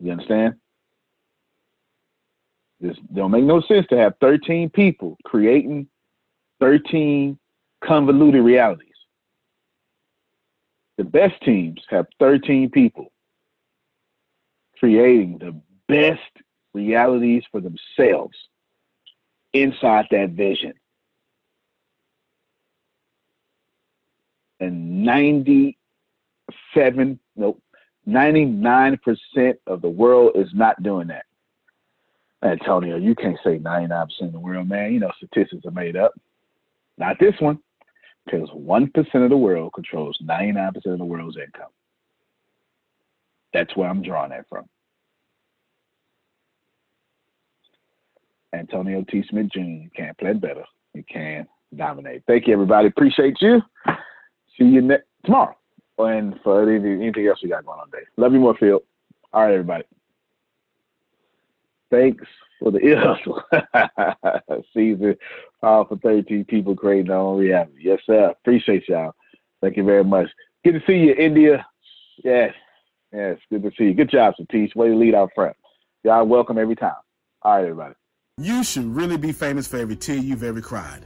You 0.00 0.12
understand? 0.12 0.54
This 2.80 2.96
don't 3.14 3.30
make 3.30 3.44
no 3.44 3.60
sense 3.60 3.86
to 3.88 3.96
have 3.96 4.14
13 4.20 4.70
people 4.70 5.16
creating 5.24 5.86
13 6.60 7.38
convoluted 7.82 8.42
realities. 8.42 8.88
The 10.98 11.04
best 11.04 11.40
teams 11.42 11.80
have 11.90 12.06
13 12.18 12.70
people 12.70 13.12
creating 14.78 15.38
the 15.38 15.58
best 15.88 16.20
realities 16.74 17.42
for 17.50 17.60
themselves 17.60 18.36
inside 19.52 20.06
that 20.10 20.30
vision. 20.30 20.74
And 24.60 25.04
97, 25.04 27.18
nope, 27.36 27.62
99% 28.08 29.54
of 29.66 29.82
the 29.82 29.88
world 29.88 30.32
is 30.34 30.48
not 30.54 30.82
doing 30.82 31.08
that. 31.08 31.24
Antonio, 32.42 32.96
you 32.96 33.14
can't 33.14 33.38
say 33.42 33.58
99% 33.58 34.08
of 34.20 34.32
the 34.32 34.38
world, 34.38 34.68
man. 34.68 34.92
You 34.92 35.00
know, 35.00 35.10
statistics 35.16 35.64
are 35.66 35.70
made 35.70 35.96
up. 35.96 36.12
Not 36.98 37.18
this 37.20 37.34
one, 37.40 37.58
because 38.24 38.48
1% 38.50 39.24
of 39.24 39.30
the 39.30 39.36
world 39.36 39.72
controls 39.74 40.18
99% 40.24 40.76
of 40.86 40.98
the 40.98 41.04
world's 41.04 41.36
income. 41.36 41.70
That's 43.52 43.74
where 43.76 43.88
I'm 43.88 44.02
drawing 44.02 44.30
that 44.30 44.46
from. 44.48 44.66
Antonio 48.54 49.04
T. 49.10 49.24
Smith 49.28 49.48
Jr. 49.52 49.60
You 49.60 49.90
can't 49.94 50.16
play 50.18 50.32
better. 50.32 50.64
You 50.94 51.04
can 51.10 51.46
dominate. 51.74 52.22
Thank 52.26 52.46
you, 52.46 52.54
everybody. 52.54 52.88
Appreciate 52.88 53.36
you. 53.40 53.60
See 54.58 54.64
you 54.64 54.90
tomorrow. 55.24 55.56
And 55.98 56.38
for 56.42 56.68
anything, 56.68 57.02
anything 57.02 57.26
else 57.26 57.38
we 57.42 57.48
got 57.48 57.64
going 57.64 57.80
on 57.80 57.90
today. 57.90 58.04
Love 58.16 58.32
you 58.32 58.40
more, 58.40 58.56
Phil. 58.58 58.82
All 59.32 59.42
right, 59.42 59.52
everybody. 59.52 59.84
Thanks 61.90 62.24
for 62.58 62.70
the 62.70 62.80
hustle. 62.96 63.42
Caesar, 64.74 65.16
for 65.60 65.98
13 66.02 66.44
people 66.44 66.74
creating 66.74 67.08
their 67.08 67.16
own 67.16 67.38
reality. 67.38 67.72
Yes, 67.80 68.00
sir. 68.06 68.30
Appreciate 68.30 68.88
y'all. 68.88 69.14
Thank 69.60 69.76
you 69.76 69.84
very 69.84 70.04
much. 70.04 70.28
Good 70.64 70.72
to 70.72 70.82
see 70.86 70.98
you, 70.98 71.14
India. 71.14 71.66
Yes. 72.24 72.54
Yes, 73.12 73.38
good 73.50 73.62
to 73.62 73.70
see 73.78 73.84
you. 73.84 73.94
Good 73.94 74.10
job, 74.10 74.34
Satish. 74.38 74.74
Way 74.74 74.88
to 74.88 74.96
lead 74.96 75.14
out 75.14 75.30
front. 75.34 75.56
Y'all 76.04 76.26
welcome 76.26 76.58
every 76.58 76.76
time. 76.76 76.94
All 77.42 77.56
right, 77.56 77.62
everybody. 77.62 77.94
You 78.38 78.62
should 78.64 78.84
really 78.84 79.16
be 79.16 79.32
famous 79.32 79.66
for 79.66 79.78
every 79.78 79.96
tear 79.96 80.16
you've 80.16 80.42
ever 80.42 80.60
cried, 80.60 81.04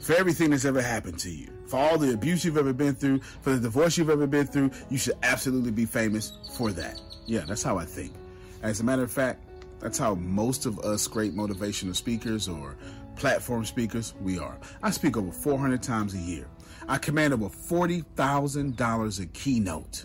for 0.00 0.14
everything 0.14 0.50
that's 0.50 0.64
ever 0.64 0.80
happened 0.80 1.18
to 1.18 1.30
you, 1.30 1.48
for 1.66 1.76
all 1.76 1.98
the 1.98 2.14
abuse 2.14 2.44
you've 2.44 2.56
ever 2.56 2.72
been 2.72 2.94
through, 2.94 3.20
for 3.42 3.50
the 3.50 3.60
divorce 3.60 3.98
you've 3.98 4.10
ever 4.10 4.26
been 4.26 4.46
through. 4.46 4.70
You 4.88 4.96
should 4.96 5.16
absolutely 5.22 5.72
be 5.72 5.84
famous 5.84 6.32
for 6.56 6.72
that. 6.72 6.98
Yeah, 7.26 7.40
that's 7.46 7.62
how 7.62 7.76
I 7.76 7.84
think. 7.84 8.14
As 8.62 8.80
a 8.80 8.84
matter 8.84 9.02
of 9.02 9.12
fact, 9.12 9.44
that's 9.80 9.98
how 9.98 10.14
most 10.14 10.66
of 10.66 10.78
us 10.80 11.08
great 11.08 11.34
motivational 11.34 11.96
speakers 11.96 12.48
or 12.48 12.76
platform 13.16 13.64
speakers 13.64 14.12
we 14.20 14.38
are. 14.38 14.58
I 14.82 14.90
speak 14.90 15.16
over 15.16 15.32
400 15.32 15.82
times 15.82 16.12
a 16.14 16.18
year. 16.18 16.46
I 16.88 16.98
command 16.98 17.32
over 17.32 17.48
$40,000 17.48 19.20
a 19.20 19.26
keynote. 19.26 20.04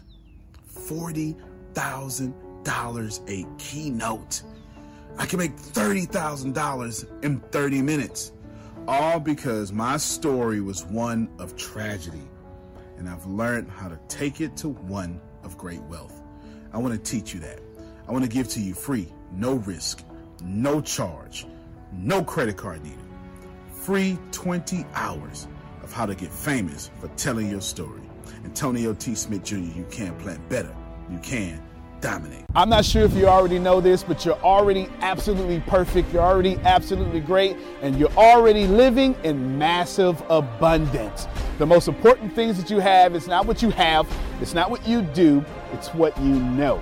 $40,000 0.73 3.29
a 3.29 3.45
keynote. 3.57 4.43
I 5.17 5.25
can 5.25 5.39
make 5.39 5.55
$30,000 5.55 7.23
in 7.23 7.39
30 7.39 7.81
minutes. 7.81 8.33
All 8.87 9.19
because 9.19 9.73
my 9.73 9.97
story 9.97 10.61
was 10.61 10.85
one 10.85 11.27
of 11.39 11.57
tragedy. 11.57 12.29
And 12.97 13.09
I've 13.09 13.25
learned 13.25 13.69
how 13.69 13.89
to 13.89 13.99
take 14.07 14.39
it 14.41 14.55
to 14.57 14.69
one 14.69 15.19
of 15.43 15.57
great 15.57 15.81
wealth. 15.83 16.21
I 16.71 16.77
want 16.77 16.93
to 16.93 16.99
teach 16.99 17.33
you 17.33 17.39
that. 17.41 17.59
I 18.07 18.11
want 18.11 18.23
to 18.23 18.29
give 18.29 18.47
to 18.49 18.61
you 18.61 18.73
free, 18.73 19.07
no 19.35 19.55
risk, 19.55 20.03
no 20.43 20.81
charge, 20.81 21.45
no 21.91 22.23
credit 22.23 22.57
card 22.57 22.83
needed. 22.83 22.99
Free 23.71 24.17
20 24.31 24.85
hours 24.93 25.47
of 25.83 25.91
how 25.91 26.05
to 26.05 26.15
get 26.15 26.31
famous 26.31 26.89
for 26.99 27.07
telling 27.09 27.49
your 27.49 27.61
story. 27.61 28.01
Antonio 28.43 28.93
T. 28.93 29.15
Smith 29.15 29.43
Jr., 29.43 29.57
you 29.57 29.85
can 29.91 30.15
plan 30.15 30.41
better. 30.49 30.75
You 31.09 31.19
can 31.19 31.61
dominate. 32.01 32.45
I'm 32.55 32.69
not 32.69 32.85
sure 32.85 33.03
if 33.03 33.13
you 33.13 33.27
already 33.27 33.59
know 33.59 33.81
this, 33.81 34.03
but 34.03 34.25
you're 34.25 34.41
already 34.41 34.87
absolutely 35.01 35.59
perfect. 35.61 36.11
You're 36.13 36.23
already 36.23 36.57
absolutely 36.63 37.19
great, 37.19 37.57
and 37.81 37.97
you're 37.97 38.13
already 38.13 38.67
living 38.67 39.15
in 39.23 39.57
massive 39.57 40.21
abundance. 40.29 41.27
The 41.57 41.65
most 41.65 41.87
important 41.87 42.33
things 42.33 42.57
that 42.57 42.69
you 42.69 42.79
have 42.79 43.15
is 43.15 43.27
not 43.27 43.45
what 43.45 43.61
you 43.61 43.69
have, 43.71 44.07
it's 44.41 44.53
not 44.53 44.69
what 44.69 44.87
you 44.87 45.01
do, 45.01 45.43
it's 45.73 45.89
what 45.89 46.17
you 46.21 46.35
know. 46.35 46.81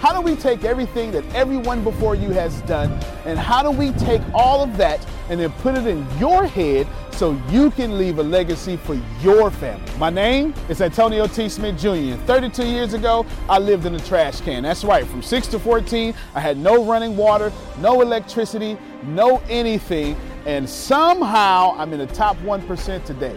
How 0.00 0.14
do 0.14 0.22
we 0.22 0.34
take 0.34 0.64
everything 0.64 1.10
that 1.10 1.26
everyone 1.34 1.84
before 1.84 2.14
you 2.14 2.30
has 2.30 2.62
done 2.62 2.90
and 3.26 3.38
how 3.38 3.62
do 3.62 3.70
we 3.70 3.92
take 3.98 4.22
all 4.32 4.62
of 4.62 4.78
that 4.78 5.06
and 5.28 5.38
then 5.38 5.52
put 5.60 5.76
it 5.76 5.86
in 5.86 6.06
your 6.18 6.46
head 6.46 6.88
so 7.12 7.38
you 7.50 7.70
can 7.70 7.98
leave 7.98 8.18
a 8.18 8.22
legacy 8.22 8.78
for 8.78 8.98
your 9.20 9.50
family? 9.50 9.84
My 9.98 10.08
name 10.08 10.54
is 10.70 10.80
Antonio 10.80 11.26
T. 11.26 11.50
Smith 11.50 11.78
Jr. 11.78 12.18
32 12.24 12.66
years 12.66 12.94
ago, 12.94 13.26
I 13.46 13.58
lived 13.58 13.84
in 13.84 13.94
a 13.94 14.00
trash 14.00 14.40
can. 14.40 14.62
That's 14.62 14.84
right, 14.84 15.06
from 15.06 15.20
6 15.20 15.46
to 15.48 15.58
14, 15.58 16.14
I 16.34 16.40
had 16.40 16.56
no 16.56 16.82
running 16.82 17.14
water, 17.14 17.52
no 17.80 18.00
electricity, 18.00 18.78
no 19.02 19.42
anything, 19.50 20.16
and 20.46 20.66
somehow 20.66 21.74
I'm 21.76 21.92
in 21.92 21.98
the 21.98 22.06
top 22.06 22.38
1% 22.38 23.04
today. 23.04 23.36